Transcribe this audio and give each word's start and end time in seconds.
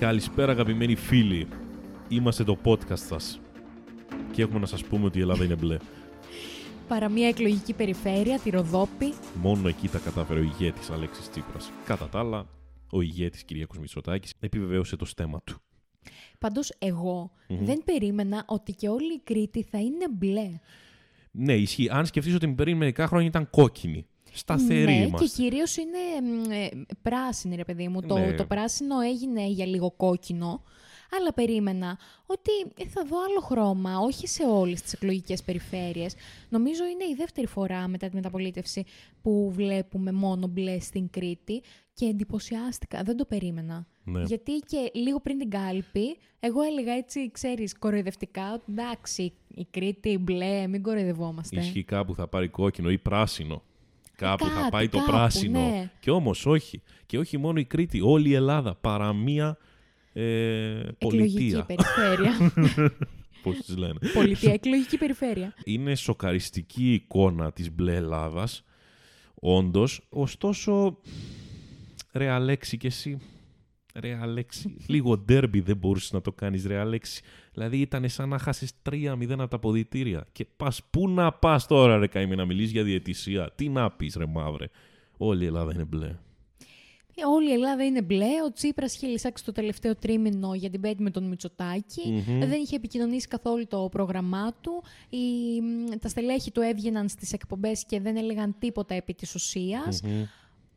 Καλησπέρα 0.00 0.52
αγαπημένοι 0.52 0.94
φίλοι. 0.94 1.48
Είμαστε 2.08 2.44
το 2.44 2.58
podcast 2.64 2.98
σας. 2.98 3.40
Και 4.32 4.42
έχουμε 4.42 4.58
να 4.58 4.66
σας 4.66 4.84
πούμε 4.84 5.04
ότι 5.04 5.18
η 5.18 5.20
Ελλάδα 5.20 5.44
είναι 5.44 5.54
μπλε. 5.54 5.76
Παρά 6.88 7.08
μια 7.08 7.28
εκλογική 7.28 7.72
περιφέρεια, 7.72 8.38
τη 8.38 8.50
Ροδόπη. 8.50 9.14
Μόνο 9.34 9.68
εκεί 9.68 9.88
τα 9.88 9.98
κατάφερε 9.98 10.40
ο 10.40 10.42
ηγέτης 10.42 10.90
Αλέξης 10.90 11.30
Τσίπρας. 11.30 11.70
Κατά 11.84 12.08
τα 12.08 12.18
άλλα, 12.18 12.46
ο 12.90 13.00
ηγέτης 13.00 13.44
Κυριάκος 13.44 13.78
Μητσοτάκης 13.78 14.34
επιβεβαίωσε 14.40 14.96
το 14.96 15.04
στέμα 15.04 15.42
του. 15.44 15.60
Πάντως 16.38 16.72
εγώ 16.78 17.30
δεν 17.48 17.82
περίμενα 17.84 18.44
ότι 18.46 18.72
και 18.72 18.88
όλη 18.88 19.14
η 19.14 19.20
Κρήτη 19.24 19.62
θα 19.62 19.78
είναι 19.78 20.08
μπλε. 20.10 20.50
Ναι, 21.30 21.54
ισχύει. 21.54 21.88
Αν 21.90 22.06
σκεφτείς 22.06 22.34
ότι 22.34 22.48
πριν 22.48 22.76
μερικά 22.76 23.06
χρόνια 23.06 23.28
ήταν 23.28 23.50
κόκκινη. 23.50 24.06
Σταθερή 24.32 24.84
ναι, 24.84 24.96
είμαστε. 24.96 25.26
και 25.26 25.32
κυρίως 25.42 25.76
είναι 25.76 25.98
μ, 26.22 26.50
ε, 26.50 26.68
πράσινη, 27.02 27.56
ρε 27.56 27.64
παιδί 27.64 27.88
μου. 27.88 28.00
Το, 28.02 28.18
Ναι. 28.18 28.32
το 28.32 28.44
πράσινο 28.44 29.00
έγινε 29.00 29.46
για 29.46 29.66
λίγο 29.66 29.90
κόκκινο. 29.90 30.62
Αλλά 31.18 31.32
περίμενα 31.32 31.98
ότι 32.26 32.50
ε, 32.78 32.86
θα 32.88 33.04
δω 33.04 33.16
άλλο 33.28 33.40
χρώμα, 33.40 33.98
όχι 33.98 34.26
σε 34.26 34.42
όλες 34.44 34.82
τις 34.82 34.92
εκλογικές 34.92 35.42
περιφέρειες. 35.42 36.14
Νομίζω 36.48 36.84
είναι 36.84 37.04
η 37.04 37.14
δεύτερη 37.16 37.46
φορά 37.46 37.88
μετά 37.88 38.08
τη 38.08 38.14
μεταπολίτευση 38.14 38.84
που 39.22 39.50
βλέπουμε 39.54 40.12
μόνο 40.12 40.46
μπλε 40.46 40.80
στην 40.80 41.10
Κρήτη 41.10 41.62
και 41.94 42.06
εντυπωσιάστηκα, 42.06 43.02
δεν 43.02 43.16
το 43.16 43.24
περίμενα. 43.24 43.86
Ναι. 44.04 44.22
Γιατί 44.22 44.52
και 44.52 44.90
λίγο 44.94 45.20
πριν 45.20 45.38
την 45.38 45.50
κάλπη, 45.50 46.16
εγώ 46.40 46.62
έλεγα 46.62 46.92
έτσι, 46.92 47.30
ξέρεις, 47.30 47.78
κοροϊδευτικά, 47.78 48.52
ότι 48.52 48.64
εντάξει, 48.68 49.32
η 49.54 49.66
Κρήτη 49.70 50.18
μπλε, 50.18 50.66
μην 50.66 50.82
κοροϊδευόμαστε. 50.82 51.60
Ισχύει 51.60 51.84
κάπου 51.84 52.14
θα 52.14 52.28
πάρει 52.28 52.48
κόκκινο 52.48 52.90
ή 52.90 52.98
πράσινο. 52.98 53.62
Κάπου 54.20 54.44
θα 54.46 54.58
κάτι, 54.58 54.70
πάει 54.70 54.88
το 54.88 54.98
κάπου, 54.98 55.10
πράσινο. 55.10 55.60
ναι. 55.60 55.90
Και 56.00 56.10
όμως 56.10 56.46
όχι. 56.46 56.82
Και 57.06 57.18
όχι 57.18 57.38
μόνο 57.38 57.58
η 57.58 57.64
Κρήτη, 57.64 58.00
όλη 58.00 58.28
η 58.28 58.34
Ελλάδα 58.34 58.74
παρά 58.74 59.12
μία 59.12 59.56
ε, 60.12 60.80
Εκλογική 60.98 60.98
πολιτεία. 60.98 61.64
περιφέρεια. 61.74 62.52
Πώς 63.42 63.56
τις 63.56 63.76
λένε. 63.76 63.98
Πολιτεία, 64.14 64.52
εκλογική 64.52 64.98
περιφέρεια. 64.98 65.54
Είναι 65.64 65.94
σοκαριστική 65.94 66.82
η 66.84 66.92
εικόνα 66.92 67.52
της 67.52 67.72
μπλε 67.72 67.94
Ελλάδας, 67.94 68.64
όντως. 69.34 70.06
Ωστόσο, 70.08 70.98
ρε 72.12 72.28
Αλέξη 72.28 72.76
κι 72.76 72.86
εσύ, 72.86 73.18
ρε 73.94 74.18
Αλέξη, 74.20 74.76
λίγο 74.86 75.18
ντέρμπι 75.18 75.60
δεν 75.60 75.76
μπορούσες 75.76 76.12
να 76.12 76.20
το 76.20 76.32
κάνεις 76.32 76.66
ρε 76.66 76.78
Αλέξη. 76.78 77.22
Δηλαδή 77.52 77.78
ήταν 77.80 78.08
σαν 78.08 78.28
να 78.28 78.38
χάσεις 78.38 78.72
3-0 78.90 79.14
από 79.30 79.48
τα 79.48 79.58
ποδητήρια. 79.58 80.26
Και 80.32 80.46
πας, 80.56 80.80
πού 80.90 81.08
να 81.08 81.32
πας 81.32 81.66
τώρα 81.66 81.98
ρε 81.98 82.06
Καημή 82.06 82.36
να 82.36 82.44
μιλήσεις 82.44 82.72
για 82.72 82.82
διαιτησία; 82.82 83.52
Τι 83.54 83.68
να 83.68 83.90
πεις 83.90 84.14
ρε 84.14 84.26
μαύρε; 84.26 84.66
Όλη 85.16 85.44
η 85.44 85.46
Ελλάδα 85.46 85.72
είναι 85.74 85.84
μπλε. 85.84 86.16
Ε, 87.14 87.26
Όλη 87.34 87.50
η 87.50 87.52
Ελλάδα 87.52 87.84
είναι 87.84 88.02
μπλε. 88.02 88.42
Ο 88.46 88.52
Τσίπρας 88.52 88.94
είχε 88.94 89.06
λησάξει 89.06 89.44
το 89.44 89.52
τελευταίο 89.52 89.96
τρίμηνο 89.96 90.54
για 90.54 90.70
την 90.70 90.80
πέτη 90.80 91.02
με 91.02 91.10
τον 91.10 91.24
μητσοτακη 91.24 92.24
Δεν 92.26 92.60
είχε 92.62 92.76
επικοινωνήσει 92.76 93.28
καθόλου 93.28 93.66
το 93.66 93.88
πρόγραμμά 93.90 94.52
του. 94.60 94.82
Οι, 95.08 95.60
μ, 95.60 95.98
τα 96.00 96.08
στελέχη 96.08 96.50
του 96.50 96.60
έβγαιναν 96.60 97.08
στις 97.08 97.32
εκπομπές 97.32 97.84
και 97.84 98.00
δεν 98.00 98.16
έλεγαν 98.16 98.54
τίποτα 98.58 98.94
επί 98.94 99.14
της 99.14 99.34
ουσια 99.34 99.82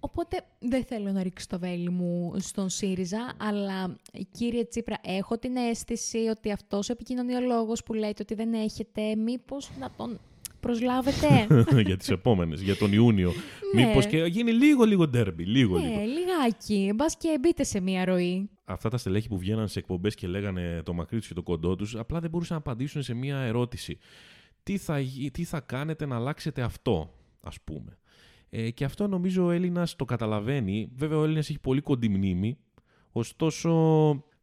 Οπότε 0.06 0.42
δεν 0.60 0.84
θέλω 0.84 1.12
να 1.12 1.24
ρίξω 1.24 1.48
το 1.50 1.60
βέλη 1.60 1.90
μου 1.90 2.34
στον 2.38 2.70
ΣΥΡΙΖΑ, 2.70 3.34
αλλά 3.38 3.96
κύριε 4.32 4.66
Τσίπρα, 4.66 4.98
έχω 5.02 5.38
την 5.38 5.56
αίσθηση 5.56 6.18
ότι 6.18 6.52
αυτός 6.52 6.90
ο 6.90 6.92
επικοινωνιολόγος 6.92 7.84
που 7.84 7.94
λέτε 7.94 8.22
ότι 8.22 8.34
δεν 8.36 8.54
έχετε, 8.54 9.16
μήπως 9.16 9.70
να 9.80 9.92
τον 9.98 10.20
προσλάβετε; 10.60 11.48
για 11.88 11.98
τις 11.98 12.10
επόμενες, 12.10 12.62
για 12.62 12.76
τον 12.76 12.94
Ιούνιο. 12.94 13.32
Ναι. 13.76 13.86
Μήπως 13.86 14.08
και 14.08 14.18
γίνει 14.18 14.52
λίγο 14.52 14.84
λίγο 14.84 15.08
ντέρμπι, 15.08 15.46
λίγο 15.46 15.78
λίγο. 15.78 15.96
ναι, 15.96 16.06
λιγάκι. 16.06 16.92
Μπα 16.96 17.06
και 17.06 17.38
μπείτε 17.42 17.64
σε 17.64 17.80
μία 17.80 18.06
ροή. 18.06 18.50
αυτά 18.66 18.90
τα 18.90 18.98
στελέχη 18.98 19.28
που 19.28 19.38
βγαίναν 19.38 19.68
σε 19.68 19.80
εκπομπές 19.80 20.16
και 20.16 20.28
λέγανε 20.28 20.82
το 20.86 20.94
μακρύ 20.94 21.18
τους 21.18 21.28
και 21.28 21.34
το 21.34 21.44
κοντό 21.44 21.76
τους, 21.76 21.96
απλά 21.96 22.20
δεν 22.20 22.30
μπορούσαν 22.30 22.56
να 22.56 22.62
απαντήσουν 22.62 23.04
σε 23.04 23.14
μία 23.14 23.38
ερώτηση. 23.38 23.98
Τι 24.64 24.78
θα, 24.78 25.00
γι- 25.00 25.32
τι 25.32 25.44
θα 25.44 25.60
κάνετε 25.60 26.06
να 26.06 26.16
αλλάξετε 26.16 26.62
αυτό, 26.62 27.14
ας 27.42 27.62
πούμε; 27.62 27.98
Ε, 28.56 28.70
και 28.70 28.86
αυτό 28.86 29.08
νομίζω 29.08 29.46
ο 29.46 29.52
Έλληνας 29.52 29.96
το 29.96 30.06
καταλαβαίνει. 30.06 30.90
Βέβαια, 30.96 31.18
ο 31.18 31.24
Έλληνας 31.24 31.50
έχει 31.50 31.60
πολύ 31.60 31.82
κοντή 31.82 32.10
μνήμη. 32.10 32.58
Ωστόσο, 33.12 33.72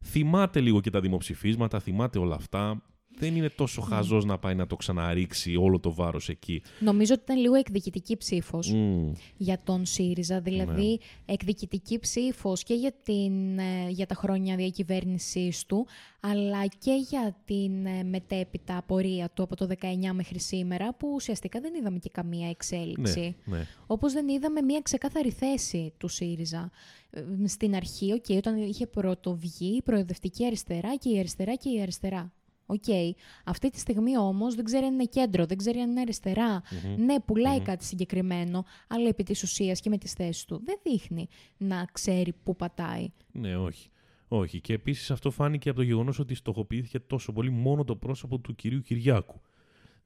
θυμάται 0.05 0.61
λίγο 0.61 0.81
και 0.81 0.91
τα 0.91 1.01
δημοψηφίσματα, 1.01 1.81
θυμάται 1.81 2.19
όλα 2.19 2.35
αυτά. 2.35 2.83
Δεν 3.19 3.37
είναι 3.37 3.49
τόσο 3.49 3.81
χαζός 3.81 4.25
να 4.25 4.39
πάει 4.39 4.55
να 4.55 4.67
το 4.67 4.77
ξαναρίξει 4.77 5.57
όλο 5.57 5.81
το 5.81 5.95
βάρος 5.95 6.29
εκεί. 6.29 6.63
Νομίζω 6.81 7.15
ότι 7.15 7.23
ήταν 7.23 7.37
λίγο 7.39 7.55
εκδικητική 7.55 8.17
ψήφος 8.17 8.73
Μμ, 8.73 9.13
για 9.37 9.61
τον 9.65 9.87
ΣΥΡΙΖΑ, 9.87 10.41
δηλαδή 10.41 10.89
Ναι. 10.89 10.97
εκδικητική 11.35 11.99
ψήφος 11.99 12.63
και 12.63 12.75
για, 12.75 12.93
την, 13.03 13.59
ε, 13.59 13.89
για 13.89 14.07
τα 14.07 14.15
χρόνια 14.15 14.57
διακυβέρνησής 14.57 15.65
του, 15.67 15.87
αλλά 16.21 16.67
και 16.67 16.93
για 17.09 17.37
την 17.45 17.87
ε, 17.87 18.03
μετέπειτα 18.05 18.83
πορεία 18.87 19.31
του 19.35 19.43
από 19.43 19.57
το 19.57 19.67
19 19.67 20.13
μέχρι 20.13 20.39
σήμερα, 20.41 20.95
που 20.95 21.09
ουσιαστικά 21.15 21.61
δεν 21.61 21.75
είδαμε 21.75 21.99
και 21.99 22.09
καμία 22.13 22.49
εξέλιξη. 22.49 23.37
ναι, 23.45 23.57
ναι. 23.57 23.67
Όπως 23.87 24.13
δεν 24.13 24.29
είδαμε 24.29 24.61
μία 24.63 24.81
ξεκάθαρη 24.81 25.31
θέση 25.31 25.93
του 25.99 26.09
ΣΥΡΙΖΑ. 26.09 26.71
Ε, 27.11 27.23
Στην 27.47 27.75
αρχή, 27.75 28.13
οκ, 28.13 28.25
όταν 28.37 28.57
είχε 28.63 28.87
πρωτοβγεί 28.87 29.77
η 29.77 29.83
προοδευτική 29.83 30.45
αριστερά 30.47 30.97
και 30.97 31.09
η 31.09 31.19
αριστερά 31.19 31.55
και 31.55 31.69
η 31.71 31.81
αριστερά. 31.83 32.33
Οκ. 32.71 33.15
Αυτή 33.45 33.71
τη 33.71 33.79
στιγμή 33.79 34.19
όμως 34.19 34.55
δεν 34.55 34.65
ξέρει 34.65 34.85
αν 34.87 34.93
είναι 34.93 35.05
κέντρο, 35.05 35.47
δεν 35.47 35.57
ξέρει 35.57 35.79
αν 35.79 35.91
είναι 35.91 36.01
αριστερά. 36.01 36.63
Ναι, 36.97 37.21
πουλάει 37.21 37.61
κάτι 37.61 37.85
συγκεκριμένο, 37.85 38.65
αλλά 38.89 39.09
επί 39.09 39.23
της 39.23 39.43
ουσίας 39.43 39.81
και 39.81 39.89
με 39.89 39.99
τις 39.99 40.13
θέσεις 40.13 40.45
του 40.45 40.63
δεν 40.65 40.79
δείχνει 40.83 41.29
να 41.57 41.85
ξέρει 41.93 42.33
πού 42.43 42.57
πατάει. 42.57 43.09
Ναι, 43.33 43.57
όχι. 43.57 43.89
Όχι. 44.29 44.61
Και 44.61 44.73
επίσης 44.73 45.11
αυτό 45.11 45.31
φάνηκε 45.31 45.69
από 45.69 45.79
το 45.79 45.85
γεγονός 45.85 46.19
ότι 46.19 46.35
στοχοποιήθηκε 46.35 47.01
τόσο 47.01 47.33
πολύ 47.33 47.51
μόνο 47.51 47.85
το 47.85 47.97
πρόσωπο 47.97 48.39
του 48.39 48.55
κυρίου 48.55 48.81
Κυριάκου. 48.81 49.41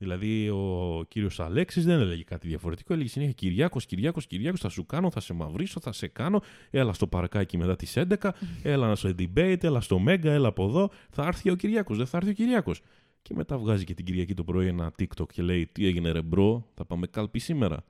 Δηλαδή, 0.05 0.49
ο 0.49 1.05
κύριος 1.09 1.41
Αλέξης 1.41 1.85
δεν 1.85 2.01
έλεγε 2.01 2.23
κάτι 2.23 2.49
διαφορετικό. 2.49 2.93
Έλεγε 2.93 3.09
συνέχεια 3.09 3.33
Κυριάκος, 3.33 3.87
Κυριάκος, 3.87 4.27
Κυριάκος, 4.27 4.61
θα 4.61 4.69
σου 4.69 4.87
κάνω, 4.87 5.11
θα 5.11 5.21
σε 5.21 5.33
μαυρίσω, 5.33 5.81
θα 5.81 5.93
σε 5.93 6.07
κάνω. 6.07 6.43
Έλα 6.71 6.93
στο 6.93 7.07
παρκάκι 7.07 7.57
μετά 7.59 7.77
τις 7.77 7.97
11, 7.97 8.31
έλα 8.63 8.95
στο 8.95 9.15
debate, 9.19 9.65
έλα 9.65 9.81
στο 9.81 9.99
Mega, 9.99 10.33
έλα 10.33 10.49
από 10.49 10.65
εδώ. 10.65 10.91
Θα 11.11 11.27
έρθει 11.27 11.51
ο 11.51 11.55
Κυριάκος, 11.55 11.97
δεν 11.97 12.07
θα 12.07 12.17
έρθει 12.17 12.31
ο 12.31 12.33
Κυριάκος. 12.33 12.81
Και 13.23 13.35
μετά 13.35 13.59
βγάζει 13.59 13.85
και 13.85 13.95
την 13.95 14.05
Κυριακή 14.05 14.35
το 14.35 14.45
πρωί 14.45 14.67
ένα 14.67 14.93
TikTok 14.99 15.29
και 15.33 15.43
λέει: 15.43 15.67
Τι 15.67 15.87
έγινε, 15.87 16.11
ρε 16.11 16.23
bro, 16.23 16.67
θα 16.75 16.85
πάμε 16.85 17.07
κάλπη 17.07 17.39
σήμερα. 17.39 17.85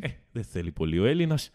Ε, 0.00 0.08
δεν 0.32 0.44
θέλει 0.44 0.72
πολύ 0.72 0.98
ο 0.98 1.04
Έλληνας. 1.04 1.50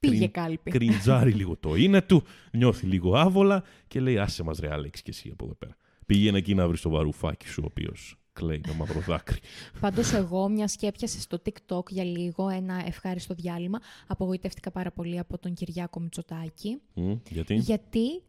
Πήγε 0.00 0.26
κάλπη. 0.26 0.70
Κριντζάρει 0.70 1.32
λίγο 1.32 1.56
το 1.56 1.74
είναι 1.74 2.02
του, 2.02 2.22
νιώθει 2.52 2.86
λίγο 2.86 3.16
άβολα 3.16 3.64
και 3.88 4.00
λέει: 4.00 4.18
Άσε 4.18 4.42
μας 4.42 4.58
ρε 4.58 4.72
Άλεξ 4.72 5.02
και 5.02 5.10
εσύ 5.10 5.28
από 5.32 5.44
εδώ 5.44 5.54
πέρα. 5.54 5.76
Πήγαινε 6.06 6.38
εκεί 6.38 6.54
να 6.54 6.68
βρει 6.68 6.78
το 6.78 6.90
βαρουφάκι 6.90 7.48
σου, 7.48 7.60
ο 7.62 7.66
οποίος 7.70 8.16
κλαίει 8.34 8.60
με 8.66 8.72
μαύρο 8.74 9.00
δάκρυ. 9.00 9.38
Πάντως 9.80 10.12
εγώ, 10.12 10.48
μια 10.48 10.68
και 10.76 10.86
έπιασε 10.86 11.20
στο 11.20 11.42
TikTok 11.46 11.90
για 11.90 12.04
λίγο 12.04 12.48
ένα 12.48 12.82
ευχάριστο 12.86 13.34
διάλειμμα, 13.34 13.80
απογοητεύτηκα 14.06 14.70
πάρα 14.70 14.90
πολύ 14.90 15.18
από 15.18 15.38
τον 15.38 15.54
Κυριάκο 15.54 16.00
Μητσοτάκη. 16.00 16.80
Μμ, 16.94 17.12
γιατί; 17.30 17.54
Γιατί 17.54 18.22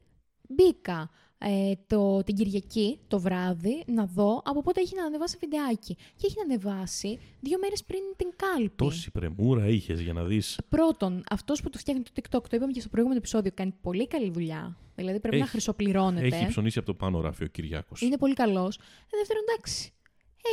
μπήκα 0.49 1.09
ε, 1.37 1.71
το, 1.87 2.23
την 2.23 2.35
Κυριακή 2.35 2.99
το 3.07 3.19
βράδυ 3.19 3.83
να 3.87 4.05
δω 4.05 4.41
από 4.45 4.61
πότε 4.61 4.81
έχει 4.81 4.95
να 4.95 5.05
ανεβάσει 5.05 5.37
βιντεάκι. 5.39 5.95
Και 5.95 6.25
έχει 6.25 6.35
να 6.37 6.53
ανεβάσει 6.53 7.19
δύο 7.39 7.57
μέρες 7.59 7.83
πριν 7.83 7.99
την 8.15 8.27
κάλπη. 8.35 8.75
Τόση 8.75 9.11
πρεμούρα 9.11 9.67
είχες 9.67 9.99
για 9.99 10.13
να 10.13 10.23
δεις. 10.23 10.59
Πρώτον, 10.69 11.23
αυτός 11.29 11.61
που 11.61 11.69
του 11.69 11.77
φτιάχνει 11.77 12.03
το 12.03 12.11
TikTok, 12.15 12.41
το 12.49 12.55
είπαμε 12.55 12.71
και 12.71 12.79
στο 12.79 12.89
προηγούμενο 12.89 13.19
επεισόδιο, 13.19 13.51
κάνει 13.53 13.73
πολύ 13.81 14.07
καλή 14.07 14.31
δουλειά. 14.31 14.77
Δηλαδή 14.95 15.19
πρέπει 15.19 15.35
να 15.35 15.41
Έχει- 15.41 15.51
χρυσοπληρώνεται. 15.51 16.35
Έχει 16.35 16.47
ψωνίσει 16.47 16.77
από 16.77 16.87
το 16.87 16.93
πάνω 16.93 17.21
ράφι 17.21 17.43
ο 17.43 17.47
Κυριάκος. 17.47 18.01
Είναι 18.01 18.17
πολύ 18.17 18.33
καλός. 18.33 18.77
Ε, 18.77 19.17
δεύτερον, 19.17 19.43
εντάξει. 19.49 19.93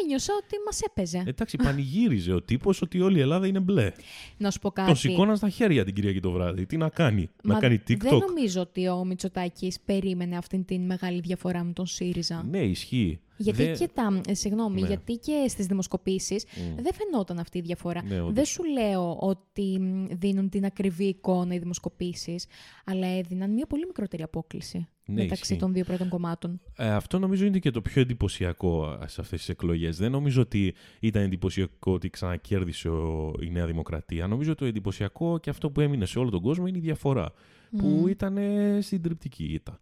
Ένιωσα 0.02 0.32
ότι 0.42 0.56
μας 0.66 0.80
έπαιζε. 0.80 1.22
Εντάξει, 1.26 1.56
πανηγύριζε 1.56 2.32
ο 2.32 2.42
τύπος 2.42 2.82
ότι 2.82 3.00
όλη 3.00 3.18
η 3.18 3.20
Ελλάδα 3.20 3.46
είναι 3.46 3.60
μπλε. 3.60 3.92
να 4.36 4.50
σου 4.50 4.58
πω 4.58 4.70
κάτι. 4.70 4.86
Τον 4.86 4.96
σηκώναν 4.96 5.36
στα 5.36 5.48
χέρια 5.48 5.84
την 5.84 5.94
Κυριακή 5.94 6.20
το 6.20 6.30
βράδυ. 6.30 6.66
Τι 6.66 6.76
να 6.76 6.88
κάνει, 6.88 7.30
να 7.42 7.54
Μα 7.54 7.60
κάνει 7.60 7.80
Δεν 7.86 7.98
TikTok. 8.02 8.18
νομίζω 8.26 8.60
ότι 8.60 8.88
ο 8.88 9.04
Μητσοτάκης 9.04 9.80
περίμενε 9.80 10.36
αυτήν 10.36 10.64
την 10.64 10.80
μεγάλη 10.86 11.20
διαφορά 11.20 11.64
με 11.64 11.72
τον 11.72 11.86
ΣΥΡΙΖΑ. 11.86 12.46
Ναι, 12.50 12.58
ισχύει. 12.62 13.20
Γιατί 13.36 13.64
Δεν- 13.64 13.76
και 13.76 13.88
τα. 13.94 14.20
ε, 14.28 14.34
Συγγνώμη, 14.34 14.80
Ναι. 14.80 14.86
γιατί 14.86 15.16
και 15.16 15.44
στις 15.48 15.66
δημοσκοπήσεις 15.66 16.44
δεν 16.76 16.92
φαινόταν 16.94 17.38
αυτή 17.38 17.58
η 17.58 17.60
διαφορά. 17.60 18.02
Ναι, 18.04 18.20
όντως. 18.20 18.32
δεν 18.34 18.44
σου 18.44 18.62
λέω 18.64 19.16
ότι 19.20 19.78
μ, 19.80 20.06
δίνουν 20.18 20.48
την 20.48 20.64
ακριβή 20.64 21.04
εικόνα 21.04 21.54
οι 21.54 21.58
δημοσκοπήσεις, 21.58 22.46
αλλά 22.84 23.06
έδιναν 23.06 23.50
μια 23.52 23.66
πολύ 23.66 23.86
μικρότερη 23.86 24.22
απόκληση 24.22 24.86
Ναι, 25.06 25.22
μεταξύ 25.22 25.42
ισχύει. 25.42 25.56
των 25.56 25.72
δύο 25.72 25.84
πρώτων 25.84 26.08
κομμάτων. 26.08 26.60
Ε, 26.76 26.88
αυτό 26.90 27.18
νομίζω 27.18 27.44
είναι 27.44 27.58
και 27.58 27.70
το 27.70 27.80
πιο 27.80 28.00
εντυπωσιακό 28.02 28.98
σε 29.06 29.20
αυτές 29.20 29.38
τις 29.38 29.48
εκλογές. 29.48 29.96
Δεν 29.96 30.10
νομίζω 30.10 30.40
ότι 30.40 30.74
ήταν 31.00 31.22
εντυπωσιακό 31.22 31.92
ότι 31.92 32.10
ξανακέρδισε 32.10 32.88
ο, 32.88 33.32
η 33.40 33.50
Νέα 33.50 33.66
Δημοκρατία. 33.66 34.26
Νομίζω 34.26 34.50
ότι 34.50 34.60
το 34.60 34.66
εντυπωσιακό 34.66 35.38
και 35.38 35.50
αυτό 35.50 35.70
που 35.70 35.80
έμεινε 35.80 36.06
σε 36.06 36.18
όλο 36.18 36.30
τον 36.30 36.40
κόσμο 36.40 36.66
είναι 36.66 36.78
η 36.78 36.80
διαφορά. 36.80 37.32
Που 37.76 38.04
ήταν 38.08 38.36
ε, 38.36 38.78
στην 38.80 39.02
τριπτική 39.02 39.44
ήττα. 39.44 39.80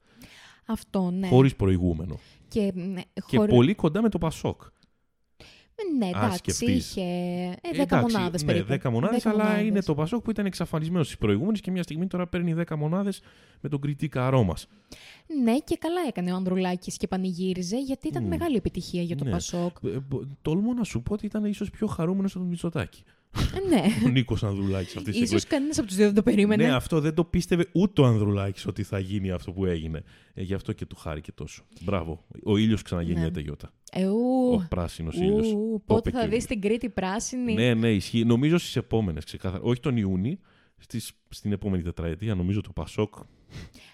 Αυτό, 0.66 1.10
ναι. 1.10 1.26
Χωρίς 1.28 1.56
προηγούμενο. 1.56 2.18
Και, 2.48 2.72
ναι, 2.74 3.00
Και 3.26 3.36
χωρί- 3.36 3.54
πολύ 3.54 3.74
κοντά 3.74 4.02
με 4.02 4.08
το 4.08 4.18
Πασόκ. 4.18 4.62
Ναι, 5.98 6.06
εντάξει, 6.06 6.36
σκεφτείς. 6.38 6.90
είχε 6.90 7.00
ε, 7.00 7.50
10 7.72 7.80
Εντάξει, 7.80 8.14
μονάδες 8.16 8.42
ναι, 8.44 8.52
περίπου. 8.52 8.88
10 8.88 8.90
μονάδες, 8.92 9.22
10 9.22 9.30
αλλά 9.30 9.42
μονάδες. 9.44 9.66
είναι 9.66 9.82
το 9.82 9.94
Πασόκ 9.94 10.22
που 10.22 10.30
ήταν 10.30 10.46
εξαφανισμένος 10.46 11.06
στις 11.06 11.18
προηγούμενες 11.18 11.60
και 11.60 11.70
μια 11.70 11.82
στιγμή 11.82 12.06
τώρα 12.06 12.26
παίρνει 12.26 12.54
10 12.70 12.76
μονάδες 12.76 13.22
με 13.60 13.68
τον 13.68 13.80
κριτή 13.80 14.08
καρό 14.08 14.42
μας. 14.42 14.66
Ναι, 15.42 15.58
και 15.58 15.76
καλά 15.80 16.00
έκανε 16.08 16.32
ο 16.32 16.36
Ανδρουλάκης 16.36 16.96
και 16.96 17.06
πανηγύριζε, 17.06 17.78
γιατί 17.80 18.08
ήταν 18.08 18.22
Μμ. 18.24 18.28
μεγάλη 18.28 18.56
επιτυχία 18.56 19.02
για 19.02 19.16
το 19.16 19.24
Ναι. 19.24 19.30
Πασόκ. 19.30 19.76
Ε, 19.84 19.88
μπο- 20.08 20.20
Τολμώ 20.42 20.72
να 20.72 20.84
σου 20.84 21.02
πω 21.02 21.12
ότι 21.12 21.26
ήταν 21.26 21.44
ίσως 21.44 21.70
πιο 21.70 21.86
χαρούμενος 21.86 22.30
από 22.30 22.40
τον 22.40 22.48
Μητσοτάκη. 22.48 23.02
Ε, 23.36 23.68
ναι. 23.68 23.82
Ο 24.06 24.08
Νίκος 24.08 24.42
Ανδρουλάκης 24.44 24.96
αυτής 24.96 25.04
της 25.04 25.14
στιγμή. 25.14 25.36
Ίσως 25.36 25.44
κανένας 25.46 25.78
από 25.78 25.86
τους 25.86 25.96
δύο 25.96 26.06
δεν 26.06 26.14
το 26.14 26.22
περίμενε. 26.22 26.64
Ναι, 26.66 26.74
αυτό 26.74 27.00
δεν 27.00 27.14
το 27.14 27.24
πίστευε 27.24 27.66
ούτε 27.72 28.00
ο 28.00 28.04
Ανδρουλάκης 28.04 28.66
ότι 28.66 28.82
θα 28.82 28.98
γίνει 28.98 29.30
αυτό 29.30 29.52
που 29.52 29.64
έγινε. 29.66 30.02
Ε, 30.34 30.42
γι' 30.42 30.54
αυτό 30.54 30.72
και 30.72 30.86
του 30.86 30.96
χάρηκε 30.96 31.32
τόσο. 31.32 31.62
Μπράβο. 31.82 32.24
Ο 32.44 32.56
ήλιος 32.56 32.82
ξαναγεννιέται, 32.82 33.38
Ναι. 33.38 33.40
Γιώτα. 33.40 33.72
Ε, 33.92 34.06
ου, 34.06 34.52
Ο 34.52 34.66
πράσινος 34.68 35.16
ήλιος. 35.16 35.46
ου, 35.52 35.82
Το 35.86 35.94
πότε 35.94 36.08
είπε 36.08 36.18
θα 36.18 36.24
και 36.24 36.30
ο 36.30 36.36
δεις 36.36 36.46
την 36.46 36.60
Κρήτη 36.60 36.88
πράσινη. 36.88 37.54
Ναι, 37.54 37.74
ναι, 37.74 37.92
ισχύει. 37.92 38.24
Νομίζω 38.24 38.58
στις 38.58 38.76
επόμενες, 38.76 39.24
ξεκάθαρα. 39.24 39.62
Όχι 39.62 39.80
τον 39.80 39.96
Ιούνι, 39.96 40.38
στις, 40.76 41.12
στην 41.28 41.52
επόμενη 41.52 41.82
τετραετία, 41.82 42.34
νομίζω 42.34 42.60
το 42.60 42.70
Πασόκ 42.72 43.14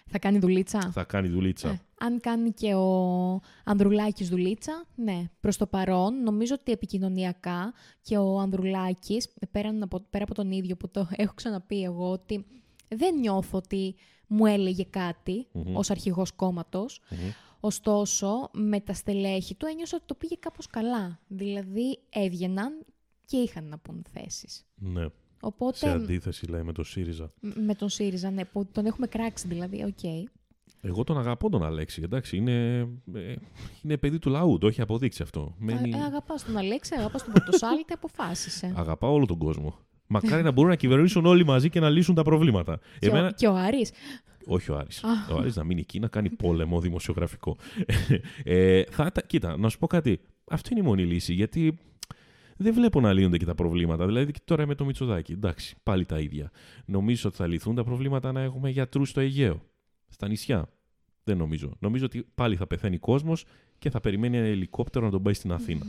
Θα 0.07 0.19
κάνει 0.19 0.39
δουλίτσα; 0.39 0.91
θα 0.91 1.05
κάνει 1.05 1.29
δουλίτσα. 1.29 1.69
Ε, 1.69 1.81
αν 1.99 2.21
κάνει 2.21 2.53
και 2.53 2.75
ο 2.75 3.41
Ανδρουλάκης 3.65 4.29
δουλίτσα, 4.29 4.87
ναι. 4.95 5.25
Προς 5.41 5.57
το 5.57 5.67
παρόν, 5.67 6.23
νομίζω 6.23 6.55
ότι 6.61 6.73
επικοινωνιακά 6.73 7.73
και 8.03 8.17
ο 8.17 8.39
Ανδρουλάκης, 8.39 9.29
πέραν 9.51 9.83
από, 9.83 10.07
πέρα 10.11 10.25
από 10.25 10.35
τον 10.35 10.51
ίδιο 10.51 10.77
που 10.77 10.89
το 10.91 11.09
έχω 11.17 11.33
ξαναπεί 11.35 11.83
εγώ, 11.83 12.11
ότι 12.11 12.47
δεν 12.89 13.19
νιώθω 13.19 13.59
ότι 13.59 13.95
μου 14.27 14.47
έλεγε 14.47 14.85
κάτι 14.85 15.47
Μμμ. 15.53 15.77
ως 15.77 15.91
αρχηγός 15.91 16.33
κόμματος. 16.33 17.01
Μμμ. 17.11 17.31
Ωστόσο, 17.61 18.51
με 18.53 18.81
τα 18.81 18.93
στελέχη 18.93 19.55
του 19.55 19.67
ένιωσα 19.67 19.97
ότι 19.97 20.07
το 20.07 20.15
πήγε 20.15 20.37
κάπως 20.39 20.67
καλά. 20.67 21.21
Δηλαδή, 21.27 21.99
έβγαιναν 22.11 22.85
και 23.25 23.37
είχαν 23.37 23.65
να 23.65 23.79
πούν 23.79 24.05
θέσεις. 24.13 24.67
Ναι. 24.75 25.07
Οπότε, 25.41 25.77
Σε 25.77 25.91
αντίθεση, 25.91 26.47
λέει, 26.47 26.63
με 26.63 26.73
το 26.73 26.83
ΣΥΡΙΖΑ. 26.85 27.33
μ- 27.41 27.57
με 27.67 27.75
τον 27.75 27.89
ΣΥΡΙΖΑ, 27.89 28.31
ναι, 28.31 28.45
που 28.45 28.67
τον 28.73 28.87
έχουμε 28.87 29.07
κράξει 29.07 29.49
δηλαδή, 29.49 29.83
οκ. 29.85 30.27
Εγώ 30.81 31.05
τον 31.05 31.19
αγαπώ 31.19 31.51
τον 31.51 31.65
Αλέξη, 31.65 32.01
εντάξει. 32.05 32.37
Είναι, 32.37 32.79
ε, 33.15 33.35
είναι 33.83 33.97
παιδί 33.97 34.19
του 34.19 34.31
λαού, 34.31 34.59
το 34.59 34.67
έχει 34.67 34.81
αποδείξει 34.81 35.23
αυτό. 35.23 35.55
Μένει... 35.59 35.91
Ε, 35.95 36.03
αγαπάς 36.03 36.45
τον 36.45 36.57
Αλέξη, 36.57 36.95
αγαπάς 36.99 37.25
τον 37.25 37.33
Πορτοσάλτε, 37.33 37.93
αποφάσισε. 37.93 38.73
Αγαπάω 38.77 39.13
όλο 39.13 39.27
τον 39.27 39.39
κόσμο. 39.39 39.79
Μακάρι 40.07 40.43
να 40.43 40.51
μπορούν 40.51 40.71
να 40.71 40.77
κυβερνήσουν 40.77 41.27
όλοι 41.27 41.45
μαζί 41.45 41.71
και 41.71 41.81
να 41.81 41.91
λύσουν 41.91 42.15
τα 42.15 42.23
προβλήματα. 42.23 42.79
Και, 42.99 43.07
Εμένα... 43.09 43.27
ο, 43.27 43.31
και 43.31 43.47
ο 43.47 43.55
Άρης. 43.57 43.91
Όχι 44.47 44.71
ο 44.71 44.77
Άρης. 44.77 45.05
Α. 45.05 45.09
Ο 45.35 45.39
Άρης 45.39 45.57
να 45.57 45.65
μείνει 45.65 45.81
εκεί 45.81 45.99
να 46.01 46.09
κάνει 46.09 46.31
πόλεμο 46.31 46.81
δημοσιογραφικό. 46.81 47.57
ε, 48.45 48.83
θα, 48.91 49.13
τα- 49.13 49.23
κοίτα, 49.23 49.57
να 49.57 49.69
σου 49.69 49.79
πω 49.79 49.87
κάτι. 49.87 50.21
Αυτή 50.51 50.69
είναι 50.73 50.81
η 50.81 50.85
μόνη 50.87 51.05
λύση. 51.05 51.33
Γιατί 51.35 51.79
δεν 52.57 52.75
βλέπω 52.75 53.01
να 53.01 53.13
λύνονται 53.13 53.37
και 53.37 53.45
τα 53.45 53.55
προβλήματα. 53.55 54.07
Δηλαδή 54.07 54.33
και 54.33 54.41
τώρα 54.45 54.67
με 54.67 54.75
το 54.75 54.85
Μητσοδάκι. 54.85 55.33
Εντάξει, 55.33 55.77
πάλι 55.83 56.05
τα 56.05 56.19
ίδια. 56.19 56.51
Νομίζω 56.87 57.29
ότι 57.29 57.37
θα 57.37 57.47
λυθούν 57.47 57.75
τα 57.75 57.85
προβλήματα 57.85 58.33
να 58.33 58.41
έχουμε 58.41 58.71
γιατρούς 58.71 59.09
στο 59.09 59.21
Αιγαίο. 59.21 59.63
Στα 60.09 60.29
νησιά. 60.29 60.69
Δεν 61.25 61.37
νομίζω. 61.37 61.71
Νομίζω 61.79 62.05
ότι 62.05 62.27
πάλι 62.35 62.57
θα 62.57 62.67
πεθαίνει 62.67 62.99
κόσμος 62.99 63.45
και 63.79 63.91
θα 63.91 64.01
περιμένει 64.01 64.37
ένα 64.37 64.47
ελικόπτερο 64.47 65.05
να 65.05 65.11
τον 65.11 65.23
πάει 65.23 65.35
στην 65.35 65.53
Αθήνα. 65.53 65.87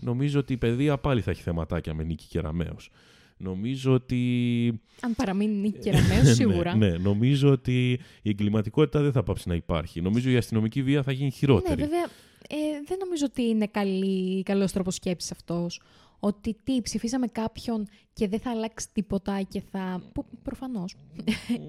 Νομίζω 0.00 0.38
ότι 0.38 0.52
η 0.52 0.56
παιδεία 0.56 0.98
πάλι 0.98 1.20
θα 1.20 1.30
έχει 1.30 1.42
θεματάκια 1.42 1.94
με 1.94 2.02
Νίκη 2.04 2.26
Κεραμέως. 2.26 2.90
Νομίζω 3.36 3.92
ότι 3.92 4.80
Αν 5.00 5.14
παραμείνει 5.14 5.54
Νίκη 5.56 5.78
Κεραμέως, 5.78 6.28
σίγουρα. 6.36 6.76
ναι, 6.76 6.88
ναι, 6.90 6.96
νομίζω 6.98 7.50
ότι 7.50 7.92
η 8.22 8.28
εγκληματικότητα 8.30 9.02
δεν 9.02 9.12
θα 9.12 9.22
πάψει 9.22 9.48
να 9.48 9.54
υπάρχει. 9.54 10.00
Νομίζω 10.00 10.30
η 10.30 10.36
αστυνομική 10.36 10.82
βία 10.82 11.02
θα 11.02 11.12
γίνει 11.12 11.24
Ναι, 11.24 11.30
χειρότερη. 11.30 11.82
βέβαια, 11.82 12.06
ε, 12.48 12.56
δεν 12.86 12.98
νομίζω 12.98 13.24
ότι 13.28 13.42
είναι 13.42 13.66
καλή, 13.66 14.42
καλός 14.42 14.72
τρόπος 14.72 14.94
σκέψης 14.94 15.30
αυτός. 15.30 15.80
Ότι 16.18 16.56
τι, 16.64 16.80
ψηφίσαμε 16.82 17.26
κάποιον 17.26 17.86
και 18.12 18.28
δεν 18.28 18.40
θα 18.40 18.50
αλλάξει 18.50 18.86
τίποτα 18.92 19.42
και 19.42 19.62
θα... 19.70 20.02
Που, 20.12 20.24
προφανώς. 20.42 20.96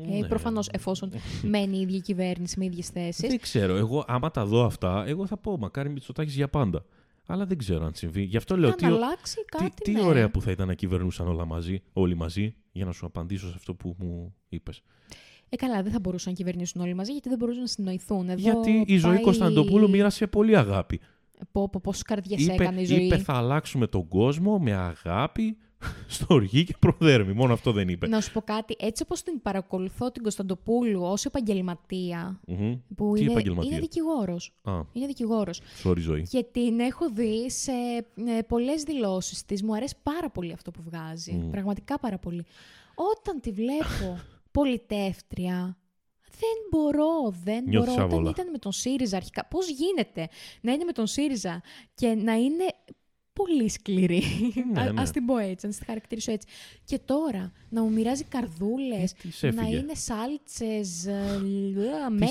Ε, 0.10 0.20
Ναι. 0.20 0.28
προφανώς, 0.28 0.70
εφόσον 0.72 1.12
μένει 1.44 1.78
η 1.78 1.82
ίδια 1.82 2.00
κυβέρνηση 2.00 2.60
με 2.60 2.66
ίδιες 2.66 2.90
θέσεις. 2.90 3.30
Δεν 3.30 3.40
ξέρω. 3.40 3.76
Εγώ, 3.76 4.04
άμα 4.08 4.32
τα 4.32 4.46
δω 4.46 4.66
αυτά, 4.66 5.04
εγώ 5.08 5.26
θα 5.26 5.38
πω 5.38 5.58
μακάρι 5.58 5.90
Μητσοτάκης 5.90 6.36
για 6.36 6.50
πάντα. 6.50 6.86
Αλλά 7.28 7.46
δεν 7.46 7.58
ξέρω 7.58 7.86
αν 7.86 7.94
συμβεί. 7.94 8.24
Γι' 8.24 8.38
αυτό 8.38 8.58
λέω 8.58 8.70
Αν 8.70 8.76
τι, 8.76 8.86
αλλάξει 8.86 9.36
τι, 9.36 9.58
κάτι, 9.58 9.82
τι 9.84 9.92
ναι. 9.92 10.02
ωραία 10.02 10.30
που 10.30 10.42
θα 10.42 10.52
ήταν 10.52 10.68
να 10.68 10.74
κυβερνούσαν 10.74 11.28
όλα 11.28 11.46
μαζί, 11.46 11.82
όλοι 11.94 12.16
μαζί, 12.16 12.56
για 12.72 12.86
να 12.86 12.92
σου 12.92 13.06
απαντήσω 13.06 13.48
σε 13.48 13.54
αυτό 13.56 13.74
που 13.74 13.96
μου 14.00 14.36
είπες. 14.50 14.82
Ε, 15.50 15.56
καλά, 15.56 15.84
δεν 15.84 15.92
θα 15.92 16.00
μπορούσαν 16.00 16.32
να 16.32 16.38
κυβερνήσουν 16.38 16.82
όλοι 16.82 16.94
μαζί 16.94 17.12
γιατί 17.12 17.30
δεν 17.30 17.38
μπορούσαν 17.38 17.62
να 17.62 17.68
συνοηθούν. 17.68 18.30
Εδώ 18.30 18.40
Γιατί 18.42 18.84
η 18.88 18.98
ζωή 18.98 19.14
πάει- 19.14 19.24
Κωνσταντοπούλου 19.24 19.90
μοίρασε 19.90 20.28
πολύ 20.28 20.58
αγάπη. 20.58 21.00
Πω, 21.52 21.70
πω, 21.70 21.80
πόσες 21.84 22.02
καρδιές 22.02 22.42
είπε, 22.42 22.54
έκανε 22.54 22.82
η 22.82 22.86
ζωή. 22.86 23.04
είπε 23.06 23.18
θα 23.18 23.34
αλλάξουμε 23.34 23.88
τον 23.88 24.08
κόσμο 24.08 24.60
με 24.60 24.74
αγάπη, 24.74 25.58
στοργή 26.08 26.64
και 26.64 26.76
προδέρμη. 26.80 27.34
Μόνο 27.34 27.54
αυτό 27.54 27.72
δεν 27.72 27.90
είπε. 27.90 28.08
Να 28.08 28.22
σου 28.22 28.32
πω 28.32 28.42
κάτι, 28.42 28.76
έτσι 28.80 29.04
όπως 29.04 29.24
την 29.24 29.42
παρακολουθώ 29.42 30.12
την 30.12 30.22
Κωνσταντοπούλου 30.22 31.02
ως 31.04 31.26
επαγγελματία, 31.26 32.40
Μμμ. 32.48 32.74
που 32.96 33.12
Τι 33.16 33.22
είναι, 33.22 33.32
επαγγελματία; 33.32 33.70
είναι 33.72 33.80
δικηγόρος. 33.80 34.54
Α, 34.64 34.72
Είναι 34.94 35.06
δικηγόρος. 35.06 35.62
sorry 35.84 35.98
ζωή. 36.00 36.22
Και 36.30 36.46
την 36.52 36.80
έχω 36.80 37.10
δει 37.10 37.50
σε 37.52 37.72
ε, 38.38 38.42
πολλές 38.48 38.84
δηλώσεις 38.84 39.46
της. 39.46 39.64
Μου 39.64 39.76
αρέσει 39.76 39.96
πάρα 40.04 40.30
πολύ 40.30 40.52
αυτό 40.54 40.72
που 40.72 40.82
βγάζει. 40.86 41.32
Μμ. 41.32 41.50
Πραγματικά 41.50 42.00
πάρα 42.00 42.18
πολύ. 42.18 42.46
Όταν 42.96 43.40
τη 43.42 43.52
βλέπω 43.52 44.20
πολιτεύτρια, 44.62 45.78
δεν 46.40 46.58
μπορώ, 46.72 47.34
δεν 47.44 47.64
Νιώθεις 47.68 47.92
μπορώ. 47.94 48.04
Όταν 48.04 48.14
άβολα. 48.18 48.30
ήταν 48.30 48.50
με 48.52 48.58
τον 48.58 48.72
ΣΥΡΙΖΑ 48.72 49.18
αρχικά, 49.18 49.46
πώς 49.46 49.70
γίνεται 49.70 50.28
να 50.62 50.72
είναι 50.72 50.84
με 50.84 50.92
τον 50.92 51.08
ΣΥΡΙΖΑ 51.08 51.62
και 51.94 52.08
να 52.08 52.34
είναι 52.34 52.64
πολύ 53.34 53.70
σκληρή; 53.70 54.24
Ναι, 54.74 54.82
Α 54.82 54.92
ναι. 54.92 55.02
ας 55.02 55.12
την 55.12 55.26
πω 55.26 55.38
έτσι, 55.38 55.66
να 55.68 55.72
τη 55.74 55.86
χαρακτηρίσω 55.86 56.32
έτσι. 56.32 56.48
Και 56.84 57.00
τώρα 57.00 57.52
να 57.70 57.82
μου 57.84 57.92
μοιράζει 57.92 58.24
καρδούλες, 58.24 59.12
Ε, 59.12 59.16
της 59.22 59.42
να 59.42 59.48
έφυγε. 59.48 59.78
είναι 59.78 59.94
σάλτσες, 59.94 61.06
ε, 61.06 61.42
Της 61.74 62.04
αμέλια. 62.06 62.30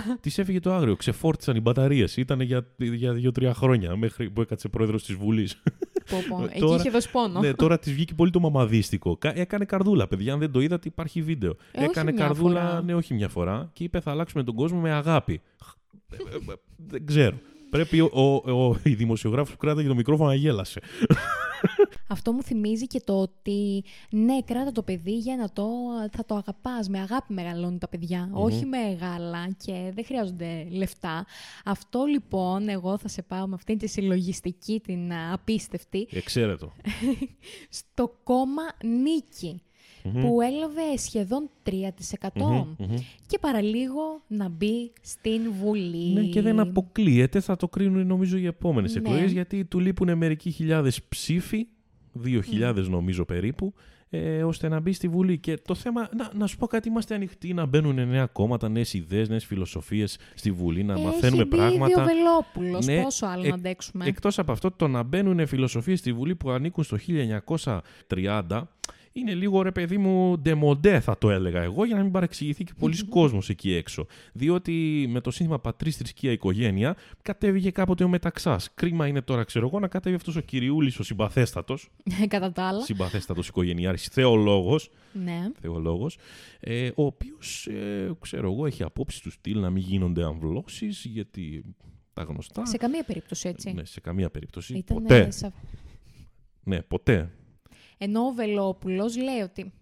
έφυγε. 0.00 0.16
Της 0.20 0.38
έφυγε 0.38 0.60
το 0.60 0.72
άγριο. 0.72 0.96
Ξεφόρτισαν 0.96 1.56
οι 1.56 1.60
μπαταρίες. 1.60 2.16
Ήταν 2.16 2.40
για, 2.40 2.66
για 2.76 3.12
δύο-τρία 3.12 3.54
χρόνια 3.54 3.96
μέχρι 3.96 4.30
που 4.30 4.40
έκατσε 4.40 4.68
πρόεδρος 4.68 5.04
της 5.04 5.14
Βουλής. 5.14 5.62
Πω, 6.10 6.16
πω. 6.28 6.44
Εκεί 6.44 6.58
Τώρα- 6.60 6.76
είχε 6.76 6.90
δώσει 6.90 7.10
πόνο. 7.10 7.40
ναι, 7.40 7.52
τώρα 7.54 7.78
της 7.78 7.92
βγήκε 7.92 8.14
πολύ 8.14 8.30
το 8.30 8.40
μαμαδίστικο. 8.40 9.16
Κα- 9.16 9.36
Έκανε 9.38 9.64
καρδούλα, 9.64 10.08
παιδιά. 10.08 10.32
Αν 10.32 10.38
δεν 10.38 10.50
το 10.50 10.60
είδατε, 10.60 10.88
υπάρχει 10.88 11.22
βίντεο. 11.22 11.50
Ε, 11.72 11.80
όχι 11.80 11.88
Έκανε 11.90 12.12
μια 12.12 12.26
καρδούλα, 12.26 12.60
φορά. 12.66 12.82
ναι, 12.82 12.94
όχι 12.94 13.14
μια 13.14 13.28
φορά. 13.28 13.70
Και 13.72 13.84
είπε 13.84 14.00
θα 14.00 14.10
αλλάξουμε 14.10 14.42
τον 14.44 14.54
κόσμο 14.54 14.80
με 14.80 14.92
αγάπη. 14.92 15.40
Ε, 16.10 16.16
ε, 16.16 16.52
ε, 16.52 16.54
δεν 16.76 17.06
ξέρω. 17.06 17.36
Πρέπει 17.70 18.00
ο, 18.00 18.10
ο, 18.12 18.52
ο, 18.64 18.76
η 18.82 18.94
δημοσιογράφος 18.94 19.50
που 19.50 19.56
κράταγε 19.56 19.88
το 19.88 19.94
μικρόφωνο 19.94 20.28
να 20.28 20.34
γέλασε. 20.34 20.80
Αυτό 22.08 22.32
μου 22.32 22.42
θυμίζει 22.42 22.86
και 22.86 23.00
το 23.00 23.20
ότι 23.20 23.84
ναι, 24.10 24.42
κράτα 24.42 24.72
το 24.72 24.82
παιδί 24.82 25.18
για 25.18 25.36
να 25.36 25.50
το, 25.52 25.68
θα 26.12 26.24
το 26.24 26.34
αγαπάς. 26.34 26.88
Με 26.88 27.00
αγάπη 27.00 27.32
μεγαλώνουν 27.32 27.78
τα 27.78 27.88
παιδιά, 27.88 28.30
όχι 28.32 28.64
με 28.64 28.92
γάλα 29.00 29.48
και 29.64 29.90
δεν 29.94 30.04
χρειάζονται 30.04 30.66
λεφτά. 30.70 31.26
Αυτό 31.64 32.04
λοιπόν, 32.04 32.68
εγώ 32.68 32.98
θα 32.98 33.08
σε 33.08 33.22
πάω 33.22 33.46
με 33.46 33.54
αυτήν 33.54 33.78
τη 33.78 33.86
συλλογιστική, 33.86 34.80
την 34.80 35.12
α, 35.12 35.32
απίστευτη, 35.32 36.08
Εξαίρετο. 36.10 36.72
στο 37.78 38.16
κόμμα 38.24 38.62
Νίκη. 38.84 39.60
Που 40.12 40.40
έλαβε 40.40 40.96
σχεδόν 40.96 41.48
3% 41.62 42.66
και 43.26 43.38
παραλίγο 43.40 44.20
να 44.26 44.48
μπει 44.48 44.92
στην 45.02 45.40
Βουλή. 45.62 46.12
Ναι, 46.12 46.22
και 46.22 46.42
δεν 46.42 46.60
αποκλείεται, 46.60 47.40
θα 47.40 47.56
το 47.56 47.68
κρίνουν 47.68 48.06
νομίζω 48.06 48.36
οι 48.36 48.46
επόμενες 48.46 48.94
Ναι. 48.94 48.98
εκλογές, 49.00 49.32
γιατί 49.32 49.64
του 49.64 49.78
λείπουν 49.80 50.16
μερικοί 50.16 50.50
χιλιάδες 50.50 51.02
ψήφοι, 51.02 51.66
2.000 52.12 52.82
Ναι. 52.88 52.88
νομίζω 52.88 53.24
περίπου, 53.24 53.74
ε, 54.10 54.42
ώστε 54.44 54.68
να 54.68 54.80
μπει 54.80 54.92
στη 54.92 55.08
Βουλή. 55.08 55.38
Και 55.38 55.58
το 55.64 55.74
θέμα, 55.74 56.08
να, 56.16 56.30
να 56.34 56.46
σου 56.46 56.56
πω 56.56 56.66
κάτι, 56.66 56.88
είμαστε 56.88 57.14
ανοιχτοί 57.14 57.54
να 57.54 57.66
μπαίνουν 57.66 57.94
νέα 58.08 58.26
κόμματα, 58.26 58.68
νέες 58.68 58.94
ιδέες, 58.94 59.28
νέες 59.28 59.44
φιλοσοφίες 59.44 60.18
στη 60.34 60.50
Βουλή, 60.50 60.84
να 60.84 60.98
μαθαίνουμε 60.98 61.40
Έχει 61.42 61.48
μπει 61.50 61.56
πράγματα. 61.56 62.02
ήδη 62.02 62.10
ο 62.10 62.14
Βελόπουλος, 62.14 62.86
Ναι, 62.86 63.02
πόσο 63.02 63.26
άλλο 63.26 63.40
εκ- 63.42 63.48
να 63.48 63.54
αντέξουμε. 63.54 64.04
Εκτός 64.06 64.38
από 64.38 64.52
αυτό, 64.52 64.70
το 64.70 64.88
να 64.88 65.02
μπαίνουν 65.02 65.46
φιλοσοφίες 65.46 65.98
στη 65.98 66.12
Βουλή 66.12 66.34
που 66.34 66.50
ανήκουν 66.50 66.84
στο 66.84 66.96
1930 66.96 68.68
είναι 69.18 69.34
λίγο 69.34 69.62
ρε 69.62 69.72
παιδί 69.72 69.98
μου 69.98 70.38
ντεμοντέ 70.38 71.00
θα 71.00 71.18
το 71.18 71.30
έλεγα 71.30 71.62
εγώ 71.62 71.84
για 71.84 71.96
να 71.96 72.02
μην 72.02 72.12
παρεξηγηθεί 72.12 72.64
και 72.64 72.72
πολλοί 72.78 73.04
κόσμος 73.04 73.48
εκεί 73.48 73.72
έξω. 73.74 74.06
Διότι 74.32 75.06
με 75.08 75.20
το 75.20 75.30
σύνθημα 75.30 75.58
πατρίς 75.58 75.96
θρησκεία 75.96 76.32
οικογένεια 76.32 76.96
κατέβηκε 77.22 77.70
κάποτε 77.70 78.04
ο 78.04 78.08
Μεταξάς. 78.08 78.70
Κρίμα 78.74 79.06
είναι 79.06 79.20
τώρα 79.22 79.44
ξέρω 79.44 79.66
εγώ 79.66 79.80
να 79.80 79.88
κατέβει 79.88 80.16
αυτός 80.16 80.36
ο 80.36 80.40
κυριούλης 80.40 80.98
ο 80.98 81.02
συμπαθέστατος, 81.02 81.88
Κατά 82.28 82.52
τα 82.52 82.62
άλλα. 82.68 82.82
συμπαθέστατος 82.82 83.48
οικογενειάρης, 83.48 84.06
θεολόγος, 84.06 84.90
Ναι. 85.24 85.40
θεολόγος 85.60 86.18
ε, 86.60 86.90
ο 86.94 87.04
οποίος 87.04 87.66
ε, 87.66 88.10
ξέρω 88.20 88.52
εγώ 88.52 88.66
έχει 88.66 88.82
απόψεις 88.82 89.20
του 89.20 89.30
στυλ 89.30 89.60
να 89.60 89.70
μην 89.70 89.82
γίνονται 89.82 90.24
αμβλώσεις 90.24 91.04
γιατί 91.04 91.64
τα 92.12 92.22
γνωστά. 92.22 92.66
Σε 92.66 92.76
καμία 92.76 93.04
περίπτωση 93.04 93.48
έτσι. 93.48 93.72
Ναι, 93.72 93.84
σε 93.84 94.00
καμία 94.00 94.30
περίπτωση. 94.30 94.76
Ήτανε 94.78 95.00
ποτέ. 95.00 95.30
σα- 95.30 95.52
Ναι, 96.64 96.82
ποτέ. 96.82 97.30
Ενώ 97.98 98.20
ο 98.20 98.32
Βελόπουλος 98.32 99.16
λέει 99.16 99.40
ότι 99.40 99.72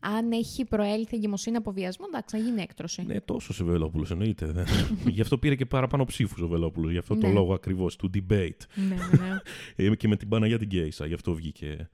Αν 0.00 0.32
έχει 0.32 0.64
προέλθει 0.64 1.16
εγκυμοσύνη 1.16 1.56
από 1.56 1.72
βιασμό, 1.72 2.06
εντάξει, 2.08 2.36
να 2.36 2.42
γίνει 2.42 2.62
έκτρωση. 2.62 3.02
Ναι, 3.02 3.20
τόσο 3.20 3.64
ο 3.64 3.66
Βελόπουλος 3.66 4.10
εννοείται. 4.10 4.64
γι' 5.14 5.20
αυτό 5.20 5.38
πήρε 5.38 5.54
και 5.54 5.66
παραπάνω 5.66 6.04
ψήφους 6.04 6.40
ο 6.40 6.48
Βελόπουλος. 6.48 6.90
Γι' 6.92 6.98
αυτό 6.98 7.16
το 7.16 7.26
Ναι. 7.26 7.32
λόγο 7.32 7.54
ακριβώς 7.54 7.96
του 7.96 8.10
debate. 8.14 8.60
ναι, 8.74 8.94
ναι. 8.94 9.36
Ε, 9.90 9.96
και 9.96 10.08
με 10.08 10.16
την 10.16 10.28
Παναγία 10.28 10.58
την 10.58 10.68
Κέισα. 10.68 11.06
Γι' 11.06 11.14
αυτό 11.14 11.34
βγήκε 11.34 11.88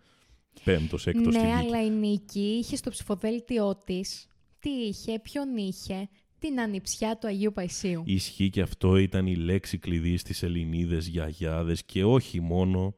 πέμπτος, 0.65 1.07
έκτος 1.07 1.35
στη 1.35 1.43
ναι, 1.45 1.55
δίκη. 1.57 1.67
αλλά 1.67 1.85
η 1.85 1.91
Νίκη 1.91 2.41
είχε 2.61 2.77
στο 2.77 2.91
ψηφοδέλτιό 2.91 3.79
της. 3.85 4.27
Τι 4.59 4.71
είχε, 4.71 5.19
ποιον 5.23 5.57
είχε, 5.57 6.09
την 6.39 6.61
ανιψιά 6.61 7.19
του 7.19 7.27
Αγίου 7.27 7.53
Παϊσίου. 7.53 8.03
Ισχύει 8.07 8.51
και 8.51 8.61
αυτό 8.61 8.97
ήταν 8.97 9.27
η 9.27 9.37
λέξη 9.37 9.79
κλειδί 9.79 10.17
στις 10.17 10.43
Ελληνίδες 10.43 11.07
γιαγιάδες 11.07 11.85
και 11.85 12.05
όχι 12.05 12.41
μόνο 12.41 12.95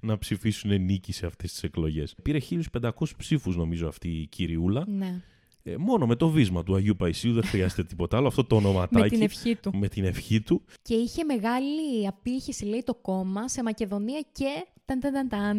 να 0.00 0.18
ψηφίσουν 0.18 0.82
νίκη 0.82 1.12
σε 1.12 1.26
αυτές 1.26 1.52
τις 1.52 1.62
εκλογές. 1.62 2.14
Πήρε 2.22 2.38
1500 2.80 2.90
ψήφους 3.16 3.56
νομίζω 3.56 3.88
αυτή 3.88 4.08
η 4.08 4.26
κυριούλα. 4.26 4.84
Ναι. 4.88 5.20
Ε, 5.62 5.76
μόνο 5.76 6.06
με 6.06 6.16
το 6.16 6.28
βίσμα 6.28 6.62
του 6.62 6.74
Αγίου 6.74 6.96
Παϊσίου 6.96 7.32
δεν 7.32 7.44
χρειάζεται 7.44 7.84
τίποτα 7.84 8.16
άλλο. 8.16 8.26
Αυτό 8.26 8.44
το 8.44 8.56
ονοματάκι. 8.56 9.02
Με 9.02 9.08
την 9.08 9.22
ευχή 9.22 9.56
του. 9.56 9.76
με 9.76 9.88
την 9.88 10.04
ευχή 10.04 10.40
του. 10.40 10.62
Και 10.82 10.94
είχε 10.94 11.24
μεγάλη 11.24 12.06
απήχηση, 12.06 12.64
λέει, 12.64 12.82
το 12.84 12.94
κόμμα 12.94 13.48
σε 13.48 13.62
Μακεδονία 13.62 14.20
και 14.32 14.66
ταν, 14.84 15.00
ταν, 15.00 15.12
ταν, 15.12 15.28
ταν, 15.28 15.58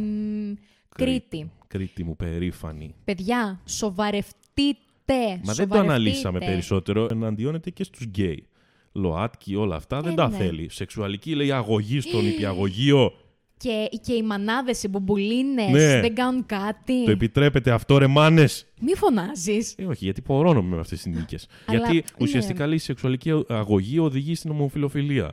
Κρήτη. 0.96 1.52
Κρήτη 1.68 2.04
μου 2.04 2.16
περήφανη. 2.16 2.96
Παιδιά, 3.04 3.62
σοβαρευτείτε. 3.66 5.40
Μα 5.44 5.54
δεν 5.54 5.68
το 5.70 5.78
αναλύσαμε 5.80 6.40
περισσότερο. 6.40 7.08
Εναντιώνεται 7.12 7.70
και 7.70 7.84
στους 7.84 8.06
γκέι. 8.06 8.48
ΛΟΑΤΚΙ, 8.92 9.56
όλα 9.56 9.76
αυτά 9.76 10.02
δεν 10.02 10.12
Ε, 10.12 10.16
τα 10.16 10.30
ναι. 10.30 10.38
θέλει. 10.38 10.70
Σεξουαλική 10.70 11.36
λέει 11.36 11.52
αγωγή 11.52 12.00
στον 12.00 12.26
υπηαγωγείο. 12.32 13.14
Και, 13.58 13.90
και 14.02 14.14
οι 14.14 14.22
μανάδες, 14.24 14.84
οι 14.84 14.88
μπουμπουλίνες 14.88 15.72
Ναι. 15.72 16.00
δεν 16.02 16.16
κάνουν 16.16 16.46
κάτι. 16.46 17.04
Το 17.06 17.12
επιτρέπετε 17.12 17.72
αυτό 17.72 17.98
ρε 17.98 18.08
μάνες; 18.08 18.66
Μη 18.82 18.96
φωνάζεις. 18.96 19.74
Ε, 19.78 19.86
όχι, 19.86 20.04
γιατί 20.06 20.22
πορώνομαι 20.22 20.76
με 20.76 20.82
αυτές 20.82 21.02
τις 21.02 21.16
νίκες. 21.16 21.48
Αλλά, 21.66 21.78
γιατί 21.80 21.96
ναι. 21.96 22.02
ουσιαστικά 22.20 22.66
λέει 22.68 22.76
η 22.76 22.80
σεξουαλική 22.80 23.44
αγωγή 23.48 24.00
οδηγεί 24.00 24.36
στην 24.36 24.52
ομοφιλοφιλία. 24.52 25.32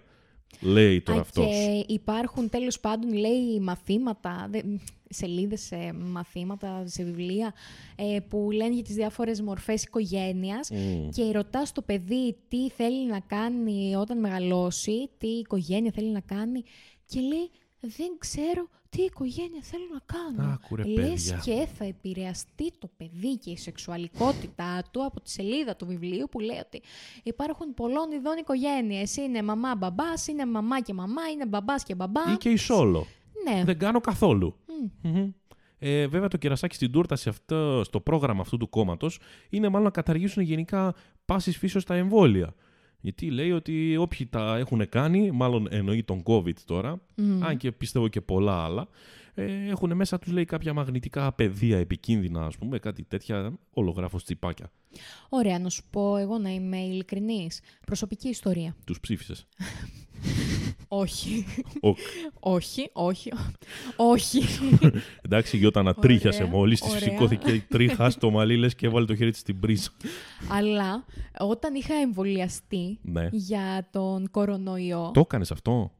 Λέει 0.60 1.00
τώρα 1.00 1.18
Α, 1.18 1.20
αυτός. 1.20 1.44
Και 1.46 1.84
υπάρχουν 1.92 2.48
τέλος 2.48 2.80
πάντων, 2.80 3.12
λέει, 3.12 3.60
μαθήματα, 3.60 4.48
δε- 4.50 4.60
σελίδες 5.08 5.60
σε 5.60 5.76
μαθήματα, 6.12 6.82
σε 6.86 7.04
βιβλία, 7.04 7.54
ε, 7.96 8.18
που 8.28 8.48
λένε 8.52 8.74
για 8.74 8.82
τις 8.82 8.94
διάφορες 8.94 9.40
μορφές 9.42 9.82
οικογένειας 9.82 10.70
και 11.14 11.30
ρωτάς 11.32 11.72
το 11.72 11.82
παιδί 11.82 12.36
τι 12.48 12.70
θέλει 12.70 13.06
να 13.06 13.20
κάνει 13.20 13.94
όταν 13.94 14.18
μεγαλώσει, 14.20 15.10
τι 15.18 15.26
οικογένεια 15.26 15.90
θέλει 15.94 16.10
να 16.10 16.20
κάνει 16.20 16.62
και 17.06 17.20
λέει 17.20 17.50
δεν 17.88 18.16
ξέρω 18.18 18.68
τι 18.88 19.02
οικογένεια 19.02 19.60
θέλω 19.62 19.84
να 19.92 20.00
κάνω. 20.06 20.52
Άκου, 20.52 20.76
ρε, 20.76 20.84
Λες 20.84 21.32
παιδιά. 21.32 21.40
και 21.44 21.66
θα 21.78 21.84
επηρεαστεί 21.84 22.72
το 22.78 22.90
παιδί 22.96 23.38
και 23.38 23.50
η 23.50 23.56
σεξουαλικότητά 23.56 24.82
του 24.90 25.04
από 25.04 25.20
τη 25.20 25.30
σελίδα 25.30 25.76
του 25.76 25.86
βιβλίου 25.86 26.26
που 26.30 26.40
λέει 26.40 26.58
ότι 26.58 26.82
υπάρχουν 27.22 27.74
πολλών 27.74 28.12
ειδών 28.12 28.36
οικογένειες. 28.36 29.16
Είναι 29.16 29.42
μαμά 29.42 29.74
μπαμπάς, 29.74 30.26
είναι 30.26 30.46
μαμά 30.46 30.80
και 30.80 30.94
μαμά, 30.94 31.22
είναι 31.32 31.46
μπαμπάς 31.46 31.82
και 31.82 31.94
μπαμπάς. 31.94 32.32
Ή 32.34 32.36
και 32.36 32.48
η 32.48 32.56
σόλο. 32.56 33.06
Ναι. 33.44 33.64
Δεν 33.64 33.78
κάνω 33.78 34.00
καθόλου. 34.00 34.56
Μμμ. 35.02 35.30
Ε, 35.78 36.06
βέβαια 36.06 36.28
το 36.28 36.36
κερασάκι 36.36 36.74
στην 36.74 36.92
τούρτα 36.92 37.16
σε 37.16 37.28
αυτό, 37.28 37.84
στο 37.84 38.00
πρόγραμμα 38.00 38.40
αυτού 38.40 38.56
του 38.56 38.68
κόμματος 38.68 39.18
είναι 39.48 39.68
μάλλον 39.68 39.84
να 39.84 39.90
καταργήσουν 39.90 40.42
γενικά 40.42 40.94
πάσης 41.24 41.56
φύσεως 41.56 41.84
τα 41.84 41.94
εμβόλια. 41.94 42.54
Γιατί 43.04 43.30
λέει 43.30 43.50
ότι 43.50 43.96
όποιοι 43.96 44.26
τα 44.26 44.56
έχουν 44.56 44.88
κάνει, 44.88 45.30
μάλλον 45.30 45.66
εννοεί 45.70 46.02
τον 46.02 46.22
COVID 46.26 46.54
τώρα, 46.64 47.00
αν 47.40 47.56
και 47.56 47.72
πιστεύω 47.72 48.08
και 48.08 48.20
πολλά 48.20 48.64
άλλα, 48.64 48.88
ε, 49.34 49.68
έχουν 49.68 49.96
μέσα 49.96 50.18
τους 50.18 50.32
λέει 50.32 50.44
κάποια 50.44 50.72
μαγνητικά 50.72 51.32
πεδία 51.32 51.78
επικίνδυνα, 51.78 52.46
ας 52.46 52.58
πούμε, 52.58 52.78
κάτι 52.78 53.02
τέτοια, 53.02 53.58
ολογράφος 53.70 54.24
τσιπάκια. 54.24 54.70
Ωραία, 55.28 55.58
να 55.58 55.68
σου 55.68 55.82
πω 55.90 56.16
εγώ 56.16 56.38
να 56.38 56.50
είμαι 56.50 56.78
ειλικρινής. 56.78 57.60
Προσωπική 57.86 58.28
ιστορία. 58.28 58.76
Τους 58.84 59.00
ψήφισες. 59.00 59.46
Όχι. 60.88 61.44
Οκ. 61.80 61.98
όχι, 62.40 62.90
όχι. 62.92 63.32
όχι. 63.96 64.40
Εντάξει, 65.22 65.56
Γιώτα 65.56 65.82
ανατρίχιασε 65.82 66.42
Ωραία, 66.42 66.54
μόλις, 66.54 66.80
της 66.80 66.88
ωραία. 66.94 67.00
σηκώθηκε 67.00 67.52
η 67.52 67.60
τρίχα 67.60 68.10
στο 68.10 68.30
μαλλί, 68.30 68.56
λες 68.56 68.74
και 68.74 68.86
έβαλε 68.86 69.06
το 69.06 69.14
χέρι 69.16 69.30
της 69.30 69.40
στην 69.40 69.60
πρίζα. 69.60 69.90
Αλλά 70.50 71.04
όταν 71.38 71.74
είχα 71.74 71.94
εμβολιαστεί 71.94 72.98
Ναι. 73.02 73.28
για 73.32 73.88
τον 73.92 74.30
κορονοϊό. 74.30 75.10
Το 75.14 75.20
έκανες 75.20 75.50
αυτό; 75.50 75.92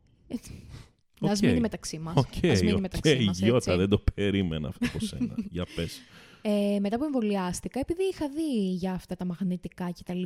Ας 1.21 1.39
Οκ. 1.39 1.45
μείνει 1.47 1.61
μεταξύ 1.61 1.99
μας. 1.99 2.15
Οκ, 2.17 2.51
Ας 2.51 2.61
μείνει 2.61 2.73
οκ, 2.73 2.81
μεταξύ 2.81 3.25
μας, 3.27 3.39
Γιώτα, 3.39 3.57
έτσι. 3.57 3.77
δεν 3.77 3.89
το 3.89 4.05
περίμενα 4.15 4.69
αυτό 4.69 4.87
από 4.87 4.99
σένα. 5.05 5.35
Για 5.51 5.67
πες. 5.75 6.01
Ε, 6.43 6.79
μετά 6.81 6.99
που 6.99 7.05
εμβολιάστηκα, 7.05 7.81
επειδή 7.81 8.03
είχα 8.13 8.29
δει 8.29 8.71
για 8.75 8.93
αυτά 8.93 9.17
τα 9.17 9.25
μαγνητικά 9.25 9.93
κτλ., 10.01 10.23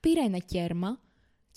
πήρα 0.00 0.22
ένα 0.24 0.38
κέρμα 0.38 1.00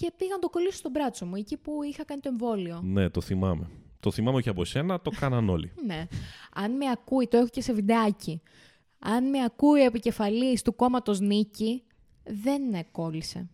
και 0.01 0.11
πήγα 0.17 0.33
να 0.33 0.39
το 0.39 0.49
κολλήσω 0.49 0.77
στο 0.77 0.89
μπράτσο 0.89 1.25
μου, 1.25 1.35
εκεί 1.35 1.57
που 1.57 1.83
είχα 1.83 2.05
κάνει 2.05 2.21
το 2.21 2.29
εμβόλιο. 2.31 2.81
Ναι, 2.83 3.09
το 3.09 3.21
θυμάμαι. 3.21 3.69
Το 3.99 4.11
θυμάμαι 4.11 4.37
όχι 4.37 4.49
από 4.49 4.65
σένα, 4.65 5.01
το 5.01 5.11
κάναν 5.19 5.49
όλοι. 5.49 5.71
Ναι. 5.87 6.07
Αν 6.53 6.71
με 6.75 6.85
ακούει, 6.91 7.27
το 7.27 7.37
έχω 7.37 7.47
και 7.47 7.61
σε 7.61 7.73
βιντεάκι. 7.73 8.41
Αν 8.99 9.29
με 9.29 9.43
ακούει 9.43 9.81
επικεφαλής 9.81 10.61
του 10.61 10.75
κόμματος 10.75 11.19
Νίκη, 11.19 11.83
δεν 12.23 12.69
ναι, 12.69 12.83
κόλλησε. 12.91 13.39
Α, 13.39 13.45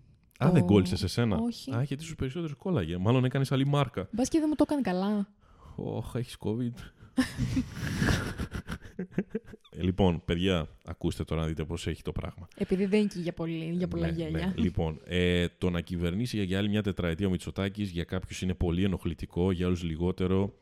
Το- 0.47 0.51
δεν 0.51 0.65
κόλλησες 0.65 0.99
σε 0.99 1.07
σένα; 1.07 1.37
Όχι. 1.37 1.71
Α, 1.75 1.83
γιατί 1.83 2.03
στους 2.03 2.15
περισσότερους 2.15 2.55
κόλλαγε. 2.55 2.97
Μάλλον 2.97 3.25
έκανες 3.25 3.51
άλλη 3.51 3.65
μάρκα. 3.65 4.07
Μπας 4.11 4.29
και 4.29 4.39
δεν 4.39 4.45
μου 4.49 4.55
το 4.55 4.63
έκανε 4.67 4.81
καλά. 4.81 5.27
Ωχ, 5.75 6.15
έχεις 6.15 6.37
COVID. 6.39 6.73
Ε, 9.77 9.83
λοιπόν, 9.83 10.21
παιδιά, 10.25 10.67
ακούστε 10.85 11.23
τώρα 11.23 11.41
να 11.41 11.47
δείτε 11.47 11.63
πώς 11.65 11.87
έχει 11.87 12.01
το 12.01 12.11
πράγμα. 12.11 12.47
Επειδή 12.57 12.85
δεν 12.85 12.99
είναι 12.99 13.07
και 13.13 13.19
για, 13.19 13.33
πολύ, 13.33 13.69
για 13.71 13.87
πολλά 13.87 14.07
Ναι, 14.07 14.13
γέλια. 14.23 14.45
ναι. 14.45 14.53
Λοιπόν, 14.55 15.01
ε, 15.05 15.47
το 15.57 15.69
να 15.69 15.81
κυβερνήσει 15.81 16.43
για 16.43 16.57
άλλη 16.57 16.69
μια 16.69 16.83
τετραετία 16.83 17.27
ο 17.27 17.29
Μητσοτάκης 17.29 17.89
για 17.89 18.03
κάποιους 18.03 18.41
είναι 18.41 18.53
πολύ 18.53 18.83
ενοχλητικό, 18.83 19.51
για 19.51 19.65
άλλους 19.65 19.83
λιγότερο. 19.83 20.53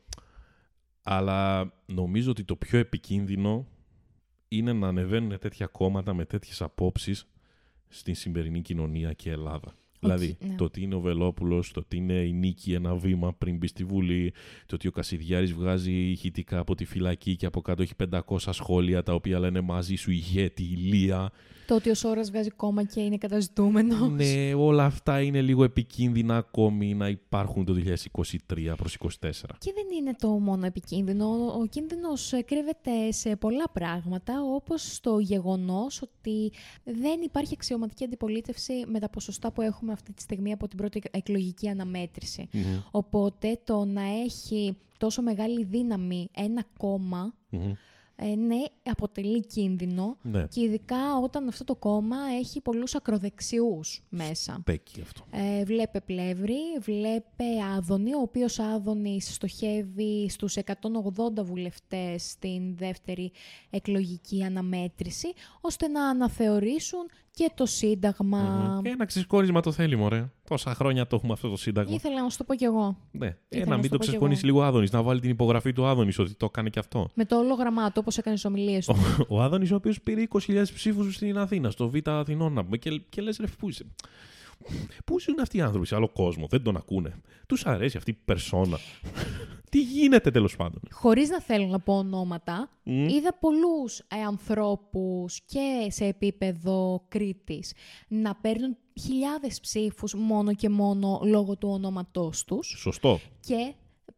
Αλλά 1.02 1.72
νομίζω 1.86 2.30
ότι 2.30 2.44
το 2.44 2.56
πιο 2.56 2.78
επικίνδυνο 2.78 3.66
είναι 4.48 4.72
να 4.72 4.88
ανεβαίνουν 4.88 5.38
τέτοια 5.38 5.66
κόμματα 5.66 6.14
με 6.14 6.24
τέτοιες 6.24 6.62
απόψεις 6.62 7.26
στην 7.88 8.14
σημερινή 8.14 8.60
κοινωνία 8.62 9.12
και 9.12 9.30
Ελλάδα. 9.30 9.74
Δηλαδή, 10.06 10.36
ναι. 10.48 10.54
το 10.54 10.64
ότι 10.64 10.82
είναι 10.82 10.94
ο 10.94 11.00
Βελόπουλος, 11.00 11.72
το 11.72 11.80
ότι 11.80 11.96
είναι 11.96 12.14
η 12.14 12.32
νίκη 12.32 12.72
ένα 12.72 12.94
βήμα 12.94 13.32
πριν 13.32 13.56
μπει 13.56 13.66
στη 13.66 13.84
Βουλή, 13.84 14.32
το 14.66 14.74
ότι 14.74 14.88
ο 14.88 14.90
Κασιδιάρης 14.90 15.52
βγάζει 15.52 15.92
ηχητικά 15.92 16.58
από 16.58 16.74
τη 16.74 16.84
φυλακή 16.84 17.36
και 17.36 17.46
από 17.46 17.60
κάτω 17.60 17.82
έχει 17.82 17.92
500 18.10 18.20
σχόλια 18.38 19.02
τα 19.02 19.14
οποία 19.14 19.38
λένε 19.38 19.60
μαζί 19.60 19.94
σου 19.94 20.10
ηγέτη, 20.10 20.62
ηλία. 20.62 21.30
Το 21.66 21.74
ότι 21.74 21.90
ο 21.90 21.94
Σόρας 21.94 22.30
βγάζει 22.30 22.50
κόμμα 22.50 22.84
και 22.84 23.00
είναι 23.00 23.18
καταζητούμενος. 23.18 24.10
Ναι, 24.10 24.54
όλα 24.54 24.84
αυτά 24.84 25.20
είναι 25.20 25.40
λίγο 25.40 25.64
επικίνδυνα 25.64 26.36
ακόμη 26.36 26.94
να 26.94 27.08
υπάρχουν 27.08 27.64
το 27.64 27.74
2023 27.74 28.74
προς 28.76 28.96
2024. 29.00 29.08
Και 29.58 29.72
δεν 29.74 29.98
είναι 29.98 30.14
το 30.18 30.28
μόνο 30.28 30.66
επικίνδυνο. 30.66 31.26
Ο 31.60 31.66
κίνδυνος 31.66 32.32
ε, 32.32 32.42
κρύβεται 32.42 33.12
σε 33.12 33.36
πολλά 33.36 33.64
πράγματα, 33.72 34.42
όπως 34.54 34.94
στο 34.94 35.18
γεγονός 35.18 36.02
ότι 36.02 36.52
δεν 36.84 37.20
υπάρχει 37.24 37.52
αξιωματική 37.54 38.04
αντιπολίτευση 38.04 38.72
με 38.86 38.98
τα 38.98 39.08
ποσοστά 39.08 39.52
που 39.52 39.62
έχουμε 39.62 39.92
αυτή 39.92 40.12
τη 40.12 40.22
στιγμή 40.22 40.52
από 40.52 40.68
την 40.68 40.78
πρώτη 40.78 41.02
εκλογική 41.10 41.68
αναμέτρηση. 41.68 42.48
Μμμ, 42.52 42.62
Οπότε 42.90 43.60
το 43.64 43.84
να 43.84 44.02
έχει 44.02 44.76
τόσο 44.98 45.22
μεγάλη 45.22 45.64
δύναμη 45.64 46.28
ένα 46.34 46.64
κόμμα, 46.76 47.34
μμμ. 47.50 47.72
Ε, 48.18 48.34
ναι, 48.34 48.62
αποτελεί 48.82 49.46
κίνδυνο. 49.46 50.16
Ναι, 50.22 50.46
Και 50.46 50.60
ειδικά 50.60 51.18
όταν 51.22 51.48
αυτό 51.48 51.64
το 51.64 51.74
κόμμα 51.74 52.16
έχει 52.38 52.60
πολλούς 52.60 52.94
ακροδεξιούς 52.94 54.02
μέσα. 54.08 54.58
στέκει 54.60 55.00
αυτό. 55.00 55.24
Ε, 55.30 55.64
βλέπε 55.64 56.00
Πλεύρη, 56.00 56.78
βλέπε 56.80 57.44
Άδωνη, 57.76 58.14
ο 58.14 58.20
οποίος 58.20 58.58
Άδωνης 58.58 59.34
στοχεύει 59.34 60.28
στους 60.30 60.56
180 60.56 61.44
βουλευτές 61.44 62.30
στην 62.30 62.76
δεύτερη 62.76 63.32
εκλογική 63.70 64.42
αναμέτρηση, 64.44 65.32
ώστε 65.60 65.88
να 65.88 66.08
αναθεωρήσουν 66.08 67.06
και 67.36 67.50
το 67.54 67.66
Σύνταγμα. 67.66 68.38
Μμμ. 68.38 68.86
Ένα 68.86 69.06
ξεσκόρισμα 69.06 69.60
το 69.60 69.72
θέλει, 69.72 69.96
μωρέ. 69.96 70.30
Τόσα 70.48 70.74
χρόνια 70.74 71.06
το 71.06 71.16
έχουμε 71.16 71.32
αυτό 71.32 71.48
το 71.48 71.56
σύνταγμα. 71.56 71.94
Ήθελα 71.94 72.22
να 72.22 72.28
σου 72.28 72.36
το 72.36 72.44
πω 72.44 72.54
κι 72.54 72.64
εγώ. 72.64 72.96
Ναι. 73.10 73.26
Ε, 73.26 73.36
ήθελα 73.48 73.64
να 73.64 73.70
να 73.70 73.76
μην 73.76 73.84
σου 73.84 73.90
το 73.90 73.96
το 73.96 73.98
πω 73.98 74.02
κι 74.02 74.08
ξεσκονίσει 74.08 74.40
εγώ. 74.44 74.54
λίγο 74.54 74.64
ο 74.64 74.68
Άδωνης, 74.68 74.90
να 74.90 75.02
βάλει 75.02 75.20
την 75.20 75.30
υπογραφή 75.30 75.72
του 75.72 75.86
Άδωνης 75.86 76.18
ότι 76.18 76.34
το 76.34 76.44
έκανε 76.44 76.68
και 76.68 76.78
αυτό. 76.78 77.08
Με 77.14 77.24
το 77.24 77.36
ολογραμμά 77.36 77.86
του, 77.86 77.98
όπως 78.00 78.18
έκανε 78.18 78.36
στις 78.36 78.50
ομιλίες 78.50 78.86
του. 78.86 78.96
Ο 79.28 79.42
Άδωνης 79.42 79.70
ο 79.70 79.74
οποίος 79.74 80.00
πήρε 80.00 80.22
20.000 80.46 80.64
ψήφους 80.74 81.14
στην 81.14 81.38
Αθήνα, 81.38 81.70
στο 81.70 81.88
Β' 81.88 82.08
Αθηνών 82.08 82.52
να 82.52 82.64
πούμε 82.64 82.76
και, 82.76 83.02
και 83.08 83.20
λες 83.20 83.36
ρε 83.36 83.46
πού 83.58 83.68
είσαι; 83.68 83.86
Πού 85.04 85.20
ζουν 85.20 85.40
αυτοί 85.40 85.56
οι 85.56 85.60
άνθρωποι 85.60 85.86
σε 85.86 85.94
άλλο 85.94 86.08
κόσμο, 86.08 86.46
δεν 86.50 86.62
τον 86.62 86.76
ακούνε. 86.76 87.20
Τους 87.46 87.66
αρέσει 87.66 87.96
αυτή 87.96 88.10
η 88.10 88.18
περσόνα. 88.24 88.78
Τι 89.70 89.80
γίνεται 89.80 90.30
τέλος 90.30 90.56
πάντων; 90.56 90.80
Χωρίς 90.90 91.30
να 91.30 91.40
θέλω 91.40 91.66
να 91.66 91.78
πω 91.80 91.96
ονόματα, 91.96 92.70
Μμ. 92.82 93.08
είδα 93.08 93.34
πολλούς 93.40 93.98
ε, 93.98 94.20
ανθρώπους 94.26 95.40
και 95.46 95.86
σε 95.90 96.04
επίπεδο 96.04 97.04
Κρήτης 97.08 97.72
να 98.08 98.34
παίρνουν 98.34 98.76
χιλιάδες 99.00 99.60
ψήφους 99.60 100.14
μόνο 100.14 100.54
και 100.54 100.68
μόνο 100.68 101.20
λόγω 101.24 101.56
του 101.56 101.68
ονόματός 101.68 102.44
τους 102.44 102.74
Σωστό. 102.78 103.20
και 103.40 103.74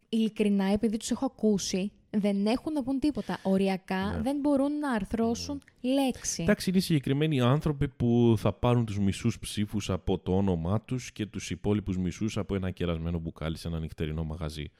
ειλικρινά 0.08 0.64
επειδή 0.64 0.96
τους 0.96 1.10
έχω 1.10 1.24
ακούσει 1.24 1.92
δεν 2.10 2.46
έχουν 2.46 2.72
να 2.72 2.82
πούν 2.82 2.98
τίποτα. 2.98 3.38
Οριακά 3.42 4.04
Ναι. 4.16 4.20
δεν 4.22 4.36
μπορούν 4.40 4.78
να 4.78 4.90
αρθρώσουν 4.90 5.62
λέξη. 5.80 6.42
Εντάξει, 6.42 6.70
είναι 6.70 6.78
συγκεκριμένοι 6.80 7.40
άνθρωποι 7.40 7.88
που 7.88 8.34
θα 8.38 8.52
πάρουν 8.52 8.84
τους 8.84 8.98
μισούς 8.98 9.38
ψήφους 9.38 9.90
από 9.90 10.18
το 10.18 10.36
όνομά 10.36 10.80
τους 10.80 11.12
και 11.12 11.26
τους 11.26 11.50
υπόλοιπους 11.50 11.98
μισούς 11.98 12.36
από 12.38 12.54
ένα 12.54 12.70
κερασμένο 12.70 13.18
μπουκάλι 13.18 13.56
σε 13.58 13.68
ένα 13.68 13.78
νυχτερινό 13.78 14.24
μαγαζί 14.24 14.70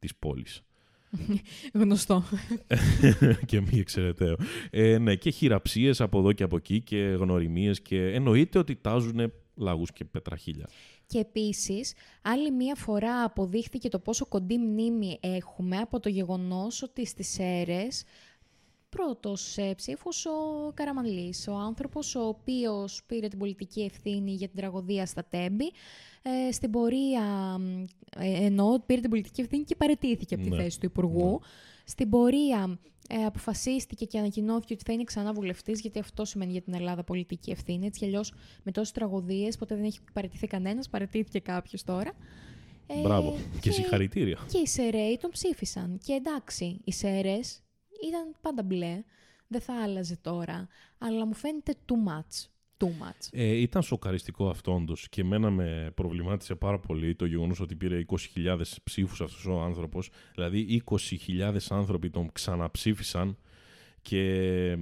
της 0.00 0.16
πόλης. 0.16 0.62
Γνωστό. 1.80 2.24
και 3.46 3.60
μη 3.60 3.78
εξαιρεταίο. 3.78 4.36
Ε, 4.70 4.98
ναι, 4.98 5.14
και 5.14 5.30
χειραψίες 5.30 6.00
από 6.00 6.18
εδώ 6.18 6.32
και 6.32 6.42
από 6.42 6.56
εκεί 6.56 6.80
και 6.80 6.96
γνωριμίες 6.96 7.80
και 7.80 8.12
εννοείται 8.12 8.58
ότι 8.58 8.76
τάζουν 8.76 9.32
λαγούς 9.54 9.92
και 9.92 10.04
πετραχίλια. 10.04 10.68
Και 11.06 11.18
επίσης, 11.18 11.94
άλλη 12.22 12.50
μία 12.50 12.74
φορά 12.74 13.22
αποδείχθηκε 13.22 13.88
το 13.88 13.98
πόσο 13.98 14.26
κοντή 14.26 14.58
μνήμη 14.58 15.18
έχουμε 15.20 15.76
από 15.76 16.00
το 16.00 16.08
γεγονός 16.08 16.82
ότι 16.82 17.06
στις 17.06 17.38
αίρες 17.38 18.04
πρώτος 18.90 19.58
ε, 19.58 19.74
ψήφος 19.74 20.26
ο 20.26 20.70
Καραμανλής, 20.74 21.48
ο 21.48 21.54
άνθρωπος 21.54 22.14
ο 22.14 22.20
οποίος 22.26 23.02
πήρε 23.06 23.28
την 23.28 23.38
πολιτική 23.38 23.80
ευθύνη 23.82 24.32
για 24.32 24.48
την 24.48 24.56
τραγωδία 24.56 25.06
στα 25.06 25.24
Τέμπη. 25.24 25.72
Ε, 26.22 26.52
στην 26.52 26.70
πορεία, 26.70 27.22
μ, 27.58 27.84
ε, 28.18 28.44
εννοώ 28.44 28.72
ότι 28.72 28.82
πήρε 28.86 29.00
την 29.00 29.10
πολιτική 29.10 29.40
ευθύνη 29.40 29.64
και 29.64 29.76
παρετήθηκε 29.76 30.34
από 30.34 30.42
τη 30.44 30.50
Ναι. 30.50 30.62
θέση 30.62 30.80
του 30.80 30.86
Υπουργού. 30.86 31.40
Στην 31.84 32.08
πορεία 32.10 32.78
ε, 33.08 33.24
αποφασίστηκε 33.24 34.04
και 34.04 34.18
ανακοινώθηκε 34.18 34.72
ότι 34.72 34.82
θα 34.86 34.92
είναι 34.92 35.04
ξανά 35.04 35.32
βουλευτής, 35.32 35.80
γιατί 35.80 35.98
αυτό 35.98 36.24
σημαίνει 36.24 36.52
για 36.52 36.60
την 36.62 36.74
Ελλάδα 36.74 37.04
πολιτική 37.04 37.50
ευθύνη. 37.50 37.86
Έτσι 37.86 37.98
κι 37.98 38.04
αλλιώς 38.04 38.32
με 38.62 38.72
τόσες 38.72 38.92
τραγωδίες, 38.92 39.56
ποτέ 39.56 39.74
δεν 39.74 39.84
έχει 39.84 39.98
παραιτηθεί 40.12 40.46
κανένας, 40.46 40.88
παραιτήθηκε 40.88 41.38
κάποιος 41.38 41.82
τώρα. 41.84 42.12
Ε, 42.86 43.00
Μπράβο. 43.00 43.36
Και 43.60 43.70
συγχαρητήρια. 43.70 44.38
Και 44.52 44.58
οι 44.58 44.66
ΣΕΡΕΙ 44.66 45.18
τον 45.20 45.30
ψήφισαν. 45.30 45.98
Και 46.04 46.12
εντάξει, 46.12 46.80
οι 46.84 46.92
ΣΕΡΕΣ 46.92 47.62
ήταν 48.06 48.36
πάντα 48.40 48.62
μπλε. 48.62 49.02
Δεν 49.46 49.60
θα 49.60 49.82
άλλαζε 49.82 50.16
τώρα. 50.16 50.68
Αλλά 50.98 51.26
μου 51.26 51.34
φαίνεται 51.34 51.74
too 51.86 52.08
much. 52.08 52.48
Too 52.78 52.86
much. 52.86 53.28
Ε, 53.30 53.44
ήταν 53.44 53.82
σοκαριστικό 53.82 54.48
αυτό 54.48 54.74
όντως 54.74 55.08
και 55.08 55.20
εμένα 55.20 55.50
με 55.50 55.92
προβλημάτισε 55.94 56.54
πάρα 56.54 56.78
πολύ 56.78 57.14
το 57.14 57.24
γεγονός 57.24 57.60
ότι 57.60 57.74
πήρε 57.76 58.04
20.000 58.34 58.60
ψήφους 58.84 59.20
αυτός 59.20 59.46
ο 59.46 59.60
άνθρωπος. 59.60 60.10
Δηλαδή 60.34 60.82
20.000 60.90 61.56
άνθρωποι 61.68 62.10
τον 62.10 62.32
ξαναψήφισαν 62.32 63.36
και 64.02 64.22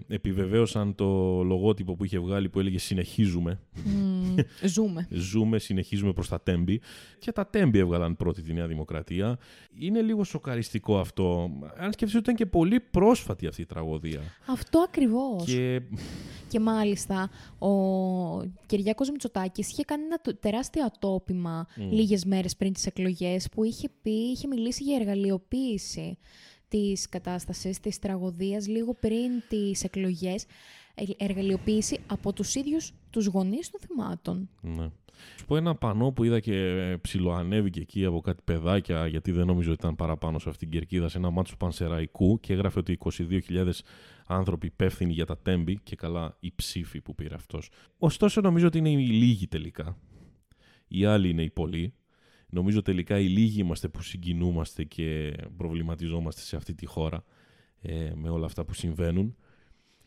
επιβεβαίωσαν 0.09 0.95
το 0.95 1.43
λογότυπο 1.43 1.95
που 1.95 2.05
είχε 2.05 2.19
βγάλει 2.19 2.49
που 2.49 2.61
έλεγε 2.61 2.79
Συνεχίζουμε. 2.79 3.61
Μμμ, 3.85 4.35
ζούμε. 4.65 5.07
Ζούμε, 5.11 5.59
συνεχίζουμε 5.59 6.13
προς 6.13 6.29
τα 6.29 6.41
τέμπη. 6.41 6.81
Και 7.19 7.33
τα 7.33 7.47
τέμπη 7.47 7.79
έβγαλαν 7.79 8.17
πρώτη 8.17 8.43
τη 8.43 8.53
Νέα 8.53 8.67
Δημοκρατία. 8.67 9.39
Είναι 9.79 10.01
λίγο 10.03 10.25
σοκαριστικό 10.25 10.99
αυτό. 10.99 11.51
Αν 11.77 11.93
σκεφτείς 11.93 12.15
ότι 12.19 12.23
ήταν 12.31 12.35
και 12.35 12.47
πολύ 12.47 12.81
πρόσφατη 12.81 13.47
αυτή 13.47 13.63
η 13.63 13.67
τραγωδία. 13.67 14.21
Αυτό 14.47 14.79
ακριβώς. 14.79 15.45
Και 15.45 15.81
Και 16.49 16.61
μάλιστα 16.61 17.31
ο 17.59 17.71
Κυριάκος 18.67 19.11
Μητσοτάκης 19.11 19.71
είχε 19.71 19.83
κάνει 19.85 20.03
ένα 20.05 20.21
το- 20.21 20.37
τεράστιο 20.37 20.85
ατόπιμα 20.85 21.67
λίγες 21.91 22.25
μέρες 22.25 22.57
πριν 22.57 22.73
τις 22.73 22.87
εκλογές 22.87 23.49
που 23.49 23.65
είχε 23.65 23.89
πει, 24.03 24.11
είχε 24.11 24.47
μιλήσει 24.47 24.83
για 24.83 24.97
εργαλειοποίηση 24.97 26.19
της 26.69 27.09
κατάστασης, 27.09 27.81
της 27.81 27.99
τραγωδίας 27.99 28.69
λίγο 28.69 28.95
πριν 28.95 29.31
τις 29.49 29.85
εκλογές. 29.85 30.45
Ε, 30.95 31.25
Εργαλειοποίηση 31.25 32.01
από 32.07 32.33
τους 32.33 32.55
ίδιους 32.55 32.93
τους 33.11 33.27
γονείς 33.27 33.71
των 33.71 33.81
θυμάτων. 33.81 34.49
Ναι. 34.61 34.91
Σου 35.39 35.47
πω 35.47 35.57
ένα 35.57 35.75
πανό 35.75 36.13
που 36.13 36.25
είδα 36.25 36.41
και 36.41 36.55
ε, 36.55 36.97
ψιλοανέβηκε 36.97 37.81
εκεί 37.81 38.05
από 38.05 38.21
κάτι 38.21 38.43
παιδάκια, 38.45 39.07
γιατί 39.07 39.33
δεν 39.33 39.47
νομίζω 39.47 39.73
ότι 39.73 39.81
ήταν 39.81 39.97
παραπάνω 39.97 40.39
σε 40.39 40.49
αυτήν 40.49 40.71
την 40.71 40.79
κερκίδα, 40.79 41.09
σε 41.09 41.19
ένα 41.19 41.31
μάτσο 41.31 41.53
του 41.53 41.59
Πανσεραϊκού 41.59 42.41
και 42.41 42.53
έγραφε 42.53 42.79
ότι 42.79 42.99
22.000 43.49 43.71
άνθρωποι 44.27 44.67
υπεύθυνοι 44.67 45.13
για 45.13 45.27
τα 45.27 45.39
τέμπη 45.39 45.79
και 45.83 45.97
καλά 45.97 46.37
η 46.41 46.53
ψήφη 46.55 47.01
που 47.01 47.15
πήρε 47.15 47.35
αυτός. 47.35 47.71
Ωστόσο 47.99 48.41
νομίζω 48.41 48.67
ότι 48.67 48.79
είναι 48.79 48.91
οι 48.91 49.07
λίγοι 49.07 49.47
τελικά. 49.47 49.97
Οι 50.89 51.05
άλλοι 51.05 51.29
είναι 51.29 51.43
οι 51.43 51.51
πολλοί. 51.51 51.95
Νομίζω 52.51 52.83
τελικά 52.83 53.19
οι 53.19 53.27
λίγοι 53.29 53.61
είμαστε 53.61 53.89
που 53.89 54.03
συγκινούμαστε 54.03 54.85
και 54.85 55.35
προβληματιζόμαστε 55.57 56.41
σε 56.41 56.57
αυτή 56.57 56.75
τη 56.75 56.87
χώρα 56.87 57.25
ε, 57.83 58.11
με 58.15 58.29
όλα 58.29 58.47
αυτά 58.47 58.65
που 58.65 58.75
συμβαίνουν. 58.75 59.37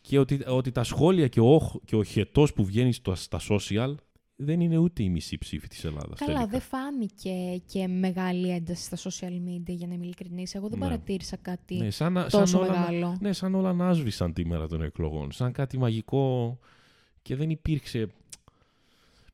Και 0.00 0.18
ότι, 0.18 0.40
ότι 0.46 0.70
τα 0.70 0.84
σχόλια 0.84 1.28
και 1.28 1.40
ο, 1.40 1.80
και 1.84 1.96
ο 1.96 2.02
χετός 2.04 2.52
που 2.52 2.64
βγαίνει 2.64 2.92
στο, 2.92 3.14
στα 3.14 3.40
social 3.50 3.94
δεν 4.36 4.60
είναι 4.60 4.76
ούτε 4.76 5.02
η 5.02 5.08
μισή 5.08 5.38
ψήφη 5.38 5.68
της 5.68 5.84
Ελλάδας. 5.84 6.18
Καλά, 6.18 6.32
τελικά. 6.32 6.46
δεν 6.50 6.60
φάνηκε 6.60 7.62
και 7.66 7.86
μεγάλη 7.88 8.50
ένταση 8.50 8.82
στα 8.94 9.10
social 9.10 9.32
media, 9.48 9.74
για 9.74 9.86
να 9.86 9.94
είμαι 9.94 10.04
ειλικρινής. 10.04 10.54
Εγώ 10.54 10.68
δεν 10.68 10.78
Ναι. 10.78 10.84
παρατήρησα 10.84 11.36
κάτι 11.36 11.74
Ναι, 11.76 11.90
σαν, 11.90 12.12
να- 12.12 12.22
τόσο 12.28 12.46
σαν 12.46 12.60
όλα, 12.60 12.72
να- 12.72 12.78
μεγάλο. 12.90 13.16
ναι, 13.20 13.32
σαν 13.32 13.54
όλα 13.54 13.72
να 13.72 13.88
άσβησαν 13.88 14.32
τη 14.32 14.46
μέρα 14.46 14.66
των 14.68 14.82
εκλογών. 14.82 15.32
Σαν 15.32 15.52
κάτι 15.52 15.78
μαγικό 15.78 16.58
και 17.22 17.36
δεν 17.36 17.50
υπήρξε... 17.50 18.06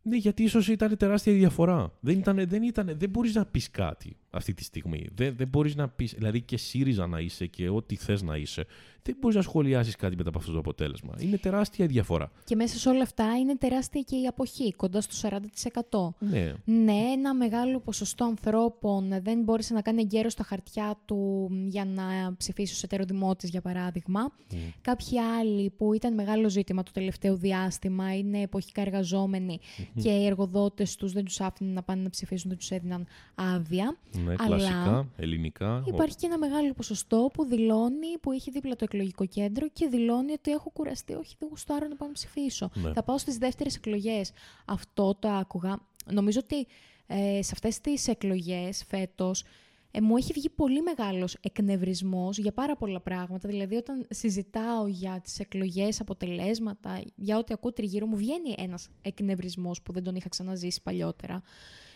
Ναι, 0.03 0.17
γιατί 0.17 0.43
ίσως 0.43 0.69
ήταν 0.69 0.97
τεράστια 0.97 1.33
η 1.33 1.37
διαφορά. 1.37 1.93
Δεν, 2.01 2.19
ήταν, 2.19 2.49
δεν, 2.49 2.63
ήταν, 2.63 2.95
δεν 2.99 3.11
μπορείς 3.11 3.35
να 3.35 3.47
πεις 3.47 3.71
κάτι 3.71 4.17
αυτή 4.31 4.55
τη 4.55 4.65
στιγμή. 4.65 5.07
Δεν, 5.15 5.37
δεν 5.37 5.49
μπορείς 5.49 5.75
να 5.75 5.89
πεις, 5.89 6.13
δηλαδή 6.13 6.41
και 6.41 6.57
ΣΥΡΙΖΑ 6.57 7.07
να 7.07 7.21
είσαι 7.21 7.47
και 7.47 7.69
ό,τι 7.69 7.97
θες 7.97 8.23
να 8.23 8.37
είσαι. 8.37 8.67
Δεν 9.03 9.17
μπορείς 9.21 9.37
να 9.37 9.43
σχολιάσεις 9.43 9.97
κάτι 9.97 10.17
μετά 10.17 10.29
από 10.29 10.39
αυτό 10.39 10.53
το 10.53 10.59
αποτέλεσμα. 10.59 11.15
Είναι 11.19 11.37
τεράστια 11.37 11.85
η 11.85 11.89
διαφορά. 11.89 12.31
Και 12.45 12.57
μέσα 12.57 12.79
σε 12.79 12.89
όλα 12.89 13.03
αυτά 13.03 13.37
είναι 13.41 13.57
τεράστια 13.57 14.01
και 14.01 14.17
η 14.17 14.27
αποχή, 14.27 14.73
κοντά 14.73 15.01
στο 15.01 15.29
40%. 15.29 16.15
Ναι, 16.19 16.55
Ναι, 16.65 16.93
ένα 16.93 17.35
μεγάλο 17.35 17.81
ποσοστό 17.81 18.25
ανθρώπων 18.25 19.23
δεν 19.23 19.43
μπόρεσε 19.43 19.75
να 19.75 19.83
κάνει 19.83 20.01
εγκαίρος 20.01 20.33
στα 20.33 20.43
χαρτιά 20.45 20.99
του 21.05 21.49
για 21.67 21.85
να 21.85 22.35
ψηφίσει 22.37 22.73
ως 22.73 22.83
ετεροδημότης, 22.83 23.51
για 23.51 23.61
παράδειγμα. 23.61 24.33
Κάποιοι 24.81 25.19
άλλοι 25.19 25.71
που 25.71 25.93
ήταν 25.93 26.15
μεγάλο 26.15 26.49
ζήτημα 26.49 26.83
το 26.83 26.91
τελευταίο 26.93 27.37
διάστημα, 27.37 28.17
είναι 28.17 28.41
εποχικά 28.41 28.81
εργαζόμενοι 28.81 29.61
και 30.03 30.11
οι 30.11 30.27
εργοδότες 30.27 30.97
τους 30.97 31.13
δεν 31.13 31.25
τους 31.25 31.41
άφηναν 31.41 31.73
να 31.73 31.83
πάνε 31.83 32.03
να 32.03 32.11
ψηφίσουν, 32.11 32.49
δεν 32.49 32.59
τους 32.59 32.71
έδιναν 32.71 33.07
άδεια. 33.35 33.97
Ναι 34.25 34.35
Αλλά 34.39 34.57
κλασικά, 34.57 35.09
ελληνικά. 35.17 35.83
Υπάρχει 35.87 36.17
και 36.17 36.27
ένα 36.27 36.39
μεγάλο 36.39 36.73
ποσοστό 36.73 37.31
που 37.33 37.45
δηλώνει, 37.45 38.19
που 38.21 38.33
έχει 38.33 38.51
δίπλα 38.51 38.77
το 38.77 38.85
εκλογικό 38.85 39.27
κέντρο 39.27 39.69
και 39.69 39.87
δηλώνει 39.87 40.33
ότι 40.33 40.51
έχω 40.51 40.71
κουραστεί, 40.71 41.15
όχι 41.15 41.37
δεν 41.39 41.49
γουστάρω 41.49 41.87
να 41.89 41.97
πάω 41.97 42.09
να 42.09 42.15
ψηφίσω. 42.15 42.71
Ναι. 42.75 42.93
Θα 42.93 43.03
πάω 43.03 43.19
στις 43.19 43.39
δεύτερες 43.39 43.77
εκλογές. 43.77 44.31
Αυτό 44.65 45.15
το 45.19 45.29
άκουγα. 45.29 45.79
Νομίζω 46.11 46.41
ότι 46.43 46.67
ε, 47.07 47.43
σε 47.43 47.51
αυτές 47.53 47.81
τις 47.81 48.09
εκλογές 48.09 48.85
φέτος 48.89 49.45
ε, 49.91 50.01
μου 50.01 50.17
έχει 50.17 50.33
βγει 50.33 50.51
πολύ 50.51 50.83
μεγάλος 50.83 51.37
εκνευρισμός 51.41 52.39
για 52.39 52.53
πάρα 52.53 52.77
πολλά 52.77 53.01
πράγματα. 53.01 53.49
Δηλαδή 53.49 53.77
όταν 53.77 54.07
συζητάω 54.11 54.87
για 54.87 55.21
τις 55.23 55.39
εκλογές, 55.39 56.01
αποτελέσματα, 56.01 57.03
για 57.15 57.39
ό,τι 57.39 57.53
ακούω 57.53 57.73
τριγύρω 57.73 58.07
μου, 58.07 58.17
βγαίνει 58.17 58.55
ένας 58.57 58.89
εκνευρισμός 59.03 59.83
που 59.83 59.93
δεν 59.93 60.03
τον 60.03 60.15
είχα 60.15 60.29
ξαναζήσει 60.29 60.83
παλιότερα. 60.83 61.43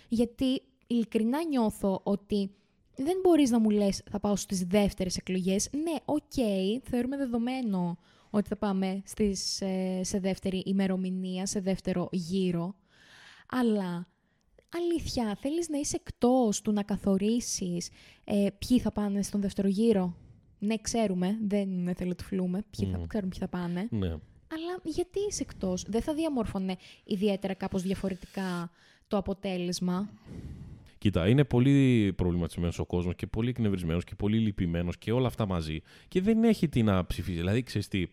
Γιατί 0.09 0.63
ειλικρινά 0.93 1.45
νιώθω 1.45 2.01
ότι 2.03 2.51
δεν 2.97 3.17
μπορείς 3.23 3.51
να 3.51 3.59
μου 3.59 3.71
λες 3.71 4.03
θα 4.11 4.21
πάω 4.21 4.37
στις 4.37 4.65
δεύτερες 4.65 5.17
εκλογές. 5.17 5.69
Ναι, 5.73 5.95
οκ, 6.05 6.33
θεωρούμε 6.83 7.17
δεδομένο 7.17 7.99
ότι 8.31 8.49
θα 8.49 8.57
πάμε 8.57 9.03
στις, 9.05 9.61
ε, 9.61 10.01
σε 10.03 10.19
δεύτερη 10.19 10.63
ημερομηνία, 10.67 11.47
σε 11.47 11.61
δεύτερο 11.61 12.09
γύρο. 12.13 12.75
Αλλά 13.49 14.07
αλήθεια, 14.77 15.37
θέλεις 15.41 15.69
να 15.69 15.79
είσαι 15.79 15.97
εκτός 16.07 16.63
του 16.63 16.73
να 16.73 16.83
καθορίσεις 16.83 17.91
ε, 18.25 18.47
ποιοι 18.59 18.79
θα 18.79 18.93
πάνε 18.93 19.23
στον 19.23 19.41
δεύτερο 19.41 19.69
γύρο; 19.69 20.17
Ναι, 20.59 20.77
ξέρουμε, 20.79 21.39
δεν 21.47 21.95
θέλω 21.97 22.15
του 22.15 22.25
φλούμε, 22.25 22.63
ποιοι 22.71 22.89
θα, 22.91 22.99
Μμμ. 22.99 23.07
ξέρουμε 23.07 23.31
ποιοι 23.31 23.41
θα 23.41 23.49
πάνε. 23.49 23.89
Ναι. 23.91 24.09
Αλλά 24.55 24.81
γιατί 24.85 25.19
είσαι 25.29 25.43
εκτός, 25.43 25.85
δεν 25.89 26.03
θα 26.03 26.15
διαμόρφωνε 26.15 26.77
ιδιαίτερα 27.05 27.55
κάπως 27.55 27.83
διαφορετικά 27.83 28.71
το 29.09 29.17
αποτέλεσμα. 29.17 30.11
Κοίτα, 31.03 31.29
είναι 31.29 31.45
πολύ 31.45 32.13
προβληματισμένος 32.17 32.79
ο 32.79 32.87
κόσμος 32.87 33.15
και 33.15 33.27
πολύ 33.27 33.49
εκνευρισμένος 33.49 34.05
και 34.05 34.15
πολύ 34.15 34.39
λυπημένος 34.39 34.99
και 34.99 35.13
όλα 35.13 35.27
αυτά 35.27 35.47
μαζί. 35.47 35.81
Και 36.09 36.21
δεν 36.21 36.45
έχει 36.45 36.69
τι 36.69 36.83
να 36.83 37.07
ψηφίσει. 37.07 37.37
Δηλαδή, 37.37 37.63
ξέρεις 37.63 37.89
τι, 37.89 38.07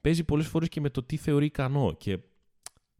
παίζει 0.00 0.24
πολλές 0.24 0.46
φορές 0.46 0.68
και 0.68 0.80
με 0.80 0.90
το 0.90 1.02
τι 1.02 1.16
θεωρεί 1.16 1.44
ικανό. 1.44 1.94
Και 1.98 2.18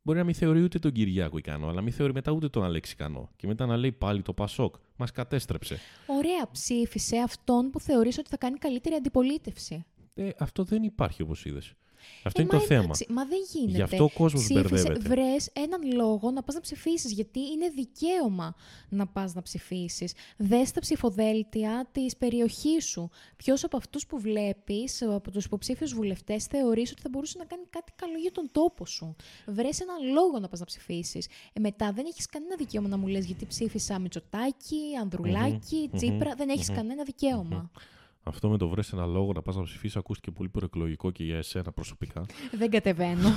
μπορεί 0.03 0.19
να 0.19 0.25
μην 0.25 0.35
θεωρεί 0.35 0.63
ούτε 0.63 0.79
τον 0.79 0.93
Κυριάκο 0.93 1.39
ικανό, 1.39 1.69
αλλά 1.69 1.81
μην 1.81 1.93
θεωρεί 1.93 2.13
μετά 2.13 2.33
ούτε 2.33 2.49
τον 2.49 2.65
Αλέξη 2.65 2.93
ικανό. 2.93 3.31
Και 3.37 3.47
μετά 3.47 3.67
να 3.67 3.77
λέει 3.77 3.93
πάλι 3.93 4.23
το 4.23 4.33
Πασόκ. 4.33 4.75
Μας 4.97 5.11
κατέστρεψε. 5.11 5.79
Ωραία, 6.07 6.51
ψήφισε 6.53 7.17
αυτόν 7.17 7.71
που 7.71 7.81
θεωρείς 7.81 8.19
ότι 8.19 8.29
θα 8.29 8.37
κάνει 8.37 8.59
καλύτερη 8.59 8.95
αντιπολίτευση. 8.95 9.85
Ε, 10.15 10.29
αυτό 10.39 10.65
δεν 10.65 10.83
υπάρχει 10.83 11.23
όπως 11.23 11.45
είδες. 11.45 11.75
Αυτό 12.23 12.41
Ε, 12.41 12.43
είναι 12.43 12.51
το 12.53 12.57
μα 12.59 12.63
θέμα. 12.65 12.83
εντάξει, 12.83 13.07
Μα 13.09 13.25
δεν 13.25 13.39
γίνεται. 13.53 13.77
Γι' 13.77 13.83
αυτό 13.83 14.05
ο 14.05 14.09
κόσμος 14.11 14.43
Ψήφισε, 14.43 14.63
μπερδεύεται. 14.69 15.09
Βρες 15.09 15.51
έναν 15.53 15.93
λόγο 15.95 16.31
να 16.31 16.43
πας 16.43 16.55
να 16.55 16.61
ψηφίσεις, 16.61 17.13
γιατί 17.13 17.39
είναι 17.41 17.69
δικαίωμα 17.69 18.55
να 18.89 19.07
πας 19.07 19.35
να 19.35 19.43
ψηφίσεις. 19.43 20.13
Δες 20.37 20.71
τα 20.71 20.81
ψηφοδέλτια 20.81 21.89
της 21.93 22.17
περιοχής 22.17 22.85
σου. 22.85 23.11
Ποιος 23.37 23.65
από 23.65 23.77
αυτούς 23.77 24.07
που 24.07 24.19
βλέπεις, 24.21 25.03
από 25.03 25.31
τους 25.31 25.45
υποψήφιους 25.45 25.95
βουλευτές, 25.95 26.45
θεωρείς 26.45 26.91
ότι 26.91 27.01
θα 27.01 27.09
μπορούσε 27.09 27.39
να 27.39 27.45
κάνει 27.45 27.63
κάτι 27.71 27.93
καλό 27.97 28.19
για 28.19 28.33
τον 28.33 28.49
τόπο 28.53 28.87
σου; 28.87 29.17
Βρες 29.47 29.81
έναν 29.81 29.97
λόγο 30.13 30.39
να 30.39 30.49
πας 30.49 30.59
να 30.61 30.65
ψηφίσεις. 30.67 31.27
Ε, 31.53 31.61
μετά 31.61 31.93
δεν 31.93 32.05
έχεις 32.07 32.27
κανένα 32.27 32.55
δικαίωμα 32.57 32.89
να 32.89 32.97
μου 32.97 33.07
λες 33.07 33.25
γιατί 33.27 33.47
ψήφισα 33.47 33.99
Μητσοτάκη, 33.99 34.81
Ανδρουλάκη, 35.01 35.91
Τσίπρα. 35.97 36.35
Δεν 36.35 36.49
έχεις 36.49 36.69
κανένα 36.69 37.03
δικαίωμα. 37.03 37.71
Αυτό 38.23 38.49
με 38.49 38.57
το 38.59 38.69
βρες 38.69 38.93
ένα 38.93 39.07
λόγο 39.07 39.33
να 39.33 39.43
πας 39.43 39.57
να 39.57 39.63
ψηφίσεις 39.63 39.97
ακούστηκε 39.97 40.31
πολύ 40.31 40.49
προεκλογικό 40.49 41.11
και 41.11 41.25
για 41.25 41.37
εσένα 41.37 41.73
προσωπικά. 41.73 42.25
Δεν 42.59 42.71
κατεβαίνω 42.71 43.29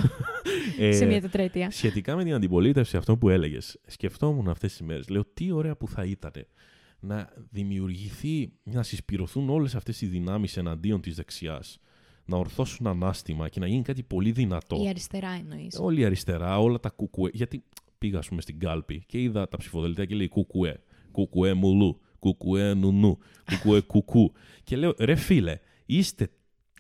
Ε, 0.80 0.92
σε 0.92 1.06
μια 1.06 1.22
τετραετία. 1.22 1.72
Σχετικά 1.72 2.16
με 2.16 2.24
την 2.24 2.34
αντιπολίτευση, 2.34 2.98
αυτό 2.98 3.18
που 3.18 3.30
έλεγες, 3.30 3.80
σκεφτόμουν 3.88 4.48
αυτές 4.50 4.72
τις 4.72 4.82
μέρες. 4.82 5.10
Λέω, 5.10 5.26
τι 5.34 5.52
ωραία 5.52 5.76
που 5.76 5.88
θα 5.88 6.06
ήταν 6.06 6.32
να 7.00 7.30
δημιουργηθεί, 7.50 8.52
να 8.64 8.84
συσπηρωθούν 8.84 9.50
όλες 9.50 9.76
αυτές 9.76 10.02
οι 10.02 10.06
δυνάμεις 10.06 10.58
εναντίον 10.58 11.02
της 11.02 11.16
δεξιάς. 11.16 11.80
Να 12.26 12.38
ορθώσουν 12.38 12.88
ανάστημα 12.88 13.50
και 13.50 13.60
να 13.60 13.68
γίνει 13.68 13.82
κάτι 13.82 14.04
πολύ 14.04 14.32
δυνατό. 14.32 14.82
Η 14.84 14.88
αριστερά 14.90 15.30
εννοείς. 15.30 15.78
Όλη 15.80 16.02
η 16.02 16.06
αριστερά, 16.06 16.60
όλα 16.60 16.80
τα 16.80 16.90
κουκουέ. 16.90 17.30
Γιατί 17.34 17.64
πήγα, 17.98 18.20
ας 18.20 18.28
πούμε, 18.28 18.42
στην 18.42 18.60
κάλπη 18.60 19.04
και 19.08 19.22
είδα 19.22 19.48
τα 19.48 19.58
ψηφοδελτία 19.58 20.06
και 20.06 20.16
λέει 20.16 20.28
κουκουέ. 20.28 20.84
Κουκουέ 21.12 21.54
μουλού. 21.54 22.00
Κουκουέ 22.22 22.74
νουνού. 22.74 23.18
Κουκουέ 23.46 23.80
κουκού. 23.80 24.34
και 24.64 24.76
λέω, 24.76 24.96
ρε 25.00 25.16
φίλε, 25.16 25.60
είστε, 25.86 26.30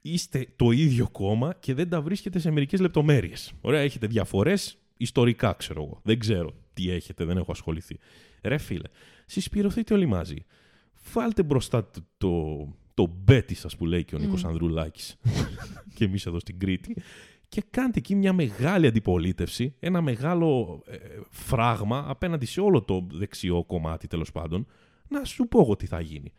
είστε 0.01 0.47
το 0.56 0.71
ίδιο 0.71 1.10
κόμμα 1.12 1.56
και 1.60 1.73
δεν 1.73 1.89
τα 1.89 2.01
βρίσκετε 2.01 2.39
σε 2.39 2.51
μερικές 2.51 2.80
λεπτομέρειες. 2.80 3.54
Ωραία, 3.62 3.80
έχετε 3.80 4.08
διαφορές 4.08 4.77
ιστορικά, 4.97 5.54
ξέρω 5.54 5.84
εγώ. 5.84 5.99
Δεν 6.04 6.19
ξέρω 6.19 6.54
τι 6.73 6.91
έχετε, 6.91 7.25
δεν 7.25 7.38
έχω 7.38 7.51
ασχοληθεί. 7.51 7.99
Ρε 8.43 8.58
φίλε, 8.58 8.89
συσπηρωθείτε 9.25 9.93
όλοι 9.93 10.06
μαζί. 10.06 10.45
Βάλτε 11.13 11.43
μπροστά 11.43 11.89
το, 11.89 12.01
το, 12.17 12.67
το 12.93 13.13
μπέτι 13.23 13.56
σας 13.56 13.75
που 13.75 13.86
λέει 13.86 14.04
και 14.04 14.15
ο 14.15 14.19
Νίκος 14.19 14.45
Ανδρουλάκης 14.45 15.17
και 15.95 16.06
εμείς 16.06 16.25
εδώ 16.25 16.39
στην 16.39 16.60
Κρήτη 16.60 16.95
και 17.49 17.63
κάντε 17.69 17.97
εκεί 17.99 18.15
μια 18.15 18.34
μεγάλη 18.34 18.88
αντιπολίτευση, 18.88 19.75
ένα 19.80 20.01
μεγάλο 20.01 20.82
ε, 20.88 20.97
φράγμα 21.30 22.06
απέναντι 22.08 22.45
σε 22.45 22.62
όλο 22.62 22.82
το 22.82 23.08
δεξιό 23.12 23.63
κομμάτι 23.63 24.08
τέλος 24.08 24.32
πάντων, 24.32 24.67
να 25.12 25.24
σου 25.24 25.47
πω 25.47 25.60
εγώ 25.60 25.76
τι 25.76 25.86
θα 25.86 26.02
γίνει. 26.02 26.34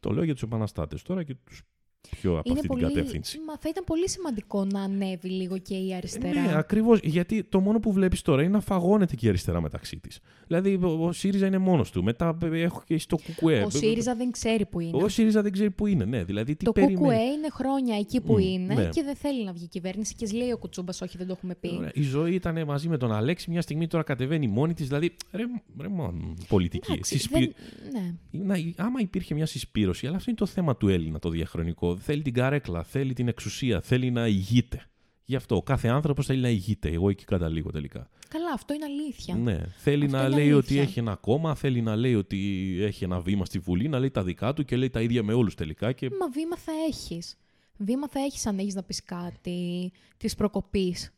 Το 0.00 0.10
λέω 0.10 0.24
για 0.24 0.32
τους 0.32 0.42
επαναστάτες 0.42 1.02
τώρα 1.02 1.22
και 1.22 1.34
τους 1.34 1.62
πιο 2.10 2.38
από 2.38 2.52
αυτή 2.52 2.68
την 2.68 2.78
κατεύθυνση. 2.78 3.38
Μα 3.46 3.58
θα 3.58 3.68
ήταν 3.68 3.84
πολύ 3.84 4.08
σημαντικό 4.08 4.64
να 4.64 4.82
ανέβει 4.82 5.28
λίγο 5.28 5.58
και 5.58 5.74
η 5.74 5.94
αριστερά. 5.94 6.40
Ναι, 6.40 6.56
ακριβώς. 6.56 7.00
Γιατί 7.02 7.44
το 7.44 7.60
μόνο 7.60 7.80
που 7.80 7.92
βλέπεις 7.92 8.22
τώρα 8.22 8.42
είναι 8.42 8.52
να 8.52 8.60
φαγώνεται 8.60 9.14
και 9.16 9.26
η 9.26 9.28
αριστερά 9.28 9.60
μεταξύ 9.60 9.96
της. 9.98 10.18
Δηλαδή, 10.46 10.74
ο, 10.82 11.04
ο 11.06 11.12
ΣΥΡΙΖΑ 11.12 11.46
είναι 11.46 11.58
μόνος 11.58 11.90
του. 11.90 12.02
Μετά 12.04 12.38
ε, 12.42 12.60
έχω 12.60 12.82
και 12.86 12.98
στο 12.98 13.16
ΚΚΕ. 13.16 13.62
Ο 13.66 13.70
ΣΥΡΙΖΑ 13.70 14.14
δεν 14.14 14.30
ξέρει 14.30 14.66
που 14.66 14.80
είναι. 14.80 15.02
Ο 15.02 15.08
ΣΥΡΙΖΑ 15.08 15.42
δεν 15.42 15.52
ξέρει 15.52 15.70
που 15.70 15.86
είναι. 15.86 16.04
Ναι, 16.04 16.24
δηλαδή, 16.24 16.56
τι 16.56 16.64
το 16.64 16.72
περιμένει. 16.72 17.06
ΚΚΕ 17.06 17.22
είναι 17.22 17.48
χρόνια 17.52 17.96
εκεί 17.96 18.20
που 18.20 18.32
Μμ, 18.32 18.38
είναι 18.38 18.74
ναι. 18.74 18.88
και 18.88 19.02
δεν 19.02 19.16
θέλει 19.16 19.44
να 19.44 19.52
βγει 19.52 19.68
κυβέρνηση. 19.68 20.14
Και 20.14 20.26
λέει 20.34 20.50
ο 20.50 20.58
Κουτσούμπας, 20.58 21.00
όχι, 21.00 21.16
δεν 21.16 21.26
το 21.26 21.32
έχουμε 21.36 21.54
πει. 21.54 21.74
Ωραία. 21.76 21.90
Η 21.94 22.02
ζωή 22.02 22.34
ήταν 22.34 22.64
μαζί 22.64 22.88
με 22.88 22.96
τον 22.96 23.12
Αλέξη, 23.12 23.50
μια 23.50 23.60
στιγμή 23.62 23.86
τώρα 23.86 24.04
κατεβαίνει 24.04 24.48
μόνη 24.48 24.74
της. 24.74 24.86
Δηλαδή, 24.86 25.16
ρε, 25.32 25.42
ρε 25.80 25.88
μόνο, 25.88 26.34
πολιτική. 26.48 26.92
Εντάξει, 26.92 27.18
Συσπη- 27.18 27.32
δεν- 27.38 27.54
ναι. 27.92 28.44
Να, 28.44 28.84
άμα 28.84 29.00
υπήρχε 29.00 29.34
μια 29.34 29.46
συσπήρωση, 29.46 30.06
αλλά 30.06 30.16
αυτό 30.16 30.30
είναι 30.30 30.38
το 30.38 30.46
θέμα 30.46 30.76
του 30.76 30.88
Έλληνα 30.88 31.18
το 31.18 31.28
διαχρονικό. 31.28 31.89
Θέλει 31.96 32.22
την 32.22 32.32
καρέκλα, 32.32 32.82
θέλει 32.82 33.12
την 33.12 33.28
εξουσία, 33.28 33.80
θέλει 33.80 34.10
να 34.10 34.26
ηγείται. 34.26 34.84
Γι' 35.24 35.36
αυτό 35.36 35.56
ο 35.56 35.62
κάθε 35.62 35.88
άνθρωπος 35.88 36.26
θέλει 36.26 36.40
να 36.40 36.48
ηγείται. 36.48 36.88
Εγώ 36.88 37.08
εκεί 37.08 37.24
καταλήγω 37.24 37.70
τελικά. 37.70 38.08
Καλά, 38.28 38.52
αυτό 38.54 38.74
είναι 38.74 38.84
αλήθεια. 38.84 39.34
Ναι. 39.34 39.60
Θέλει 39.76 40.04
Αυτό 40.04 40.16
να 40.16 40.22
είναι 40.22 40.34
λέει 40.34 40.50
αλήθεια. 40.50 40.56
ότι 40.56 40.78
έχει 40.78 40.98
ένα 40.98 41.16
κόμμα, 41.16 41.54
θέλει 41.54 41.80
να 41.80 41.96
λέει 41.96 42.14
ότι 42.14 42.38
έχει 42.80 43.04
ένα 43.04 43.20
βήμα 43.20 43.44
στη 43.44 43.58
Βουλή, 43.58 43.88
να 43.88 43.98
λέει 43.98 44.10
τα 44.10 44.22
δικά 44.22 44.52
του 44.52 44.64
και 44.64 44.76
λέει 44.76 44.90
τα 44.90 45.00
ίδια 45.00 45.22
με 45.22 45.32
όλους 45.32 45.54
τελικά. 45.54 45.92
Και... 45.92 46.10
Μα 46.20 46.28
βήμα 46.28 46.56
θα 46.56 46.72
έχεις. 46.88 47.36
Βήμα 47.76 48.08
θα 48.08 48.20
έχεις 48.20 48.46
αν 48.46 48.58
έχεις 48.58 48.74
να 48.74 48.82
πεις 48.82 49.02
κάτι 49.04 49.92
της 50.16 50.34
προκοπής. 50.34 51.12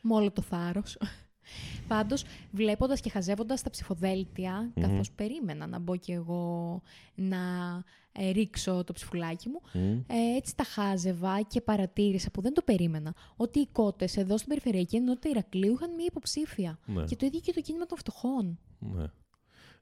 Με 0.00 0.14
όλο 0.14 0.30
το 0.30 0.42
θάρρος. 0.42 0.98
Πάντως, 1.88 2.24
βλέποντας 2.52 3.00
και 3.00 3.10
χαζεύοντας 3.10 3.62
τα 3.62 3.70
ψηφοδέλτια, 3.70 4.70
καθώς 4.80 5.10
περίμενα 5.10 5.66
να 5.66 5.78
μπω 5.78 5.96
κι 5.96 6.12
εγώ 6.12 6.82
να 7.14 7.38
ε, 8.12 8.30
ρίξω 8.30 8.84
το 8.84 8.92
ψηφουλάκι 8.92 9.48
μου, 9.48 9.60
Μμ. 9.72 9.98
ε, 10.06 10.36
έτσι 10.36 10.56
τα 10.56 10.64
χάζευα 10.64 11.42
και 11.42 11.60
παρατήρησα 11.60 12.30
που 12.30 12.40
δεν 12.40 12.54
το 12.54 12.62
περίμενα, 12.62 13.14
ότι 13.36 13.58
οι 13.58 13.66
κότες 13.72 14.16
εδώ 14.16 14.36
στην 14.36 14.48
Περιφερειακή 14.48 14.96
Ενότητα 14.96 15.28
Ηρακλείου 15.28 15.72
είχαν 15.72 15.94
μία 15.94 16.06
υποψήφια. 16.08 16.78
Ναι. 16.86 17.04
Και 17.04 17.16
το 17.16 17.26
ίδιο 17.26 17.40
και 17.40 17.52
το 17.52 17.60
κίνημα 17.60 17.86
των 17.86 17.98
φτωχών. 17.98 18.58
Ναι. 18.78 19.04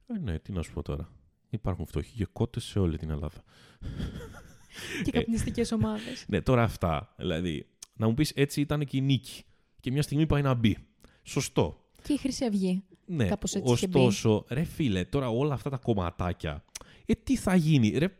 Ε, 0.06 0.18
ναι, 0.18 0.38
τι 0.38 0.52
να 0.52 0.62
σου 0.62 0.72
πω 0.72 0.82
τώρα. 0.82 1.08
Υπάρχουν 1.50 1.86
φτωχοί 1.86 2.16
και 2.16 2.26
κότες 2.32 2.64
σε 2.64 2.78
όλη 2.78 2.98
την 2.98 3.10
Ελλάδα. 3.10 3.44
και 5.04 5.10
καπνιστικές 5.10 5.72
ομάδες. 5.72 6.24
Ναι, 6.28 6.40
τώρα 6.40 6.62
αυτά. 6.62 7.14
Δηλαδή, 7.16 7.66
να 7.96 8.06
μου 8.06 8.14
πεις 8.14 8.30
έτσι 8.30 8.60
ήταν 8.60 8.84
και 8.84 8.96
η 8.96 9.00
νίκη. 9.00 9.42
Και 9.80 9.90
μια 9.90 10.02
στιγμή 10.02 10.26
πάει 10.26 10.42
να 10.42 10.54
μπει. 10.54 10.76
Σωστό. 11.24 11.78
και 12.02 12.12
η 12.12 12.16
Χρυσή 12.16 12.44
Αυγή. 12.44 12.82
Ναι, 13.06 13.26
Κάπως 13.26 13.54
έτσι 13.54 13.72
είχε 13.72 13.86
μπει. 13.86 13.98
ωστόσο, 13.98 14.44
ρε 14.48 14.62
φίλε, 14.64 15.04
τώρα 15.04 15.28
όλα 15.28 15.54
αυτά 15.54 15.70
τα 15.70 15.76
κομματάκια. 15.76 16.64
Ε, 17.06 17.14
τι 17.14 17.36
θα 17.36 17.54
γίνει, 17.54 17.88
ρε, 17.88 18.04
ε, 18.04 18.10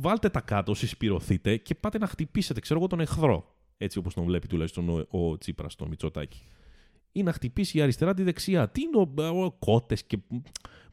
βάλτε 0.00 0.28
τα 0.28 0.40
κάτω, 0.40 0.74
συσπηρωθείτε 0.74 1.56
και 1.56 1.74
πάτε 1.74 1.98
να 1.98 2.06
χτυπήσετε, 2.06 2.60
ξέρω 2.60 2.78
εγώ, 2.78 2.88
τον 2.88 3.00
εχθρό. 3.00 3.54
Έτσι 3.76 3.98
όπως 3.98 4.14
τον 4.14 4.24
βλέπει 4.24 4.46
τουλάχιστον 4.46 4.88
ο, 4.88 5.06
ο 5.10 5.38
Τσίπρας, 5.38 5.74
τον 5.74 5.88
Μητσοτάκη. 5.88 6.42
Ή 7.12 7.22
να 7.22 7.32
χτυπήσει 7.32 7.78
η 7.78 7.80
αριστερά 7.80 8.14
τη 8.14 8.22
δεξιά. 8.22 8.68
Τι 8.68 8.80
είναι 8.82 8.96
ο, 8.96 9.44
ο 9.44 9.50
κότες 9.50 10.04
και... 10.04 10.18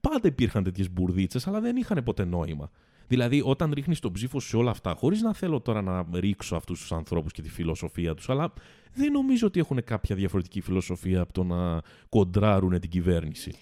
Πάντα 0.02 0.28
υπήρχαν 0.28 0.64
τέτοιες 0.64 0.92
μπουρδίτσες, 0.92 1.48
αλλά 1.48 1.60
δεν 1.60 1.76
είχαν 1.76 2.04
ποτέ 2.04 2.26
νόημα. 2.26 2.72
Δηλαδή, 3.08 3.42
όταν 3.46 3.72
ρίχνεις 3.74 4.00
τον 4.00 4.12
ψήφο 4.12 4.40
σου 4.40 4.48
σε 4.48 4.58
όλα 4.58 4.72
αυτά, 4.72 4.94
χωρίς 4.98 5.22
να 5.22 5.34
θέλω 5.34 5.62
τώρα 5.62 5.82
να 5.82 6.06
ρίξω 6.14 6.56
αυτούς 6.56 6.80
τους 6.80 6.92
ανθρώπους 6.92 7.32
και 7.32 7.42
τη 7.42 7.50
φιλοσοφία 7.50 8.14
τους, 8.14 8.30
αλλά 8.30 8.54
δεν 8.94 9.12
νομίζω 9.12 9.48
ότι 9.48 9.60
έχουν 9.60 9.84
κάποια 9.84 10.16
διαφορετική 10.16 10.62
φιλοσοφία 10.62 11.22
από 11.22 11.34
το 11.34 11.44
να 11.44 11.82
κοντράρουν 12.10 12.80
την 12.80 12.90
κυβέρνηση. 12.90 13.56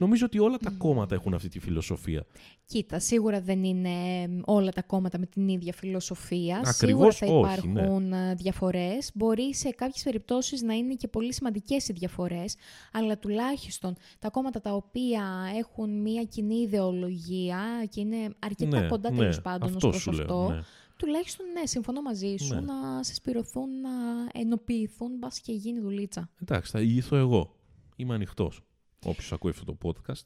Νομίζω 0.00 0.26
ότι 0.26 0.38
όλα 0.38 0.56
τα 0.56 0.70
κόμματα 0.70 1.14
έχουν 1.14 1.34
αυτή 1.34 1.48
τη 1.48 1.58
φιλοσοφία. 1.58 2.26
Κοίτα, 2.66 2.98
σίγουρα 2.98 3.40
δεν 3.40 3.64
είναι 3.64 3.88
εμ, 4.22 4.40
όλα 4.44 4.70
τα 4.70 4.82
κόμματα 4.82 5.18
με 5.18 5.26
την 5.26 5.48
ίδια 5.48 5.72
φιλοσοφία. 5.72 6.62
Ακριβώς 6.64 7.16
σίγουρα 7.16 7.48
θα 7.48 7.58
όχι, 7.58 7.68
ναι. 7.68 7.80
υπάρχουν 7.80 8.12
ε, 8.12 8.34
διαφορές. 8.34 9.10
Μπορεί 9.14 9.54
σε 9.54 9.70
κάποιες 9.70 10.02
περιπτώσεις 10.02 10.62
να 10.62 10.74
είναι 10.74 10.94
και 10.94 11.08
πολύ 11.08 11.32
σημαντικές 11.32 11.88
οι 11.88 11.92
διαφορές, 11.92 12.56
αλλά 12.92 13.18
τουλάχιστον 13.18 13.94
τα 14.18 14.30
κόμματα 14.30 14.60
τα 14.60 14.72
οποία 14.72 15.24
έχουν 15.58 16.00
μια 16.00 16.24
κοινή 16.24 16.56
ιδεολογία 16.56 17.62
και 17.90 18.00
είναι 18.00 18.34
αρκετά 18.38 18.80
Ναι, 18.80 18.88
κοντά 18.88 19.10
ναι, 19.10 19.16
τέλος 19.16 19.40
πάντων 19.40 19.68
ως 19.68 19.74
αυτό 19.74 19.88
προς 19.88 20.00
σου 20.02 20.12
λέω, 20.12 20.22
αυτό, 20.22 20.48
ναι. 20.54 20.60
τουλάχιστον 20.96 21.46
ναι, 21.60 21.66
συμφωνώ 21.66 22.02
μαζί 22.02 22.36
σου, 22.36 22.54
Ναι. 22.54 22.60
να 22.60 23.02
συσπηρωθούν, 23.02 23.80
να 23.80 23.90
ενοποιηθούν, 24.32 25.10
μπας 25.18 25.40
και 25.40 25.52
γίνει 25.52 25.80
δουλίτσα. 25.80 26.30
Εντάξει, 26.42 26.70
θα 26.70 26.80
ηγηθώ 26.80 27.16
εγώ. 27.16 27.54
Είμαι 27.96 28.14
ανοιχτός. 28.14 28.64
Όποιος 29.04 29.32
ακούει 29.32 29.50
αυτό 29.50 29.64
το 29.64 29.76
podcast. 29.82 30.24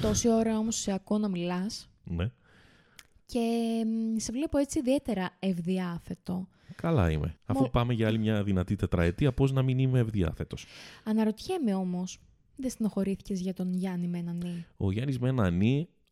Τόση 0.00 0.28
ώρα 0.28 0.58
όμως 0.58 0.76
σε 0.76 0.92
ακούω 0.92 1.18
να 1.18 1.28
μιλάς 1.28 1.88
Ναι. 2.04 2.30
και 3.26 3.38
εμ, 3.80 4.16
σε 4.16 4.32
βλέπω 4.32 4.58
έτσι 4.58 4.78
ιδιαίτερα 4.78 5.30
ευδιάθετο. 5.38 6.48
Καλά 6.76 7.10
είμαι. 7.10 7.36
Αφού 7.46 7.60
Μο- 7.62 7.68
πάμε 7.68 7.92
για 7.94 8.06
άλλη 8.06 8.18
μια 8.18 8.42
δυνατή 8.42 8.76
τετραετία, 8.76 9.32
πώς 9.32 9.52
να 9.52 9.62
μην 9.62 9.78
είμαι 9.78 9.98
ευδιάθετος; 9.98 10.66
Αναρωτιέμαι 11.04 11.74
όμως, 11.74 12.18
δεν 12.56 12.70
στενοχωρήθηκες 12.70 13.40
για 13.40 13.54
τον 13.54 13.74
Γιάννη 13.74 14.06
με 14.08 14.18
έναν 14.18 14.36
νι. 14.36 14.64
Ο 14.76 14.92
Γιάννης 14.92 15.18
με 15.18 15.28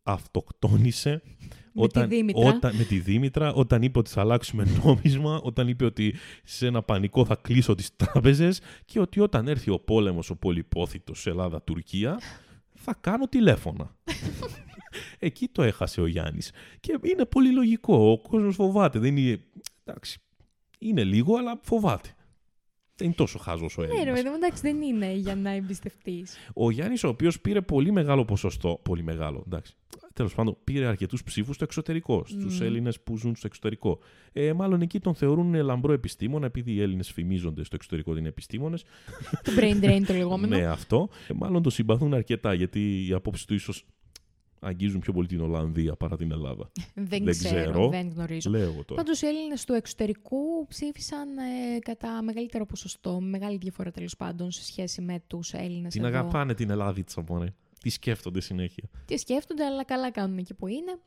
ένα 0.03 0.15
νι 0.15 0.21
αυτοκτόνησε 0.21 1.21
Με 1.73 1.87
τη 1.87 2.05
Δήμητρα. 2.05 2.47
Όταν, 2.47 2.75
με 2.75 2.83
τη 2.83 2.99
Δήμητρα, 2.99 3.53
όταν 3.53 3.81
είπε 3.81 3.99
ότι 3.99 4.09
θα 4.09 4.21
αλλάξουμε 4.21 4.65
νόμισμα, 4.83 5.39
όταν 5.43 5.67
είπε 5.67 5.85
ότι 5.85 6.15
σε 6.43 6.67
ένα 6.67 6.81
πανικό 6.81 7.25
θα 7.25 7.35
κλείσω 7.35 7.75
τις 7.75 7.95
τράπεζες 7.95 8.61
και 8.85 8.99
ότι 8.99 9.19
όταν 9.19 9.47
έρθει 9.47 9.71
ο 9.71 9.79
πόλεμος 9.79 10.29
ο 10.29 10.35
πολυπόθητος 10.35 11.27
Ελλάδα-Τουρκία 11.27 12.19
θα 12.73 12.97
κάνω 13.01 13.27
τηλέφωνα. 13.27 13.95
Εκεί 15.19 15.47
το 15.47 15.61
έχασε 15.61 16.01
ο 16.01 16.07
Γιάννης. 16.07 16.51
Και 16.79 16.99
είναι 17.01 17.25
πολύ 17.25 17.51
λογικό. 17.51 18.11
Ο 18.11 18.17
κόσμος 18.17 18.55
φοβάται. 18.55 18.99
Δεν 18.99 19.17
είναι... 19.17 19.39
Εντάξει, 19.83 20.19
είναι 20.79 21.03
λίγο, 21.03 21.37
αλλά 21.37 21.59
φοβάται. 21.61 22.15
Δεν 22.95 23.07
είναι 23.07 23.15
τόσο 23.15 23.39
χάζος 23.39 23.77
ο 23.77 23.81
Ναι, 23.81 23.87
Έλληνας. 23.87 24.05
ρε 24.07 24.13
παιδί 24.13 24.29
μου, 24.29 24.35
εντάξει, 24.35 24.61
δεν 24.61 24.81
είναι 24.81 25.13
για 25.13 25.35
να 25.35 25.49
εμπιστευτείς. 25.49 26.35
Ο 26.53 26.71
Γιάννης, 26.71 27.03
ο 27.03 27.07
οποίος 27.07 27.41
πήρε 27.41 27.61
πολύ 27.61 27.91
μεγάλο 27.91 28.25
ποσοστό. 28.25 28.79
Πολύ 28.83 29.03
μεγάλο, 29.03 29.43
εντάξει. 29.47 29.75
Τέλος 30.13 30.33
πάντων, 30.33 30.57
πήρε 30.63 30.85
αρκετούς 30.85 31.23
ψήφους 31.23 31.55
στο 31.55 31.63
εξωτερικό, 31.63 32.23
στους 32.25 32.59
Μμμ. 32.59 32.65
Έλληνες 32.67 32.99
που 33.01 33.17
ζουν 33.17 33.35
στο 33.35 33.47
εξωτερικό. 33.47 33.99
Ε, 34.33 34.53
μάλλον 34.53 34.81
εκεί 34.81 34.99
τον 34.99 35.15
θεωρούν 35.15 35.53
λαμπρό 35.53 35.93
επιστήμονα, 35.93 36.45
επειδή 36.45 36.71
οι 36.71 36.81
Έλληνες 36.81 37.11
φημίζονται 37.11 37.63
στο 37.63 37.75
εξωτερικό 37.75 38.11
ότι 38.11 38.19
είναι 38.19 38.29
επιστήμονες. 38.29 38.83
το 39.43 39.51
brain 39.59 39.83
drain 39.85 40.01
το 40.07 40.13
λεγόμενο. 40.13 40.55
ναι, 40.57 40.65
αυτό. 40.65 41.09
Ε, 41.27 41.33
μάλλον 41.33 41.61
το 41.61 41.69
συμπαθούν 41.69 42.13
αρκετά, 42.13 42.53
γιατί 42.53 43.07
οι 43.07 43.13
απόψει 43.13 43.47
του 43.47 43.53
ίσως 43.53 43.85
αγγίζουν 44.63 44.99
πιο 44.99 45.13
πολύ 45.13 45.27
την 45.27 45.41
Ολλανδία 45.41 45.95
παρά 45.95 46.17
την 46.17 46.31
Ελλάδα. 46.31 46.71
δεν, 46.93 47.23
δεν 47.23 47.25
ξέρω, 47.25 47.55
ξέρω. 47.55 47.89
δεν 47.89 48.09
γνωρίζω. 48.09 48.49
Λέω 48.49 48.61
εγώ 48.61 48.83
τώρα. 48.85 49.03
Πάντως 49.03 49.21
οι 49.21 49.25
Έλληνες 49.25 49.65
του 49.65 49.73
εξωτερικού 49.73 50.67
ψήφισαν 50.67 51.37
ε, 51.37 51.79
κατά 51.79 52.21
μεγαλύτερο 52.21 52.65
ποσοστό, 52.65 53.19
με 53.21 53.27
μεγάλη 53.27 53.57
διαφορά 53.57 53.91
τέλος 53.91 54.15
πάντων 54.15 54.51
σε 54.51 54.63
σχέση 54.63 55.01
με 55.01 55.23
τους 55.27 55.53
Έλληνες 55.53 55.93
Την 55.93 56.03
εδώ. 56.03 56.17
αγαπάνε 56.17 56.53
την 56.53 56.69
Ελλάδιτσα, 56.69 57.23
μωρέ. 57.29 57.53
Τι 57.79 57.89
σκέφτονται 57.89 58.41
συνέχεια. 58.41 58.89
Τι 59.05 59.17
σκέφτονται, 59.17 59.65
αλλά 59.65 59.83
καλά 59.83 60.11
κάνουν 60.11 60.37
εκεί 60.37 60.53
που 60.53 60.67
είναι. 60.67 60.99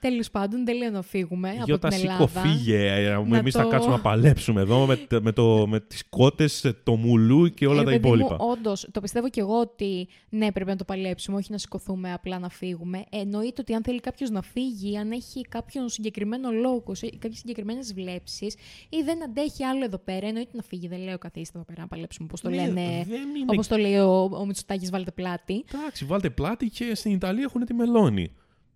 Τέλος 0.00 0.30
πάντων, 0.30 0.64
δεν 0.64 0.76
λέω 0.76 0.90
να 0.90 1.02
φύγουμε 1.02 1.50
από 1.50 1.62
Γιώτα, 1.64 1.88
την 1.88 1.98
Ελλάδα. 2.00 2.28
σήκω, 2.28 2.40
φύγε. 2.40 2.90
Να 3.28 3.36
Εμείς 3.38 3.54
θα 3.54 3.62
το- 3.62 3.68
κάτσουμε 3.68 3.94
να 3.94 4.00
παλέψουμε 4.00 4.60
εδώ 4.60 4.86
με, 4.86 5.06
με, 5.20 5.32
το, 5.32 5.66
με 5.66 5.80
τις 5.80 6.04
κότες, 6.08 6.72
το 6.82 6.96
μουλού 6.96 7.48
και 7.48 7.66
όλα 7.66 7.80
Ε, 7.80 7.84
τα 7.84 7.90
παιδί 7.90 7.96
υπόλοιπα. 7.96 8.30
Μου, 8.34 8.36
όντως, 8.50 8.88
το 8.90 9.00
πιστεύω 9.00 9.28
και 9.30 9.40
εγώ 9.40 9.60
ότι 9.60 10.08
ναι, 10.28 10.52
πρέπει 10.52 10.70
να 10.70 10.76
το 10.76 10.84
παλέψουμε, 10.84 11.36
όχι 11.36 11.52
να 11.52 11.58
σηκωθούμε 11.58 12.12
απλά 12.12 12.38
να 12.38 12.48
φύγουμε. 12.48 13.04
Εννοείται 13.10 13.60
ότι 13.60 13.74
αν 13.74 13.82
θέλει 13.82 14.00
κάποιος 14.00 14.30
να 14.30 14.42
φύγει, 14.42 14.96
αν 14.98 15.10
έχει 15.10 15.40
κάποιον 15.40 15.88
συγκεκριμένο 15.88 16.50
λόγο, 16.50 16.82
κάποιες 17.18 17.38
συγκεκριμένες 17.38 17.94
βλέψεις 17.94 18.54
ή 18.88 19.02
δεν 19.04 19.22
αντέχει 19.22 19.64
άλλο 19.64 19.84
εδώ 19.84 19.98
πέρα, 19.98 20.26
εννοείται 20.26 20.50
να 20.56 20.62
φύγει. 20.62 20.88
Δεν 20.88 21.00
λέω 21.02 21.18
καθίστε 21.18 21.58
εδώ 21.58 21.66
πέρα 21.66 21.80
να 21.80 21.86
παλέψουμε, 21.88 22.26
όπως 22.28 22.40
το 22.40 22.48
Ναι, 22.48 22.56
λένε. 22.56 23.04
δεν 23.08 23.20
είναι 23.20 23.44
Όπως 23.46 23.66
το 23.68 23.76
λέει 23.76 23.96
ο, 23.96 24.22
ο 24.32 24.46
Μητσοτάκης, 24.46 24.90
βάλτε 24.90 25.10
πλάτη. 25.10 25.64
Εντάξει, 25.74 26.04
βάλτε 26.04 26.30
πλάτη 26.30 26.68
και 26.68 26.94
στην 26.94 27.12
Ιταλία 27.12 27.42
έχουν 27.42 27.64
τη 27.64 27.74
μελώνη. 27.74 28.32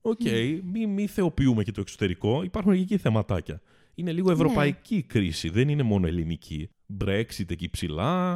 Οκ, 0.08 0.20
μη, 0.62 0.86
μη 0.86 1.06
θεοποιούμε 1.06 1.62
και 1.62 1.72
το 1.72 1.80
εξωτερικό. 1.80 2.42
Υπάρχουν 2.42 2.74
και 2.74 2.80
εκεί 2.80 2.96
θεματάκια. 2.96 3.60
Είναι 3.94 4.12
λίγο 4.12 4.30
ευρωπαϊκή 4.30 5.02
κρίση, 5.02 5.48
δεν 5.48 5.68
είναι 5.68 5.82
μόνο 5.82 6.06
ελληνική. 6.06 6.70
Brexit 7.04 7.50
εκεί 7.50 7.70
ψηλά. 7.70 8.32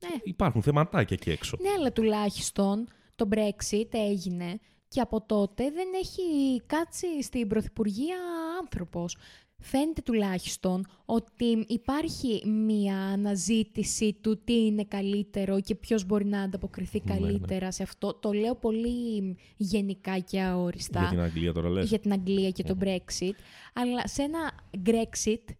Ναι. 0.00 0.08
Υπάρχουν 0.22 0.62
θεματάκια 0.62 1.16
εκεί 1.20 1.30
έξω. 1.30 1.56
Ναι, 1.60 1.68
αλλά 1.78 1.92
τουλάχιστον 1.92 2.88
το 3.14 3.28
Brexit 3.30 3.88
έγινε 3.90 4.58
και 4.88 5.00
από 5.00 5.20
τότε 5.26 5.70
δεν 5.70 5.88
έχει 6.00 6.22
κάτσει 6.66 7.22
στην 7.22 7.48
Πρωθυπουργία 7.48 8.16
άνθρωπος. 8.60 9.16
Φαίνεται 9.58 10.02
τουλάχιστον 10.02 10.86
ότι 11.04 11.64
υπάρχει 11.68 12.46
μία 12.48 12.96
αναζήτηση 12.96 14.12
του 14.20 14.40
τι 14.44 14.64
είναι 14.66 14.84
καλύτερο 14.84 15.60
και 15.60 15.74
ποιος 15.74 16.04
μπορεί 16.06 16.24
να 16.24 16.40
ανταποκριθεί 16.40 17.02
Ναι, 17.04 17.14
ναι. 17.14 17.20
καλύτερα 17.20 17.70
σε 17.70 17.82
αυτό. 17.82 18.14
Το 18.14 18.32
λέω 18.32 18.54
πολύ 18.54 19.36
γενικά 19.56 20.18
και 20.18 20.40
αόριστα 20.40 21.00
Για 21.00 21.08
την 21.08 21.20
Αγγλία 21.20 21.52
τώρα 21.52 21.68
λες. 21.70 21.88
για 21.88 21.98
την 21.98 22.12
Αγγλία 22.12 22.50
και 22.50 22.62
το 22.62 22.76
Brexit. 22.80 23.32
Αλλά 23.72 24.06
σε 24.06 24.22
ένα 24.22 24.38
Grexit 24.86 25.54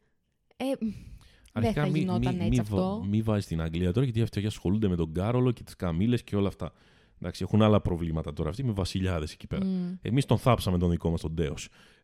ε, 0.57 0.65
δεν 1.61 1.73
θα 1.73 1.87
μη- 1.87 1.99
γινόταν 1.99 2.35
μη, 2.35 2.41
έτσι 2.45 2.51
μη, 2.51 2.59
αυτό. 2.59 3.05
Μη 3.09 3.23
βάζεις 3.23 3.47
την 3.47 3.61
Αγγλία 3.61 3.93
τώρα, 3.93 4.05
γιατί 4.05 4.23
αυτοί 4.23 4.47
ασχολούνται 4.47 4.89
με 4.89 4.97
τον 4.97 5.13
Κάρολο 5.13 5.53
και 5.53 5.63
τις 5.63 5.77
Καμίλε 5.77 6.17
και 6.19 6.37
όλα 6.37 6.49
αυτά. 6.49 6.73
Εντάξει, 7.21 7.43
έχουν 7.43 7.63
άλλα 7.63 7.81
προβλήματα 7.81 8.33
τώρα 8.33 8.49
αυτοί 8.51 8.65
με 8.65 8.73
βασιλιάδες 8.73 9.33
εκεί 9.33 9.47
πέρα. 9.47 9.65
Μμ. 9.65 9.95
Εμείς 10.03 10.25
τον 10.27 10.39
θάψαμε 10.39 10.79
τον 10.79 10.91
δικό 10.91 11.11
μας 11.11 11.21
τον 11.21 11.33
Ντέο. 11.33 11.55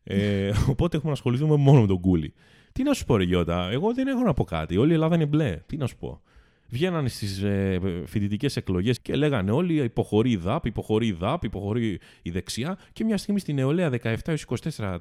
Ε, 0.03 0.51
οπότε 0.69 0.95
έχουμε 0.97 1.11
να 1.11 1.17
ασχοληθούμε 1.17 1.55
μόνο 1.55 1.81
με 1.81 1.87
τον 1.87 1.99
Κούλι. 1.99 2.33
Τι 2.71 2.83
να 2.83 2.93
σου 2.93 3.05
πω, 3.05 3.17
Ρε 3.17 3.23
Γιώτα, 3.23 3.69
εγώ 3.71 3.93
δεν 3.93 4.07
έχω 4.07 4.23
να 4.23 4.33
πω 4.33 4.43
κάτι. 4.43 4.77
Όλη 4.77 4.91
η 4.91 4.93
Ελλάδα 4.93 5.15
είναι 5.15 5.25
μπλε. 5.25 5.59
Τι 5.65 5.77
να 5.77 5.87
σου 5.87 5.97
πω. 5.97 6.21
Βγαίνανε 6.67 7.09
στις 7.09 7.41
ε, 7.41 7.79
φοιτητικές 8.05 8.55
εκλογές 8.55 8.99
και 8.99 9.15
λέγανε 9.15 9.51
όλοι 9.51 9.83
υποχωρεί 9.83 10.31
η 10.31 10.35
ΔΑΠ, 10.35 10.65
υποχωρεί 10.65 11.07
η 11.07 11.11
ΔΑΠ, 11.11 11.43
υποχωρεί 11.43 11.99
η 12.21 12.29
δεξιά. 12.29 12.77
Και 12.93 13.03
μια 13.03 13.17
στιγμή 13.17 13.39
στην 13.39 13.55
νεολαία 13.55 13.91
17-24 14.77 14.97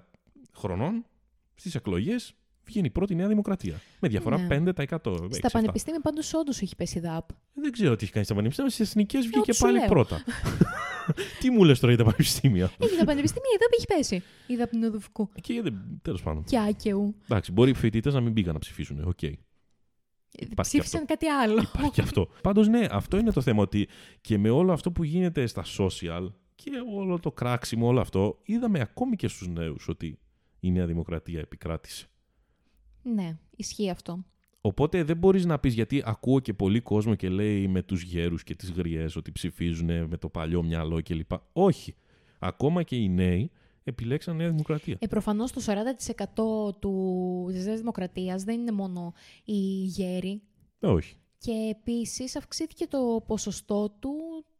χρονών 0.54 1.04
στις 1.54 1.74
εκλογές 1.74 2.34
βγαίνει 2.64 2.86
η 2.86 2.90
πρώτη 2.90 3.14
Νέα 3.14 3.28
Δημοκρατία. 3.28 3.80
Με 4.00 4.08
διαφορά 4.08 4.38
Ναι. 4.38 4.46
5%. 4.46 5.28
Στα 5.30 5.50
πανεπιστήμια 5.50 6.00
πάντως 6.00 6.34
όντως 6.34 6.60
έχει 6.60 6.76
πέσει 6.76 7.00
ΔΑΠ. 7.00 7.28
Δεν 7.54 7.72
ξέρω 7.72 7.96
τι 7.96 8.04
έχει 8.04 8.12
κάνει 8.12 8.24
στα 8.24 8.34
πανεπιστήμια. 8.34 8.70
Στις 8.70 8.88
εθνικές 8.88 9.20
βγήκε 9.22 9.38
ό,τι 9.38 9.54
σου 9.54 9.62
πάλι 9.62 9.78
λέω. 9.78 9.86
πρώτα. 9.88 10.24
τι 11.40 11.50
μου 11.50 11.64
λες 11.64 11.80
τώρα 11.80 11.92
για 11.94 12.04
τα 12.04 12.10
πανεπιστήμια; 12.10 12.70
Έχει 12.78 12.96
τα 12.96 13.04
πανεπιστήμια, 13.04 13.48
η 13.54 13.58
ΔΑΠ 13.60 13.72
έχει 13.78 13.86
πέσει. 13.86 14.22
Η 14.46 14.56
ΔΑΠ 14.56 14.70
του 14.70 14.78
Νοδουφικού. 14.78 15.30
και 15.40 15.62
τέλος 16.02 16.22
πάντων. 16.22 16.44
Και 16.44 16.58
Άκαιου. 16.58 17.14
Εντάξει, 17.24 17.52
μπορεί 17.52 17.70
οι 17.70 17.74
φοιτητές 17.74 18.14
να 18.14 18.20
μην 18.20 18.32
πήγαν 18.32 18.52
να 18.52 18.58
ψηφίσουν. 18.58 19.04
Οκ. 19.04 19.22
Υπάρχει 19.22 20.78
Ψήφισαν 20.78 21.06
κάτι 21.06 21.26
άλλο. 21.28 21.62
Υπάρχει 21.74 21.90
και 21.90 22.00
αυτό. 22.00 22.28
Πάντως, 22.42 22.68
ναι, 22.68 22.86
αυτό 22.90 23.16
είναι 23.18 23.32
το 23.32 23.40
θέμα. 23.40 23.62
Ότι 23.62 23.88
και 24.20 24.38
με 24.38 24.50
όλο 24.50 24.72
αυτό 24.72 24.92
που 24.92 25.04
γίνεται 25.04 25.46
στα 25.46 25.64
social 25.78 26.26
και 26.54 26.70
όλο 26.96 27.18
το 27.18 27.32
κράξιμο, 27.32 27.86
όλο 27.86 28.00
αυτό, 28.00 28.38
είδαμε 28.44 28.80
ακόμη 28.80 29.16
και 29.16 29.28
στους 29.28 29.48
νέους 29.48 29.88
ότι 29.88 30.18
η 30.60 30.70
Νέα 30.70 30.86
Δημοκρατία 30.86 31.40
επικράτησε. 31.40 32.06
Ναι, 33.02 33.36
ισχύει 33.56 33.90
αυτό. 33.90 34.24
Οπότε 34.60 35.02
δεν 35.04 35.16
μπορείς 35.16 35.44
να 35.44 35.58
πεις, 35.58 35.74
γιατί 35.74 36.02
ακούω 36.04 36.40
και 36.40 36.52
πολύ 36.54 36.80
κόσμο 36.80 37.14
και 37.14 37.28
λέει 37.28 37.68
με 37.68 37.82
τους 37.82 38.02
γέρους 38.02 38.42
και 38.42 38.54
τις 38.54 38.70
γριές 38.70 39.16
ότι 39.16 39.32
ψηφίζουν 39.32 40.06
με 40.06 40.16
το 40.18 40.28
παλιό 40.28 40.62
μυαλό 40.62 41.02
κλπ. 41.02 41.30
Όχι. 41.52 41.94
Ακόμα 42.38 42.82
και 42.82 42.96
οι 42.96 43.08
νέοι 43.08 43.50
επιλέξαν 43.84 44.36
Νέα 44.36 44.48
Δημοκρατία. 44.50 44.96
Ε, 45.00 45.06
προφανώς 45.06 45.52
το 45.52 45.60
40% 45.60 46.72
του, 46.78 47.44
της 47.52 47.64
Νέας 47.66 47.78
Δημοκρατίας 47.78 48.42
δεν 48.44 48.60
είναι 48.60 48.72
μόνο 48.72 49.12
οι 49.44 49.54
γέροι. 49.84 50.42
Ε, 50.80 50.86
όχι. 50.86 51.16
Και 51.38 51.52
επίσης 51.70 52.36
αυξήθηκε 52.36 52.86
το 52.86 53.24
ποσοστό 53.26 53.96
του, 53.98 54.12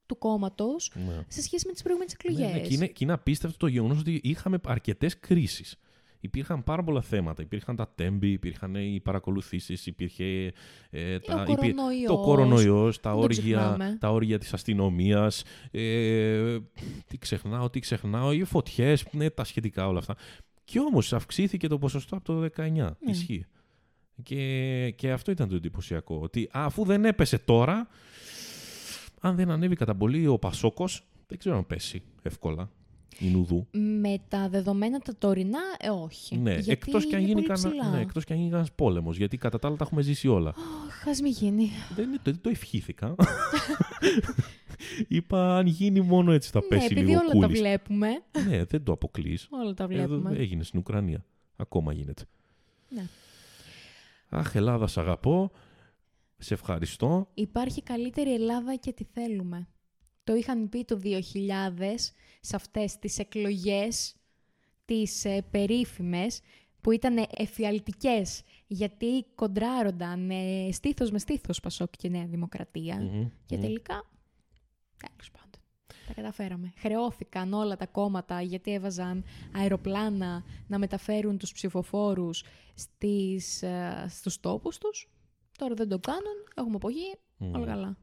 του 0.07 0.19
κόμματος 0.19 0.93
Ναι. 1.07 1.25
σε 1.29 1.43
σχέση 1.43 1.67
με 1.67 1.73
τις 1.73 1.83
προηγούμενες 1.83 2.17
Ναι, 2.25 2.31
εκλογές. 2.33 2.55
ναι, 2.63 2.69
και, 2.69 2.75
είναι, 2.75 2.87
και 2.87 3.05
είναι 3.05 3.13
απίστευτο 3.13 3.57
το 3.57 3.67
γεγονός 3.67 3.99
ότι 3.99 4.21
είχαμε 4.23 4.59
αρκετές 4.65 5.19
κρίσεις. 5.19 5.77
Υπήρχαν 6.25 6.65
πάρα 6.65 6.83
πολλά 6.83 7.01
θέματα. 7.03 7.43
Υπήρχαν 7.43 7.77
τα 7.77 7.93
τέμπη, 7.95 8.29
υπήρχαν 8.31 8.75
οι 8.75 9.01
παρακολουθήσεις, 9.05 9.87
υπήρχε 9.87 10.53
ε, 10.91 11.19
τα, 11.19 11.45
υπή- 11.49 11.75
κορονοϊός. 11.75 12.07
το 12.07 12.17
κορονοϊός, 12.21 13.01
τα 13.01 13.11
Δεν 13.11 13.19
το 13.19 13.25
όργια, 13.25 13.57
ξεχνάμε. 13.59 13.97
τα 14.01 14.11
όργια 14.11 14.39
της 14.39 14.53
αστυνομίας, 14.53 15.45
ε, 15.71 16.59
τι 17.07 17.19
ξεχνάω, 17.19 17.71
τι 17.71 17.81
ξεχνάω, 17.81 18.33
οι 18.33 18.45
φωτιές, 18.45 19.05
ναι, 19.13 19.31
τα 19.31 19.45
σχετικά 19.45 19.89
όλα 19.89 19.99
αυτά. 19.99 20.17
Και 20.65 20.79
όμως 20.79 21.13
αυξήθηκε 21.13 21.69
το 21.69 21.79
ποσοστό 21.79 22.17
από 22.17 22.25
το 22.25 22.41
19. 22.57 22.97
Ναι. 23.05 23.11
Ισχύει. 23.11 23.47
Και, 24.23 24.91
και 24.97 25.11
αυτό 25.13 25.31
ήταν 25.31 25.49
το 25.49 25.55
εντυπωσιακό. 25.55 26.19
Ότι 26.23 26.43
α, 26.43 26.65
αφού 26.65 26.85
δεν 26.85 27.05
έπεσε 27.05 27.39
τώρα, 27.39 27.89
αν 29.21 29.37
δεν 29.37 29.51
ανέβει 29.51 29.75
κατά 29.77 29.95
πολύ 29.95 30.27
ο 30.27 30.39
Πασόκος, 30.39 31.07
δεν 31.27 31.39
ξέρω 31.39 31.57
αν 31.57 31.67
πέσει 31.67 32.03
εύκολα. 32.23 32.71
Η 33.23 33.29
Νουδού. 33.31 33.67
Με 34.01 34.19
τα 34.29 34.49
δεδομένα 34.49 34.99
τα 34.99 35.15
τωρινά, 35.19 35.59
ε, 35.79 35.89
όχι. 35.89 36.37
Ναι, 36.37 36.53
Γιατί 36.55 36.71
εκτός 36.71 37.07
και 37.07 37.15
αν 37.17 37.21
είναι 37.23 37.31
γίνει 37.31 37.43
πολύ 37.47 37.61
κανένα 37.61 37.81
ψηλά. 37.83 37.97
ναι, 37.97 38.01
εκτός 38.03 38.25
και 38.25 38.33
αν 38.33 38.39
γίνει 38.39 38.51
κανένας 38.51 38.73
πόλεμος, 38.75 39.17
γιατί 39.17 39.37
κατά 39.37 39.59
τα 39.59 39.69
άλλα 39.69 39.77
τα 39.77 39.85
έχουμε 39.85 40.03
ζήσει 40.03 40.29
όλα. 40.29 40.49
Αχ, 40.89 41.07
ας 41.09 41.21
μην 41.21 41.33
γίνει. 41.33 41.69
δεν, 41.95 42.09
είναι- 42.09 42.19
δεν 42.23 42.41
το 42.41 42.49
ευχήθηκα. 42.49 43.15
Είπα 45.09 45.57
αν 45.57 45.67
γίνει 45.67 46.01
μόνο 46.01 46.33
έτσι 46.33 46.51
θα 46.51 46.61
ναι, 46.61 46.67
πέσει 46.67 46.85
επειδή 46.85 47.01
λίγο 47.01 47.19
όλα 47.21 47.29
τα 47.29 47.35
κούλης. 47.47 47.61
βλέπουμε. 47.61 48.09
ναι, 48.49 48.65
δεν 48.65 48.83
το 48.85 48.93
αποκλείς. 48.93 49.47
Όλα 49.51 49.75
τα 49.75 49.85
Εδώ 49.91 49.95
βλέπουμε. 49.95 50.37
έγινε 50.39 50.63
στην 50.65 50.79
Ουκρανία. 50.79 51.25
Ακόμα 51.57 51.93
γίνεται. 51.93 52.25
Ναι. 52.89 53.07
Αχ, 54.29 54.55
Ελλάδα, 54.55 54.87
σ' 54.87 54.99
αγαπώ. 54.99 55.51
Σε 56.39 56.55
ευχαριστώ. 56.55 57.29
Υπάρχει 57.35 57.83
καλύτερη 57.83 58.35
Ελλάδα 58.35 58.77
και 58.77 58.93
τη 58.93 59.05
θέλουμε. 59.13 59.69
Το 60.25 60.35
είχαν 60.35 60.69
πει 60.69 60.85
το 60.85 61.01
2000 61.05 62.13
σε 62.41 62.57
αυτές 62.57 62.99
τις 62.99 63.19
εκλογές, 63.19 64.15
τις 64.85 65.25
ε, 65.25 65.43
περίφημες, 65.51 66.41
που 66.81 66.91
ήταν 66.91 67.27
εφιαλτικές, 67.37 68.43
γιατί 68.67 69.25
κοντράρονταν 69.35 70.31
ε, 70.31 70.69
στήθος 70.73 71.11
με 71.11 71.19
στήθος 71.19 71.61
Πασόκ 71.61 71.91
και 71.97 72.09
Νέα 72.09 72.27
Δημοκρατία. 72.27 72.97
Μμμ, 72.97 73.29
Και 73.47 73.57
μμμ. 73.57 73.63
τελικά, 73.63 74.05
τέλος 74.97 75.31
πάντων, 75.31 75.61
τα 76.07 76.13
καταφέραμε. 76.15 76.73
Χρεώθηκαν 76.77 77.53
όλα 77.53 77.77
τα 77.77 77.87
κόμματα 77.87 78.43
γιατί 78.43 78.73
έβαζαν 78.73 79.25
αεροπλάνα 79.53 80.45
να 80.67 80.79
μεταφέρουν 80.79 81.39
τους 81.39 81.53
ψηφοφόρους 81.53 82.45
στις, 82.75 83.63
ε, 83.63 84.07
στους 84.09 84.41
τόπους 84.41 84.79
τους. 84.79 85.09
Τώρα 85.59 85.75
δεν 85.75 85.89
το 85.89 85.99
κάνουν, 85.99 86.45
έχουμε 86.57 86.75
απογεί, 86.77 87.15
Μμ. 87.37 87.55
όλα 87.55 87.67
καλά. 87.67 87.97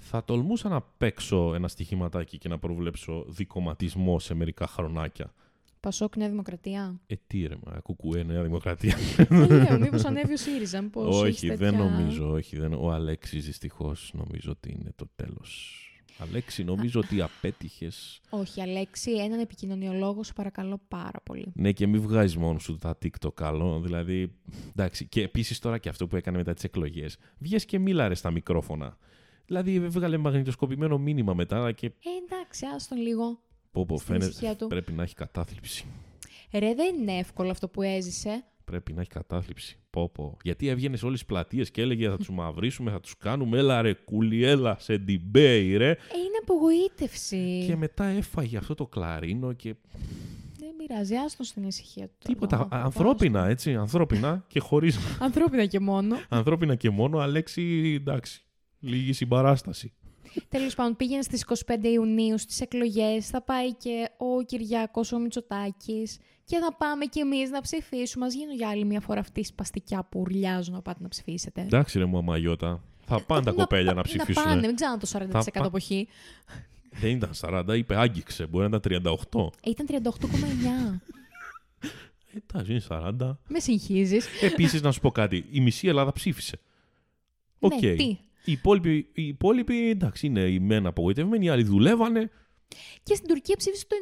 Θα 0.00 0.24
τολμούσα 0.24 0.68
να 0.68 0.80
παίξω 0.82 1.54
ένα 1.54 1.68
στοιχηματάκι 1.68 2.38
και 2.38 2.48
να 2.48 2.58
προβλέψω 2.58 3.24
δικοματισμό 3.28 4.18
σε 4.18 4.34
μερικά 4.34 4.66
χρονάκια. 4.66 5.32
Πασόκ 5.80 6.16
Νέα 6.16 6.28
Δημοκρατία. 6.28 7.00
Ε, 7.06 7.14
τι 7.26 7.46
ρε, 7.46 7.54
μα, 7.64 7.72
κουκουέ, 7.80 8.22
Νέα 8.22 8.42
Δημοκρατία. 8.42 8.96
δεν 9.28 9.50
λέω, 9.62 9.78
μήπως 9.78 10.04
ανέβει 10.04 10.32
ο 10.32 10.36
ΣΥΡΙΖΑ, 10.36 10.82
μήπως 10.82 11.16
όχι, 11.16 11.26
έχεις 11.28 11.58
δεν 11.58 11.58
τέτοια- 11.58 11.78
νομίζω. 11.90 12.30
Όχι, 12.32 12.56
δεν... 12.58 12.72
Ο 12.72 12.90
Αλέξης 12.92 13.44
δυστυχώς 13.44 14.10
νομίζω 14.14 14.50
ότι 14.50 14.70
είναι 14.72 14.92
το 14.96 15.08
τέλος. 15.16 15.80
Αλέξη, 16.18 16.64
νομίζω 16.64 17.00
ότι 17.00 17.20
απέτυχες. 17.22 18.20
Όχι, 18.30 18.60
Αλέξη, 18.60 19.10
έναν 19.10 19.38
επικοινωνιολόγο 19.40 20.22
σου 20.22 20.32
παρακαλώ 20.32 20.80
πάρα 20.88 21.20
πολύ. 21.22 21.46
Ναι, 21.54 21.72
και 21.72 21.86
μην 21.86 22.00
βγάζεις 22.00 22.36
μόνος 22.36 22.62
σου 22.62 22.76
τα 22.76 22.98
TikTok 23.02 23.34
καλό. 23.34 23.80
Δηλαδή, 23.80 24.32
εντάξει. 24.70 25.06
Και 25.06 25.22
επίσης 25.22 25.58
τώρα 25.58 25.78
και 25.78 25.88
αυτό 25.88 26.06
που 26.06 26.16
έκανε 26.16 26.36
μετά 26.36 26.54
τις 26.54 26.64
εκλογές. 26.64 27.16
Βγες 27.38 27.64
και 27.64 27.78
μίλαρες 27.78 28.18
στα 28.18 28.30
μικρόφωνα. 28.30 28.96
Δηλαδή, 29.46 29.78
βγάλε 29.80 30.16
μαγνητοσκοπημένο 30.16 30.98
μήνυμα 30.98 31.34
μετά 31.34 31.72
και. 31.72 31.86
Ε, 31.86 31.90
εντάξει, 32.24 32.66
άστον 32.76 32.98
λίγο. 32.98 33.38
Πω, 33.72 33.86
πω, 33.86 33.94
Στην 33.96 34.06
φαίνεται. 34.06 34.26
ησυχία 34.30 34.56
του. 34.56 34.66
Πρέπει 34.66 34.92
να 34.92 35.02
έχει 35.02 35.14
κατάθλιψη. 35.14 35.84
Ρε, 36.52 36.74
δεν 36.74 36.94
είναι 37.00 37.12
εύκολο 37.12 37.50
αυτό 37.50 37.68
που 37.68 37.82
έζησε. 37.82 38.44
Πρέπει 38.64 38.92
να 38.92 39.00
έχει 39.00 39.10
κατάθλιψη. 39.10 39.78
Πω, 39.90 40.08
πω. 40.08 40.36
Γιατί 40.42 40.68
έβγαινε 40.68 40.96
σε 40.96 41.04
όλες 41.06 41.18
τις 41.18 41.26
πλατείες 41.28 41.70
και 41.70 41.80
έλεγε 41.82 42.08
Θα 42.08 42.16
τους 42.16 42.30
μαυρίσουμε, 42.30 42.90
θα 42.90 43.00
τους 43.00 43.16
κάνουμε. 43.16 43.58
Έλα 43.58 43.82
ρε, 43.82 43.92
κούλι, 43.92 44.44
έλα 44.44 44.76
σε 44.78 44.94
debate, 45.08 45.74
ρε. 45.76 45.90
Ε, 45.90 45.96
είναι 46.16 46.38
απογοήτευση. 46.42 47.64
Και 47.66 47.76
μετά 47.76 48.04
έφαγε 48.04 48.56
αυτό 48.56 48.74
το 48.74 48.86
κλαρίνο 48.86 49.52
και 49.52 49.74
Δεν 50.58 50.68
πειράζει, 50.76 51.14
άστον 51.14 51.46
στην 51.46 51.62
ησυχία 51.62 52.06
του. 52.06 52.12
τίποτα. 52.24 52.56
Άστον. 52.60 52.78
Α- 52.78 52.82
ανθρώπινα, 52.84 53.46
έτσι. 53.46 53.74
Ανθρώπινα 53.74 54.44
και 54.48 54.60
χωρί. 54.60 54.92
Ανθρώπινα 55.20 55.66
και 55.66 55.80
μόνο. 55.80 56.16
ανθρώπινα 56.28 56.74
και 56.74 56.90
μόνο. 56.90 57.18
Αλέξη, 57.18 57.94
εντάξει. 58.00 58.40
Λίγη 58.80 59.12
συμπαράσταση. 59.12 59.92
Τέλος 60.48 60.74
πάντων, 60.74 60.96
πήγαινε 60.96 61.22
στις 61.22 61.44
25 61.66 61.88
Ιουνίου 61.92 62.38
στις 62.38 62.60
εκλογές. 62.60 63.28
Θα 63.28 63.42
πάει 63.42 63.74
και 63.74 64.08
ο 64.16 64.42
Κυριάκος 64.42 65.12
ο 65.12 65.18
Μητσοτάκης. 65.18 66.18
Και 66.44 66.58
θα 66.58 66.74
πάμε 66.76 67.04
κι 67.04 67.18
εμείς 67.20 67.50
να 67.50 67.60
ψηφίσουμε. 67.60 68.24
Α 68.26 68.28
γίνω 68.28 68.52
για 68.52 68.68
άλλη 68.68 68.84
μια 68.84 69.00
φορά 69.00 69.20
αυτή 69.20 69.40
η 69.40 69.44
σπαστικιά 69.44 70.06
που 70.10 70.20
ουρλιάζουν 70.20 70.74
να 70.74 70.82
πάτε 70.82 71.02
να 71.02 71.08
ψηφίσετε. 71.08 71.60
Εντάξει, 71.60 71.98
ρε 71.98 72.04
μου, 72.04 72.18
αμαγιώτα. 72.18 72.82
Θα 73.04 73.20
πάνε 73.20 73.44
τα 73.44 73.52
κοπέλια 73.52 73.94
να 73.94 74.02
ψηφίσουν. 74.02 74.42
Να 74.44 74.48
πάνε, 74.50 74.66
μην 74.66 74.74
ξέρω 74.76 74.96
το 74.96 75.06
40% 75.12 75.28
Θα 75.30 75.50
πά- 75.52 75.64
από 75.64 75.78
χ. 75.80 75.86
Δεν 76.90 77.10
ήταν 77.10 77.30
40, 77.40 77.76
είπε 77.76 77.96
άγγιξε. 77.96 78.46
Μπορεί 78.46 78.68
να 78.68 78.76
ήταν 78.76 79.02
38. 79.30 79.50
Ε, 79.62 79.70
Ήταν 79.70 79.86
38,9. 79.86 81.00
Ε, 82.34 82.38
Εντάξει, 82.50 82.70
είναι 82.70 82.80
40. 82.88 83.38
Με 83.48 83.58
συγχύζεις. 83.60 84.26
Επίσης, 84.42 84.82
να 84.82 84.92
σου 84.92 85.00
πω 85.00 85.10
κάτι. 85.10 85.44
Η 85.50 85.60
μισή 85.60 85.88
Ελλάδα 85.88 86.12
ψήφισε. 86.12 86.58
Οκ. 87.58 87.82
Ναι, 87.82 87.94
τι; 87.94 88.18
Οι 88.46 88.52
υπόλοιποι, 88.52 89.10
οι 89.14 89.26
υπόλοιποι, 89.26 89.88
εντάξει, 89.90 90.26
είναι 90.26 90.40
οι 90.40 90.58
μεν 90.58 90.86
απογοητευμένοι, 90.86 91.44
οι 91.44 91.48
άλλοι 91.48 91.62
δουλεύανε. 91.62 92.30
Και 93.02 93.14
στην 93.14 93.28
Τουρκία 93.28 93.56
ψήφισε 93.56 93.86
το 93.86 93.96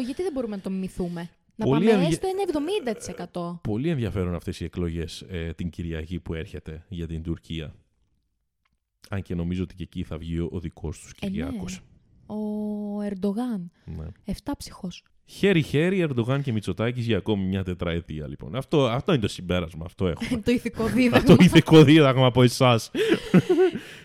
95%. 0.00 0.04
Γιατί 0.04 0.22
δεν 0.22 0.32
μπορούμε 0.32 0.56
να 0.56 0.62
το 0.62 0.70
μιμηθούμε. 0.70 1.30
Να 1.56 1.64
Πολύ 1.64 1.78
πάμε 1.86 1.90
ενδια- 2.02 2.08
έστω 2.08 2.28
ένα 2.28 2.42
70%. 2.42 3.60
Πολύ 3.62 3.88
ενδιαφέρον 3.88 4.34
αυτές 4.34 4.60
οι 4.60 4.64
εκλογές 4.64 5.20
ε, 5.28 5.52
την 5.52 5.70
Κυριακή 5.70 6.20
που 6.20 6.34
έρχεται 6.34 6.84
για 6.88 7.06
την 7.06 7.22
Τουρκία. 7.22 7.74
Αν 9.10 9.22
και 9.22 9.34
νομίζω 9.34 9.62
ότι 9.62 9.74
και 9.74 9.82
εκεί 9.82 10.02
θα 10.02 10.18
βγει 10.18 10.38
ο, 10.38 10.48
ο 10.52 10.60
δικός 10.60 10.98
τους 10.98 11.10
Ε, 11.10 11.26
ναι. 11.26 11.30
Κυριάκος. 11.30 11.80
Ο 12.26 12.36
Ερντογάν. 13.02 13.70
Ναι. 13.84 14.06
Εφτάψυχος. 14.24 15.02
Χέρι-χέρι, 15.28 16.00
Ερντογάν 16.00 16.42
και 16.42 16.52
Μητσοτάκης 16.52 17.06
για 17.06 17.16
ακόμη 17.16 17.44
μια 17.44 17.64
τετραετία 17.64 18.28
λοιπόν. 18.28 18.54
Αυτό, 18.54 18.86
αυτό 18.86 19.12
είναι 19.12 19.20
το 19.20 19.28
συμπέρασμα, 19.28 19.84
αυτό 19.84 20.06
έχουμε. 20.06 20.40
το 20.44 20.52
ηθικό 20.52 20.86
δίδαγμα. 20.86 21.16
αυτό 21.16 21.44
ηθικό 21.44 21.82
δίδαγμα 21.82 22.26
από 22.26 22.42
εσάς. 22.42 22.90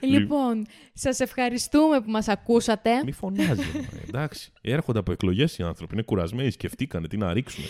Λοιπόν, 0.04 0.66
σας 0.94 1.20
ευχαριστούμε 1.20 2.02
που 2.02 2.12
μας 2.12 2.28
ακούσατε. 2.28 2.90
Μη 3.06 3.12
φωνάζει. 3.12 3.48
μωρέ, 3.50 4.04
εντάξει. 4.08 4.52
Έρχονται 4.62 5.00
από 5.00 5.12
εκλογές 5.12 5.58
οι 5.58 5.64
άνθρωποι. 5.64 5.94
Είναι 5.94 6.04
κουρασμένοι, 6.04 6.52
σκεφτήκανε 6.52 7.08
τι 7.08 7.18
να 7.18 7.34
ρίξουν. 7.34 7.64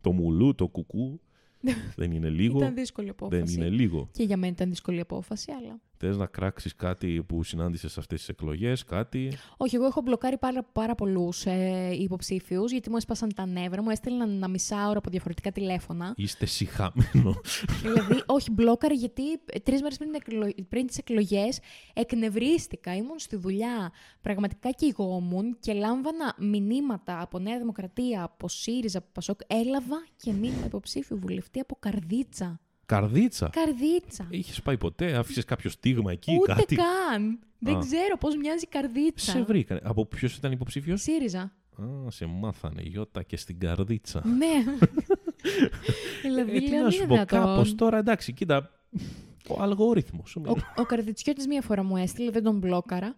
Το 0.00 0.12
μουλού, 0.12 0.54
το 0.54 0.66
κουκού. 0.66 1.20
δεν 1.96 2.12
είναι 2.12 2.28
λίγο. 2.28 2.58
Ήταν 2.58 2.74
δύσκολη 2.74 3.08
απόφαση. 3.08 3.42
Δεν 3.42 3.54
είναι 3.54 3.68
λίγο. 3.76 4.08
Και 4.12 4.22
για 4.22 4.36
μένα 4.36 4.52
ήταν 4.52 4.68
δύσκολη 4.68 5.00
απόφαση, 5.00 5.52
αλλά. 5.58 5.80
Θες 5.96 6.16
να 6.16 6.26
κράξεις 6.26 6.74
κάτι 6.74 7.24
που 7.28 7.42
συνάντησες 7.42 7.92
σε 7.92 8.00
αυτές 8.00 8.18
τις 8.18 8.28
εκλογές, 8.28 8.84
κάτι; 8.84 9.32
Όχι, 9.56 9.76
εγώ 9.76 9.84
έχω 9.84 10.00
μπλοκάρει 10.00 10.38
πάρα, 10.38 10.62
πάρα 10.62 10.94
πολλούς 10.94 11.46
ε, 11.46 11.90
υποψήφιους, 12.00 12.72
γιατί 12.72 12.90
μου 12.90 12.96
έσπασαν 12.96 13.34
τα 13.34 13.46
νεύρα, 13.46 13.82
μου 13.82 13.90
έστειλαν 13.90 14.30
ένα 14.30 14.48
μισάωρο 14.48 14.98
από 14.98 15.10
διαφορετικά 15.10 15.52
τηλέφωνα. 15.52 16.14
Είστε 16.16 16.46
συχαμένο. 16.46 17.34
δηλαδή, 17.82 18.22
όχι, 18.26 18.50
μπλόκαρε 18.50 18.94
γιατί 18.94 19.22
τρεις 19.62 19.82
μέρες 19.82 19.98
πριν, 19.98 20.14
εκλο... 20.14 20.52
πριν 20.68 20.86
τις 20.86 20.98
εκλογές 20.98 21.58
εκνευρίστηκα. 21.94 22.96
Ήμουν 22.96 23.18
στη 23.18 23.36
δουλειά. 23.36 23.92
Πραγματικά 24.20 24.70
και 24.70 24.86
ηγόμουν 24.86 25.56
και 25.60 25.72
λάμβανα 25.72 26.34
μηνύματα 26.38 27.20
από 27.20 27.38
Νέα 27.38 27.58
Δημοκρατία, 27.58 28.22
από 28.22 28.48
ΣΥΡΙΖΑ, 28.48 28.98
από 28.98 29.08
Πασόκ. 29.12 29.40
Έλαβα 29.46 30.06
και 30.16 30.32
μήνυμα 30.32 30.66
υποψήφιου 30.66 31.18
βουλευτή 31.18 31.60
από 31.60 31.76
Καρδίτσα. 31.80 32.60
Καρδίτσα. 32.86 33.48
Καρδίτσα. 33.52 34.26
Είχες 34.30 34.62
πάει 34.62 34.76
ποτέ, 34.76 35.12
άφησες 35.16 35.44
κάποιο 35.44 35.70
στίγμα 35.70 36.12
εκεί, 36.12 36.38
Ούτε 36.42 36.54
κάτι; 36.54 36.74
καν. 36.76 37.38
Δεν 37.58 37.76
Α. 37.76 37.78
ξέρω 37.78 38.16
πώς 38.18 38.36
μοιάζει 38.36 38.64
η 38.64 38.68
καρδίτσα. 38.68 39.30
Σε 39.30 39.42
βρήκανε. 39.42 39.80
Από 39.84 40.06
ποιος 40.06 40.36
ήταν 40.36 40.52
υποψήφιος; 40.52 41.02
ΣΥΡΙΖΑ. 41.02 41.52
Α, 41.82 42.10
σε 42.10 42.26
μάθανε. 42.26 42.82
Γιώτα 42.84 43.22
και 43.22 43.36
στην 43.36 43.58
καρδίτσα. 43.58 44.22
Ναι. 44.26 44.64
δηλαδή, 46.22 46.56
Ε, 46.56 46.58
τι 46.60 46.68
λέω, 46.68 46.76
να 46.76 46.82
«Δεν 46.82 46.90
σου 46.92 46.98
είναι 46.98 47.06
πω, 47.06 47.14
δυνατόν». 47.14 47.40
κάπως 47.40 47.74
τώρα 47.74 47.98
εντάξει, 47.98 48.32
κοίτα. 48.32 48.70
Ο 49.48 49.62
αλγόριθμος. 49.62 50.36
Ο, 50.36 50.52
ο 50.76 50.82
Καρδιτσιώτης 50.84 51.46
μία 51.46 51.62
φορά 51.62 51.82
μου 51.82 51.96
έστειλε, 51.96 52.30
δεν 52.30 52.42
τον 52.42 52.58
μπλόκαρα. 52.58 53.16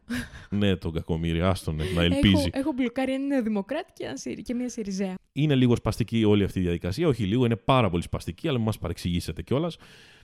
ναι, 0.51 0.77
τον 0.77 0.93
κακομίρι, 0.93 1.41
άστον 1.41 1.77
να 1.77 1.85
Έχω, 1.85 2.01
ελπίζει. 2.01 2.49
έχω 2.53 2.73
μπλοκάρει 2.73 3.13
έναν 3.13 3.27
Νεοδημοκράτη 3.27 3.93
και, 3.95 4.05
ένα 4.05 4.17
Συρι- 4.17 4.43
και 4.43 4.55
μία 4.55 4.69
Σιριζέα. 4.69 5.15
Είναι 5.33 5.55
λίγο 5.55 5.77
σπαστική 5.77 6.25
όλη 6.25 6.45
αυτή 6.45 6.59
η 6.59 6.63
διαδικασία. 6.63 7.09
Όχι 7.09 7.25
λίγο, 7.25 7.45
είναι 7.45 7.57
πάρα 7.57 7.91
πολύ 7.91 8.03
σπαστική, 8.03 8.49
αλλά 8.49 8.57
μην 8.57 8.67
μας 8.67 8.79
παρεξηγήσετε 8.79 9.43
κιόλας. 9.43 9.77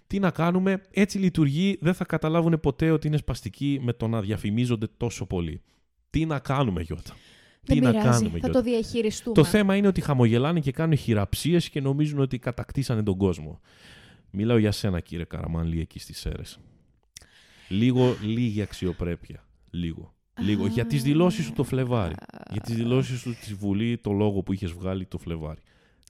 Τι 0.07 0.19
να 0.19 0.31
κάνουμε, 0.31 0.83
έτσι 0.91 1.19
λειτουργεί, 1.19 1.79
δεν 1.81 1.95
θα 1.95 2.05
καταλάβουν 2.05 2.61
ποτέ 2.61 2.91
ότι 2.91 3.07
είναι 3.07 3.17
σπαστική 3.17 3.79
με 3.83 3.93
το 3.93 4.09
να 4.09 4.21
διαφημίζονται 4.21 4.87
τόσο 4.97 5.27
πολύ. 5.27 5.63
Τι 6.11 6.27
να 6.27 6.39
κάνουμε, 6.39 6.81
Γιώτα; 6.83 7.17
Δεν 7.63 7.77
Τι 7.77 7.83
να 7.83 7.91
πειράζει, 7.91 8.09
κάνουμε, 8.09 8.31
θα 8.31 8.37
Γιώτα; 8.39 8.53
το 8.53 8.63
διαχειριστούμε. 8.63 9.35
Το 9.35 9.45
θέμα 9.45 9.77
είναι 9.77 9.87
ότι 9.87 10.01
χαμογελάνε 10.01 10.61
και 10.61 10.71
κάνουν 10.73 10.97
χειραψίες 10.97 11.69
και 11.69 11.81
νομίζουν 11.81 12.19
ότι 12.19 12.39
κατακτήσανε 12.39 13.03
τον 13.03 13.17
κόσμο. 13.17 13.61
Μιλάω 14.33 14.59
για 14.59 14.73
σένα, 14.73 15.01
κύριε 15.01 15.25
Καραμάνλη, 15.25 15.81
εκεί 15.81 15.99
στις 15.99 16.19
ΣΕΡΕΣ. 16.19 16.59
Λίγο, 17.69 18.17
λίγη 18.23 18.63
αξιοπρέπεια. 18.63 19.45
Λίγο. 19.71 20.15
Λίγο. 20.41 20.67
για 20.67 20.87
τις 20.87 21.03
δηλώσεις 21.03 21.45
σου 21.45 21.53
το 21.53 21.65
Φλεβάρι. 21.65 22.15
Για 22.51 22.61
τις 22.61 22.75
δηλώσεις 22.75 23.21
σου 23.21 23.33
στη 23.35 23.55
Βουλή, 23.55 23.99
το 23.99 24.13
λόγο 24.13 24.43
που 24.43 24.53
είχες 24.53 24.73
βγάλει 24.73 25.07
το 25.07 25.19
Φλεβάρι. 25.19 25.61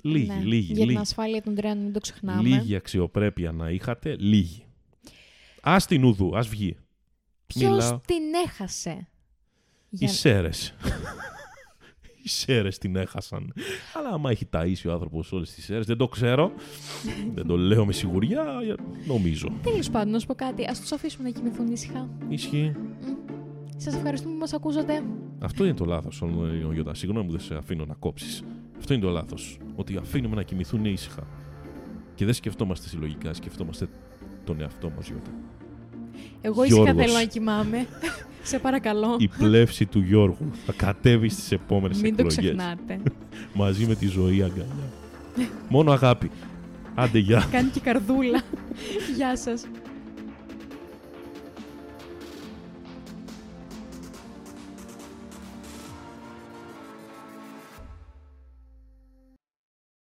Λίγη, 0.02 0.26
Ναι, 0.26 0.40
λίγη, 0.42 0.72
Για 0.72 0.74
λίγη. 0.74 0.86
την 0.86 0.98
ασφάλεια 0.98 1.42
των 1.42 1.54
τρένων, 1.54 1.82
μην 1.82 1.92
το 1.92 2.00
ξεχνάμε. 2.00 2.42
Λίγη 2.48 2.74
αξιοπρέπεια 2.76 3.52
να 3.52 3.70
είχατε, 3.70 4.16
λίγη. 4.18 4.64
Α 5.60 5.76
την 5.86 6.04
ουδού, 6.04 6.36
ας 6.36 6.48
βγει. 6.48 6.76
Ποιος 7.46 7.70
Μιλάω. 7.70 8.00
την 8.06 8.22
έχασε; 8.46 9.08
Οι 9.88 9.96
Για... 9.96 10.08
Σέρες. 10.08 10.74
Οι 12.22 12.28
Σέρες 12.28 12.78
την 12.78 12.96
έχασαν. 12.96 13.52
Αλλά 13.94 14.08
άμα 14.08 14.30
έχει 14.30 14.48
ταΐσει 14.52 14.88
ο 14.88 14.92
άνθρωπος 14.92 15.32
όλες 15.32 15.52
τις 15.52 15.64
Σέρες, 15.64 15.86
δεν 15.86 15.96
το 15.96 16.08
ξέρω. 16.08 16.52
δεν 17.34 17.46
το 17.46 17.56
λέω 17.56 17.86
με 17.86 17.92
σιγουριά, 17.92 18.44
νομίζω. 19.06 19.52
Τέλος 19.62 19.90
πάντων, 19.90 20.12
να 20.12 20.18
σου 20.18 20.26
πω 20.26 20.34
κάτι. 20.34 20.64
Α 20.64 20.72
τους 20.80 20.92
αφήσουμε 20.92 21.28
να 21.28 21.34
κοιμηθούν 21.34 21.72
ήσυχα. 21.72 22.08
Ισχύει. 22.28 22.72
Σας 23.76 23.94
ευχαριστούμε 23.94 24.32
που 24.32 24.40
μας 24.40 24.52
ακούσατε. 24.52 25.02
Αυτό 25.40 25.64
είναι 25.64 25.74
το 25.74 25.84
λάθος, 25.84 26.22
ο 26.22 26.72
Γιώτα. 26.72 26.94
Συγγνώμη 26.94 27.26
που 27.26 27.32
δεν 27.32 27.40
σε 27.40 27.54
αφήνω 27.54 27.84
να 27.84 27.94
κόψεις. 27.94 28.42
Αυτό 28.78 28.94
είναι 28.94 29.02
το 29.02 29.10
λάθος. 29.10 29.58
Ότι 29.74 29.96
αφήνουμε 29.96 30.34
να 30.34 30.42
κοιμηθούν 30.42 30.84
ήσυχα. 30.84 31.26
Και 32.14 32.24
δεν 32.24 32.34
σκεφτόμαστε 32.34 32.88
συλλογικά, 32.88 33.34
σκεφτόμαστε 33.34 33.88
τον 34.44 34.60
εαυτό 34.60 34.90
μας, 34.96 35.06
Γιώτα. 35.08 35.30
Εγώ 36.40 36.64
ήσυχα 36.64 36.82
Γιώργος. 36.82 37.04
θέλω 37.04 37.18
να 37.18 37.24
κοιμάμαι. 37.24 37.86
Σε 38.42 38.58
παρακαλώ. 38.58 39.16
Η 39.18 39.28
πλεύση 39.28 39.86
του 39.86 39.98
Γιώργου 40.00 40.50
θα 40.66 40.72
κατέβει 40.76 41.28
στις 41.28 41.52
επόμενες 41.52 42.00
Μην 42.00 42.16
το 42.16 42.22
εκλογές. 42.26 42.54
ξεχνάτε. 42.54 43.00
Μαζί 43.54 43.86
με 43.86 43.94
τη 43.94 44.06
ζωή 44.06 44.42
αγκαλιά. 44.42 44.66
Μόνο 45.68 45.92
αγάπη. 45.92 46.30
Άντε, 46.94 47.18
γεια. 47.18 47.48
Κάνει 47.50 47.68
και 47.68 47.80
καρδούλα. 47.80 48.40
Γεια 49.16 49.36
σας. 49.36 49.64